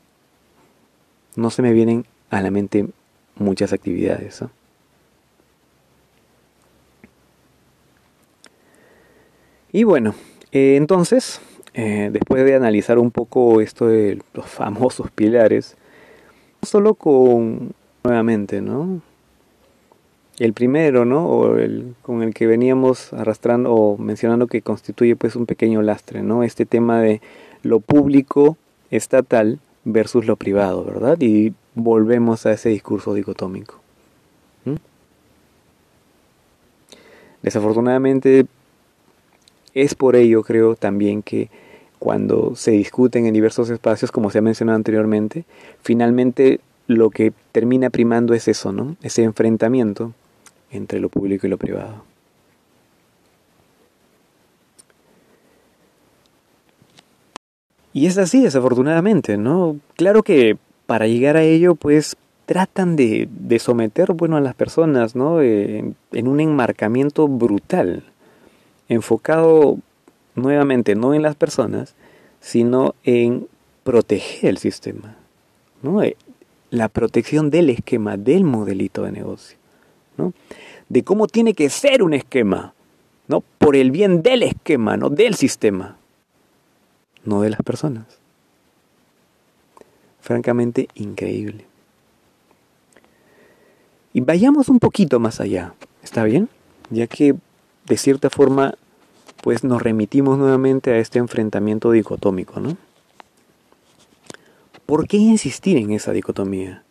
no 1.39 1.49
se 1.49 1.62
me 1.62 1.74
vienen 1.74 2.05
a 2.30 2.41
la 2.41 2.51
mente 2.51 2.88
muchas 3.36 3.74
actividades. 3.74 4.43
Y 9.72 9.84
bueno, 9.84 10.14
eh, 10.52 10.76
entonces, 10.76 11.41
eh, 11.74 12.10
después 12.12 12.43
de 12.45 12.56
analizar 12.56 13.00
un 13.00 13.12
poco 13.12 13.62
esto 13.62 13.88
de 13.88 14.22
los 14.34 14.45
famosos 14.45 15.12
pilares, 15.12 15.78
solo 16.62 16.95
con, 16.95 17.74
nuevamente, 18.04 18.62
¿no? 18.62 19.02
El 20.39 20.54
primero, 20.54 21.06
¿no? 21.06 21.28
O 21.28 21.58
el 21.58 21.95
con 22.02 22.24
el 22.24 22.34
que 22.34 22.47
veníamos 22.47 23.12
arrastrando 23.14 23.74
o 23.74 23.97
mencionando 23.97 24.47
que 24.47 24.62
constituye 24.62 25.16
pues 25.16 25.36
un 25.36 25.45
pequeño 25.45 25.82
lastre, 25.82 26.24
¿no? 26.24 26.43
Este 26.43 26.66
tema 26.66 27.02
de 27.02 27.22
lo 27.62 27.82
público 27.82 28.58
estatal 28.89 29.60
versus 29.84 30.26
lo 30.26 30.38
privado, 30.38 30.84
¿verdad? 30.84 31.18
Y 31.20 31.54
volvemos 31.76 32.45
a 32.45 32.54
ese 32.54 32.70
discurso 32.70 33.14
dicotómico. 33.14 33.80
¿Mm? 34.66 34.76
Desafortunadamente, 37.41 38.45
es 39.74 39.95
por 39.95 40.15
ello, 40.15 40.43
creo, 40.43 40.76
también 40.76 41.22
que 41.22 41.49
cuando 41.99 42.55
se 42.55 42.72
discuten 42.72 43.26
en 43.26 43.34
diversos 43.34 43.70
espacios, 43.70 44.11
como 44.11 44.32
se 44.32 44.39
ha 44.39 44.41
mencionado 44.41 44.78
anteriormente, 44.78 45.45
finalmente 45.82 46.61
lo 46.88 47.09
que 47.09 47.34
termina 47.51 47.89
primando 47.89 48.34
es 48.34 48.47
eso, 48.47 48.72
¿no? 48.72 48.95
Ese 49.03 49.24
enfrentamiento 49.24 50.13
entre 50.72 50.99
lo 50.99 51.09
público 51.09 51.45
y 51.45 51.49
lo 51.49 51.57
privado. 51.57 52.03
Y 57.93 58.05
es 58.05 58.17
así, 58.17 58.41
desafortunadamente, 58.41 59.38
¿no? 59.38 59.78
Claro 59.95 60.24
que 60.24 60.57
para 60.86 61.07
llegar 61.07 61.38
a 61.38 61.43
ello, 61.43 61.76
pues 61.76 62.15
tratan 62.45 62.95
de, 62.95 63.28
someter, 63.59 64.13
bueno, 64.13 64.38
a 64.38 64.41
las 64.41 64.55
personas, 64.55 65.15
¿no? 65.15 65.39
en 65.41 65.95
un 66.11 66.39
enmarcamiento 66.39 67.28
brutal, 67.28 68.09
enfocado 68.89 69.77
nuevamente 70.35 70.95
no 70.95 71.13
en 71.13 71.21
las 71.21 71.35
personas, 71.35 71.95
sino 72.41 72.95
en 73.03 73.47
proteger 73.83 74.49
el 74.49 74.57
sistema, 74.57 75.15
¿no? 75.81 76.03
Eh, 76.03 76.17
la 76.69 76.89
protección 76.89 77.49
del 77.49 77.69
esquema, 77.69 78.17
del 78.17 78.43
modelito 78.43 79.03
de 79.03 79.11
negocio, 79.11 79.57
¿no? 80.17 80.33
De 80.89 81.03
cómo 81.03 81.27
tiene 81.27 81.53
que 81.53 81.69
ser 81.69 82.03
un 82.03 82.13
esquema, 82.13 82.73
¿no? 83.27 83.43
Por 83.57 83.75
el 83.75 83.91
bien 83.91 84.21
del 84.21 84.43
esquema, 84.43 84.97
¿no? 84.97 85.09
Del 85.09 85.35
sistema 85.35 85.95
no 87.25 87.41
de 87.41 87.49
las 87.49 87.61
personas. 87.61 88.05
Francamente 90.21 90.89
increíble. 90.95 91.65
Y 94.13 94.21
vayamos 94.21 94.69
un 94.69 94.79
poquito 94.79 95.19
más 95.19 95.39
allá, 95.39 95.73
¿está 96.03 96.23
bien? 96.23 96.49
Ya 96.89 97.07
que 97.07 97.35
de 97.89 97.97
cierta 97.97 98.29
forma 98.29 98.75
pues 99.41 99.63
nos 99.63 99.81
remitimos 99.81 100.37
nuevamente 100.37 100.91
a 100.91 100.99
este 100.99 101.19
enfrentamiento 101.19 101.91
dicotómico, 101.91 102.59
¿no? 102.59 102.77
¿Por 104.85 105.07
qué 105.07 105.17
insistir 105.17 105.77
en 105.77 105.91
esa 105.91 106.11
dicotomía? 106.11 106.83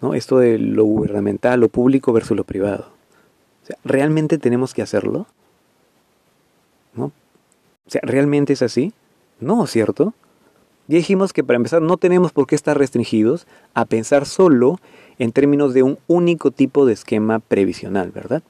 ¿No? 0.00 0.14
Esto 0.14 0.38
de 0.38 0.58
lo 0.58 0.84
gubernamental, 0.84 1.60
lo 1.60 1.68
público 1.68 2.12
versus 2.12 2.36
lo 2.36 2.44
privado. 2.44 2.88
¿Realmente 3.84 4.38
tenemos 4.38 4.74
que 4.74 4.82
hacerlo? 4.82 5.26
¿No? 6.94 7.06
O 7.06 7.90
sea, 7.90 8.00
¿realmente 8.04 8.52
es 8.52 8.62
así? 8.62 8.92
No, 9.40 9.66
¿cierto? 9.66 10.14
Ya 10.88 10.98
dijimos 10.98 11.32
que 11.32 11.42
para 11.42 11.56
empezar 11.56 11.80
no 11.80 11.96
tenemos 11.96 12.32
por 12.32 12.46
qué 12.46 12.54
estar 12.54 12.76
restringidos 12.76 13.46
a 13.72 13.86
pensar 13.86 14.26
solo 14.26 14.78
en 15.18 15.32
términos 15.32 15.72
de 15.72 15.82
un 15.82 15.98
único 16.06 16.50
tipo 16.50 16.84
de 16.84 16.92
esquema 16.92 17.38
previsional, 17.38 18.10
¿verdad? 18.10 18.42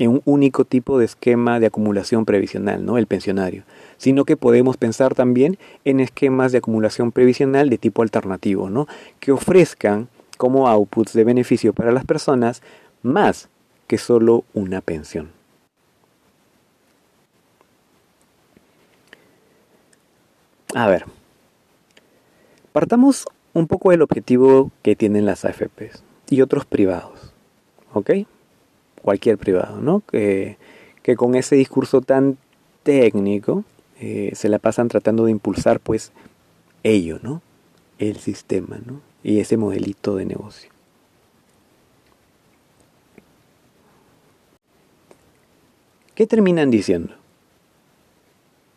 En 0.00 0.12
un 0.12 0.22
único 0.24 0.64
tipo 0.64 0.98
de 0.98 1.04
esquema 1.04 1.60
de 1.60 1.66
acumulación 1.66 2.24
previsional, 2.24 2.86
¿no? 2.86 2.96
El 2.96 3.06
pensionario. 3.06 3.64
Sino 3.98 4.24
que 4.24 4.38
podemos 4.38 4.78
pensar 4.78 5.14
también 5.14 5.58
en 5.84 6.00
esquemas 6.00 6.52
de 6.52 6.58
acumulación 6.58 7.12
previsional 7.12 7.68
de 7.68 7.76
tipo 7.76 8.00
alternativo, 8.00 8.70
¿no? 8.70 8.88
Que 9.20 9.30
ofrezcan 9.30 10.08
como 10.38 10.68
outputs 10.68 11.12
de 11.12 11.22
beneficio 11.24 11.74
para 11.74 11.92
las 11.92 12.06
personas 12.06 12.62
más 13.02 13.50
que 13.86 13.98
solo 13.98 14.44
una 14.54 14.80
pensión. 14.80 15.32
A 20.74 20.88
ver, 20.88 21.04
partamos 22.72 23.26
un 23.52 23.66
poco 23.66 23.90
del 23.90 24.00
objetivo 24.00 24.70
que 24.82 24.96
tienen 24.96 25.26
las 25.26 25.44
AFPs 25.44 26.02
y 26.30 26.40
otros 26.40 26.64
privados, 26.64 27.34
¿ok? 27.92 28.10
Cualquier 29.02 29.38
privado, 29.38 29.80
¿no? 29.80 30.00
Que, 30.00 30.56
que 31.02 31.16
con 31.16 31.34
ese 31.34 31.56
discurso 31.56 32.00
tan 32.00 32.36
técnico 32.82 33.64
eh, 34.00 34.32
se 34.34 34.48
la 34.48 34.58
pasan 34.58 34.88
tratando 34.88 35.26
de 35.26 35.30
impulsar 35.30 35.78
pues 35.80 36.12
ello, 36.82 37.18
¿no? 37.22 37.42
El 37.98 38.16
sistema, 38.16 38.78
¿no? 38.84 39.00
Y 39.22 39.40
ese 39.40 39.56
modelito 39.56 40.16
de 40.16 40.24
negocio. 40.24 40.70
¿Qué 46.14 46.26
terminan 46.26 46.70
diciendo? 46.70 47.14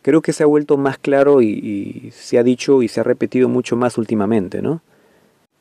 Creo 0.02 0.20
que 0.20 0.34
se 0.34 0.42
ha 0.42 0.46
vuelto 0.46 0.76
más 0.76 0.98
claro 0.98 1.40
y, 1.40 2.10
se 2.14 2.38
ha 2.38 2.42
dicho 2.42 2.82
y 2.82 2.88
se 2.88 3.00
ha 3.00 3.02
repetido 3.02 3.48
mucho 3.48 3.76
más 3.76 3.96
últimamente, 3.96 4.60
¿no? 4.60 4.82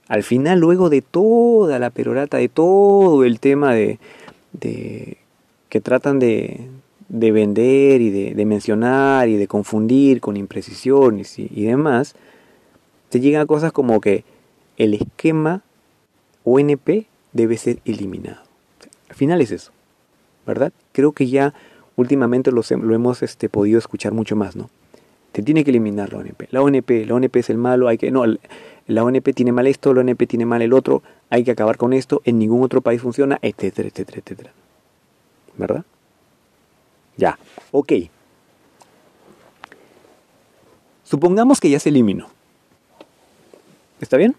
Al 0.10 0.24
final, 0.24 0.60
luego 0.60 0.90
de 0.90 1.02
toda 1.02 1.80
la 1.80 1.90
perorata, 1.90 2.38
de 2.38 2.50
todo 2.50 3.24
el 3.24 3.40
tema 3.40 3.74
de, 3.74 4.00
que 4.60 5.82
tratan 5.82 6.20
de, 6.20 6.70
vender 7.10 8.02
y 8.02 8.10
de, 8.34 8.46
mencionar 8.46 9.30
y 9.30 9.38
de 9.38 9.48
confundir 9.48 10.22
con 10.22 10.38
imprecisiones 10.38 11.40
y, 11.40 11.50
y 11.54 11.64
demás, 11.64 12.16
se 13.10 13.20
llegan 13.20 13.42
a 13.42 13.46
cosas 13.46 13.72
como 13.72 14.02
que 14.02 14.24
el 14.78 14.94
esquema 14.94 15.62
ONP 16.44 17.06
debe 17.32 17.58
ser 17.58 17.80
eliminado. 17.86 18.42
Al 19.10 19.16
final 19.16 19.42
es 19.42 19.52
eso, 19.52 19.72
¿verdad? 20.46 20.74
Creo 20.92 21.12
que 21.12 21.28
ya 21.28 21.54
últimamente 21.96 22.52
lo, 22.52 22.62
hemos 22.70 23.22
este, 23.22 23.50
podido 23.50 23.78
escuchar 23.78 24.14
mucho 24.14 24.36
más, 24.36 24.56
¿no? 24.56 24.70
Se 25.34 25.42
tiene 25.42 25.64
que 25.64 25.72
eliminar 25.72 26.14
la 26.14 26.20
ONP. 26.20 26.44
La 26.52 26.62
ONP, 26.62 27.06
la 27.08 27.16
ONP 27.16 27.36
es 27.38 27.50
el 27.50 27.58
malo, 27.58 27.88
hay 27.88 27.98
que... 27.98 28.12
No, 28.12 28.24
la 28.88 29.04
ONP 29.04 29.34
tiene 29.34 29.52
mal 29.52 29.68
esto, 29.68 29.94
la 29.94 30.02
ONP 30.02 30.28
tiene 30.28 30.46
mal 30.46 30.62
el 30.62 30.74
otro, 30.74 31.04
hay 31.30 31.44
que 31.44 31.52
acabar 31.52 31.78
con 31.78 31.94
esto, 31.94 32.22
en 32.26 32.40
ningún 32.40 32.64
otro 32.64 32.82
país 32.82 33.02
funciona, 33.02 33.40
etcétera, 33.42 33.88
etcétera, 33.88 34.20
etcétera. 34.20 34.52
¿Verdad? 35.58 35.86
Ya, 37.18 37.38
ok. 37.72 37.94
Supongamos 41.04 41.60
que 41.60 41.70
ya 41.70 41.80
se 41.80 41.90
eliminó. 41.90 42.28
¿Está 44.02 44.18
bien? 44.18 44.36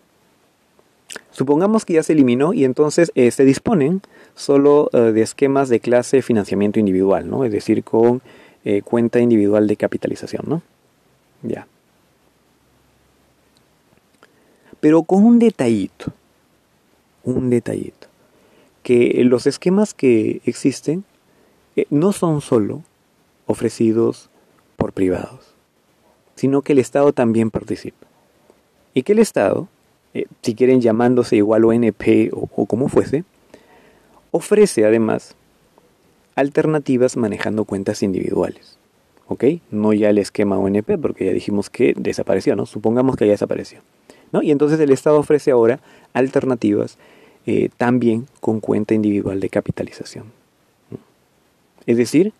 Supongamos 1.31 1.85
que 1.85 1.95
ya 1.95 2.03
se 2.03 2.13
eliminó 2.13 2.53
y 2.53 2.65
entonces 2.65 3.11
eh, 3.15 3.31
se 3.31 3.45
disponen 3.45 4.03
solo 4.35 4.91
eh, 4.93 4.99
de 4.99 5.23
esquemas 5.23 5.69
de 5.69 5.81
clase 5.81 6.23
financiamiento 6.23 6.79
individual, 6.79 7.29
¿no? 7.29 7.45
Es 7.45 7.53
decir, 7.53 7.83
con 7.83 8.23
eh, 8.65 8.83
cuenta 8.83 9.21
individual 9.21 9.67
de 9.67 9.77
capitalización, 9.77 10.45
¿no? 10.47 10.63
Ya. 11.43 11.67
Pero 14.85 15.03
con 15.03 15.24
un 15.24 15.39
detallito, 15.39 16.12
un 17.22 17.49
detallito, 17.49 18.07
que 18.82 19.18
los 19.24 19.47
esquemas 19.47 19.95
que 19.95 20.43
existen 20.45 21.05
no 21.89 22.12
son 22.12 22.43
solo 22.43 22.82
ofrecidos 23.47 24.28
por 24.76 24.93
privados, 24.93 25.55
sino 26.35 26.61
que 26.61 26.74
el 26.74 26.80
Estado 26.80 27.14
también 27.14 27.51
participa. 27.51 28.07
Y 28.93 29.05
que 29.05 29.12
el 29.12 29.20
Estado 29.20 29.68
eh, 30.12 30.26
si 30.43 30.55
quieren 30.55 30.82
llamándose 30.82 31.37
igual 31.37 31.64
ONP 31.64 32.30
o, 32.35 32.51
o 32.55 32.66
como 32.66 32.91
fuese, 32.91 33.24
ofrece 34.32 34.85
además 34.85 35.35
alternativas 36.35 37.16
manejando 37.16 37.64
cuentas 37.64 38.03
individuales. 38.03 38.76
¿Ok? 39.28 39.45
No 39.70 39.95
ya 39.95 40.11
el 40.11 40.18
esquema 40.18 40.59
ONP, 40.59 40.99
porque 41.01 41.24
ya 41.24 41.32
dijimos 41.32 41.70
que 41.70 41.95
desapareció, 41.97 42.55
¿no? 42.55 42.66
Supongamos 42.66 43.16
que 43.16 43.24
ya 43.24 43.32
desapareció. 43.32 43.80
¿No? 44.33 44.43
Y 44.43 44.51
entonces 44.51 44.79
el 44.81 44.91
Estado 44.91 45.18
ofrece 45.18 45.51
ahora 45.51 45.81
alternativas 46.12 46.99
eh, 47.47 47.68
también 47.77 48.27
con 48.41 48.61
cuenta 48.61 48.95
individual 48.95 49.41
de 49.41 49.51
capitalización. 49.51 50.33
Es 51.87 51.97
decir, 51.97 52.33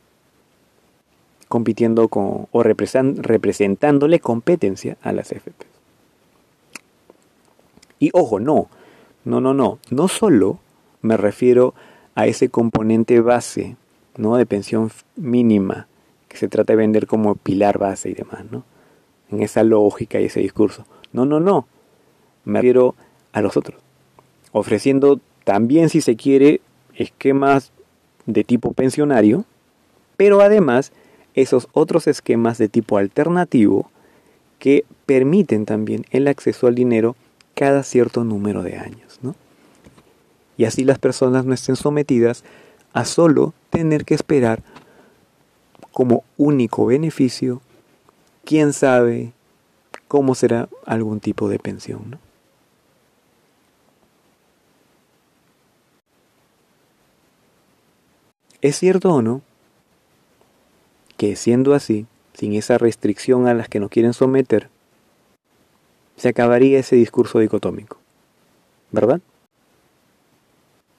compitiendo 1.49 2.09
con 2.09 2.49
o 2.51 2.63
representándole 2.63 4.21
competencia 4.21 4.97
a 5.03 5.13
las 5.13 5.31
FP. 5.31 5.67
Y 7.99 8.11
ojo, 8.13 8.41
no, 8.41 8.69
no, 9.25 9.41
no, 9.41 9.55
no, 9.55 9.79
no 9.91 10.09
solo 10.09 10.59
me 11.03 11.17
refiero 11.17 11.75
a 12.15 12.27
ese 12.27 12.49
componente 12.49 13.21
base, 13.21 13.77
¿no? 14.17 14.37
De 14.37 14.47
pensión 14.47 14.91
mínima, 15.17 15.87
que 16.29 16.37
se 16.37 16.49
trata 16.49 16.73
de 16.73 16.79
vender 16.79 17.07
como 17.07 17.35
pilar 17.35 17.79
base 17.79 18.11
y 18.11 18.15
demás, 18.15 18.45
¿no? 18.51 18.65
En 19.31 19.43
esa 19.43 19.63
lógica 19.63 20.21
y 20.21 20.27
ese 20.27 20.41
discurso. 20.41 20.87
No, 21.13 21.25
no, 21.25 21.41
no. 21.41 21.67
Me 22.45 22.61
refiero 22.61 22.95
a 23.33 23.41
los 23.41 23.57
otros. 23.57 23.81
Ofreciendo 24.53 25.21
también, 25.45 25.89
si 25.89 26.01
se 26.01 26.17
quiere, 26.17 26.61
esquemas 26.95 27.73
de 28.27 28.45
tipo 28.45 28.73
pensionario, 28.73 29.45
pero 30.17 30.41
además 30.41 30.93
esos 31.35 31.69
otros 31.73 32.07
esquemas 32.07 32.59
de 32.59 32.69
tipo 32.69 32.97
alternativo 32.99 33.91
que 34.59 34.85
permiten 35.05 35.67
también 35.67 36.07
el 36.11 36.29
acceso 36.29 36.67
al 36.67 36.75
dinero 36.75 37.17
cada 37.55 37.83
cierto 37.83 38.25
número 38.25 38.63
de 38.63 38.79
años. 38.79 39.19
¿no? 39.23 39.35
Y 40.57 40.65
así 40.65 40.85
las 40.85 40.99
personas 40.99 41.45
no 41.45 41.55
estén 41.55 41.77
sometidas 41.77 42.45
a 42.93 43.05
solo 43.05 43.53
tener 43.71 44.05
que 44.05 44.15
esperar 44.15 44.63
como 45.93 46.25
único 46.37 46.87
beneficio, 46.87 47.61
quién 48.45 48.73
sabe 48.73 49.33
cómo 50.09 50.35
será 50.35 50.69
algún 50.87 51.21
tipo 51.21 51.49
de 51.49 51.59
pensión. 51.59 52.13
¿no? 52.13 52.19
¿Es 58.65 58.79
cierto 58.79 59.13
o 59.13 59.21
no 59.21 59.43
que 61.19 61.37
siendo 61.37 61.75
así, 61.75 62.07
sin 62.33 62.55
esa 62.55 62.79
restricción 62.79 63.47
a 63.47 63.53
las 63.53 63.69
que 63.69 63.79
nos 63.79 63.91
quieren 63.91 64.15
someter, 64.15 64.71
se 66.17 66.31
acabaría 66.31 66.79
ese 66.79 66.97
discurso 66.97 67.41
dicotómico. 67.41 67.99
¿Verdad? 68.91 69.21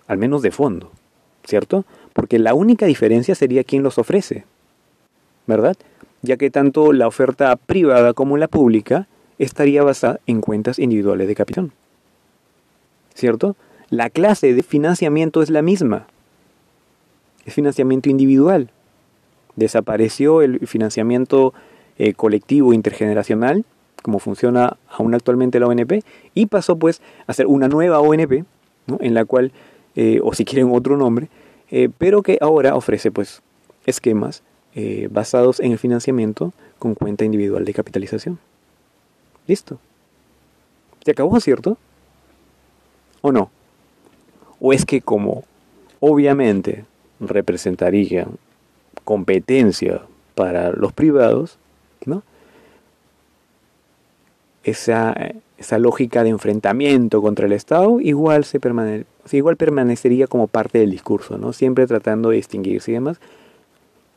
Al 0.06 0.20
menos 0.20 0.44
de 0.44 0.52
fondo, 0.52 0.92
¿cierto? 1.44 1.86
Porque 2.14 2.38
la 2.38 2.54
única 2.54 2.86
diferencia 2.86 3.34
sería 3.34 3.64
quién 3.64 3.82
los 3.82 3.98
ofrece. 3.98 4.46
¿Verdad? 5.48 5.76
Ya 6.22 6.38
que 6.38 6.52
tanto 6.52 6.94
la 6.94 7.08
oferta 7.08 7.56
privada 7.56 8.14
como 8.14 8.38
la 8.38 8.48
pública 8.48 9.08
estaría 9.40 9.82
basada 9.82 10.20
en 10.28 10.40
cuentas 10.40 10.78
individuales 10.78 11.28
de 11.28 11.34
capital. 11.34 11.72
¿Cierto? 13.16 13.56
La 13.90 14.12
clase 14.12 14.54
de 14.54 14.62
financiamiento 14.62 15.42
es 15.42 15.50
la 15.50 15.64
misma. 15.64 16.06
Es 17.46 17.54
financiamiento 17.54 18.10
individual. 18.10 18.70
Desapareció 19.56 20.42
el 20.42 20.68
financiamiento 20.68 21.54
eh, 21.98 22.14
colectivo 22.14 22.74
intergeneracional 22.74 23.64
como 24.02 24.20
funciona 24.20 24.78
aún 24.88 25.16
actualmente 25.16 25.60
la 25.60 25.66
ONP, 25.66 26.04
y 26.36 26.46
pasó 26.46 26.76
pues 26.76 27.02
a 27.26 27.34
ser 27.34 27.48
una 27.48 27.68
nueva 27.68 28.02
ONP, 28.02 28.46
en 29.00 29.14
la 29.16 29.26
cual, 29.26 29.52
eh, 29.96 30.20
o 30.22 30.32
si 30.36 30.46
quieren 30.46 30.70
otro 30.72 30.96
nombre, 30.96 31.28
eh, 31.72 31.90
pero 31.98 32.22
que 32.22 32.38
ahora 32.40 32.76
ofrece 32.76 33.10
pues 33.10 33.42
esquemas 33.88 34.44
basados 35.10 35.60
en 35.60 35.72
el 35.72 35.80
financiamiento 35.80 36.54
con 36.78 36.94
cuenta 36.94 37.26
individual 37.26 37.66
de 37.66 37.74
capitalización. 37.74 38.38
Listo. 39.48 39.80
¿Se 41.04 41.12
acabó, 41.12 41.40
cierto? 41.40 41.78
¿O 43.22 43.32
no? 43.32 43.50
¿O 44.60 44.74
es 44.74 44.86
que 44.86 45.02
como 45.02 45.46
obviamente 46.00 46.86
representaría 47.20 48.28
competencia 49.04 50.02
para 50.36 50.72
los 50.72 50.94
privados, 50.94 51.58
¿no? 52.06 52.24
esa, 54.66 55.16
esa 55.58 55.78
lógica 55.78 56.24
de 56.24 56.30
enfrentamiento 56.30 57.22
contra 57.22 57.46
el 57.46 57.54
Estado 57.54 58.02
igual, 58.02 58.44
se 58.44 58.60
permane 58.60 59.06
igual 59.32 59.56
permanecería 59.58 60.28
como 60.28 60.48
parte 60.48 60.80
del 60.80 60.92
discurso, 60.92 61.38
¿no? 61.38 61.54
Siempre 61.54 61.88
tratando 61.88 62.30
de 62.30 62.38
distinguirse 62.38 62.92
y 62.92 62.96
demás, 62.96 63.20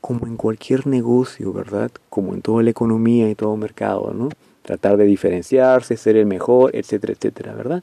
como 0.00 0.26
en 0.26 0.36
cualquier 0.36 0.86
negocio, 0.86 1.52
¿verdad? 1.52 1.90
Como 2.10 2.34
en 2.34 2.42
toda 2.42 2.62
la 2.62 2.70
economía 2.70 3.30
y 3.30 3.34
todo 3.34 3.56
mercado, 3.56 4.12
¿no? 4.14 4.30
Tratar 4.62 4.96
de 4.96 5.04
diferenciarse, 5.04 5.96
ser 5.96 6.16
el 6.16 6.26
mejor, 6.26 6.74
etcétera, 6.74 7.14
etcétera, 7.14 7.54
¿verdad? 7.54 7.82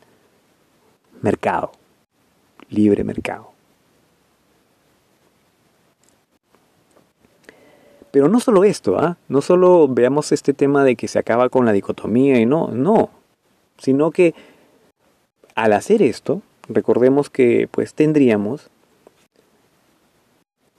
Mercado, 1.21 1.71
libre 2.69 3.03
mercado. 3.03 3.54
Pero 8.15 8.29
no 8.29 8.39
solo 8.39 8.63
esto, 8.63 8.97
¿ah? 8.97 9.17
No 9.27 9.41
solo 9.41 9.89
veamos 9.89 10.31
este 10.31 10.53
tema 10.53 10.85
de 10.85 10.95
que 10.95 11.09
se 11.09 11.19
acaba 11.19 11.49
con 11.49 11.65
la 11.65 11.73
dicotomía 11.73 12.39
y 12.39 12.45
no, 12.45 12.69
no. 12.69 13.09
Sino 13.77 14.11
que 14.11 14.33
al 15.53 15.73
hacer 15.73 16.01
esto, 16.01 16.41
recordemos 16.69 17.29
que 17.29 17.67
pues 17.69 17.93
tendríamos 17.93 18.69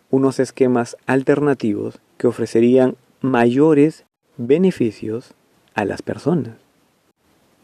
unos 0.08 0.40
esquemas 0.40 0.96
alternativos 1.04 1.98
que 2.16 2.26
ofrecerían 2.26 2.96
mayores 3.20 4.06
beneficios 4.38 5.34
a 5.74 5.84
las 5.84 6.00
personas. 6.00 6.56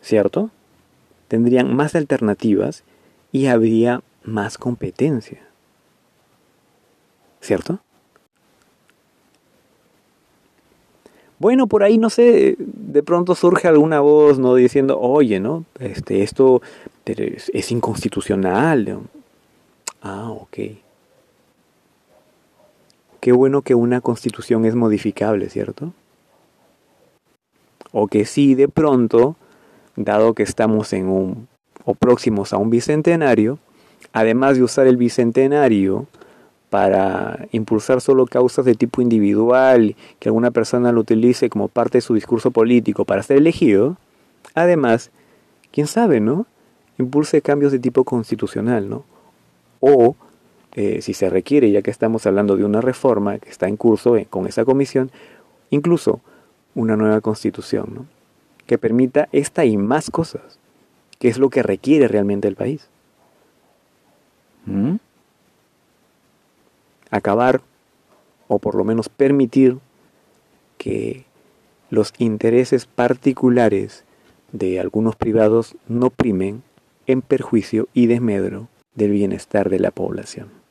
¿Cierto? 0.02 0.50
Tendrían 1.28 1.74
más 1.74 1.94
alternativas 1.94 2.84
y 3.32 3.46
habría 3.46 4.02
más 4.22 4.58
competencia. 4.58 5.40
¿Cierto? 7.40 7.80
Bueno, 11.42 11.66
por 11.66 11.82
ahí 11.82 11.98
no 11.98 12.08
sé, 12.08 12.54
de 12.56 13.02
pronto 13.02 13.34
surge 13.34 13.66
alguna 13.66 13.98
voz 13.98 14.38
no 14.38 14.54
diciendo, 14.54 15.00
"Oye, 15.00 15.40
¿no? 15.40 15.64
Este 15.80 16.22
esto 16.22 16.62
es, 17.04 17.72
inconstitucional." 17.72 19.00
Ah, 20.02 20.30
ok. 20.30 20.56
Qué 23.18 23.32
bueno 23.32 23.62
que 23.62 23.74
una 23.74 24.00
constitución 24.00 24.64
es 24.66 24.76
modificable, 24.76 25.50
¿cierto? 25.50 25.92
O 27.90 28.06
que 28.06 28.24
sí, 28.24 28.54
de 28.54 28.68
pronto, 28.68 29.34
dado 29.96 30.34
que 30.34 30.44
estamos 30.44 30.92
en 30.92 31.08
un 31.08 31.48
o 31.84 31.94
próximos 31.94 32.52
a 32.52 32.56
un 32.58 32.70
bicentenario, 32.70 33.58
además 34.12 34.58
de 34.58 34.62
usar 34.62 34.86
el 34.86 34.96
bicentenario 34.96 36.06
para 36.72 37.48
impulsar 37.52 38.00
solo 38.00 38.24
causas 38.26 38.64
de 38.64 38.74
tipo 38.74 39.02
individual, 39.02 39.94
que 40.18 40.30
alguna 40.30 40.50
persona 40.50 40.90
lo 40.90 41.02
utilice 41.02 41.50
como 41.50 41.68
parte 41.68 41.98
de 41.98 42.00
su 42.00 42.14
discurso 42.14 42.50
político 42.50 43.04
para 43.04 43.22
ser 43.22 43.36
elegido, 43.36 43.98
además, 44.54 45.10
quién 45.70 45.86
sabe, 45.86 46.20
¿no? 46.20 46.46
Impulse 46.98 47.42
cambios 47.42 47.72
de 47.72 47.78
tipo 47.78 48.04
constitucional, 48.04 48.88
¿no? 48.88 49.04
O, 49.80 50.16
eh, 50.74 51.02
si 51.02 51.12
se 51.12 51.28
requiere, 51.28 51.70
ya 51.70 51.82
que 51.82 51.90
estamos 51.90 52.24
hablando 52.24 52.56
de 52.56 52.64
una 52.64 52.80
reforma 52.80 53.38
que 53.38 53.50
está 53.50 53.68
en 53.68 53.76
curso 53.76 54.16
eh, 54.16 54.26
con 54.30 54.46
esa 54.46 54.64
comisión, 54.64 55.10
incluso 55.68 56.20
una 56.74 56.96
nueva 56.96 57.20
constitución, 57.20 57.90
¿no? 57.92 58.06
Que 58.64 58.78
permita 58.78 59.28
esta 59.32 59.66
y 59.66 59.76
más 59.76 60.10
cosas, 60.10 60.58
que 61.18 61.28
es 61.28 61.36
lo 61.36 61.50
que 61.50 61.62
requiere 61.62 62.08
realmente 62.08 62.48
el 62.48 62.56
país. 62.56 62.88
¿Mm? 64.64 64.94
Acabar 67.12 67.60
o 68.48 68.58
por 68.58 68.74
lo 68.74 68.82
menos 68.82 69.08
permitir 69.08 69.78
que 70.78 71.24
los 71.90 72.12
intereses 72.18 72.86
particulares 72.86 74.04
de 74.50 74.80
algunos 74.80 75.14
privados 75.14 75.76
no 75.86 76.10
primen 76.10 76.62
en 77.06 77.22
perjuicio 77.22 77.88
y 77.94 78.06
desmedro 78.06 78.68
del 78.94 79.12
bienestar 79.12 79.70
de 79.70 79.78
la 79.78 79.90
población. 79.90 80.61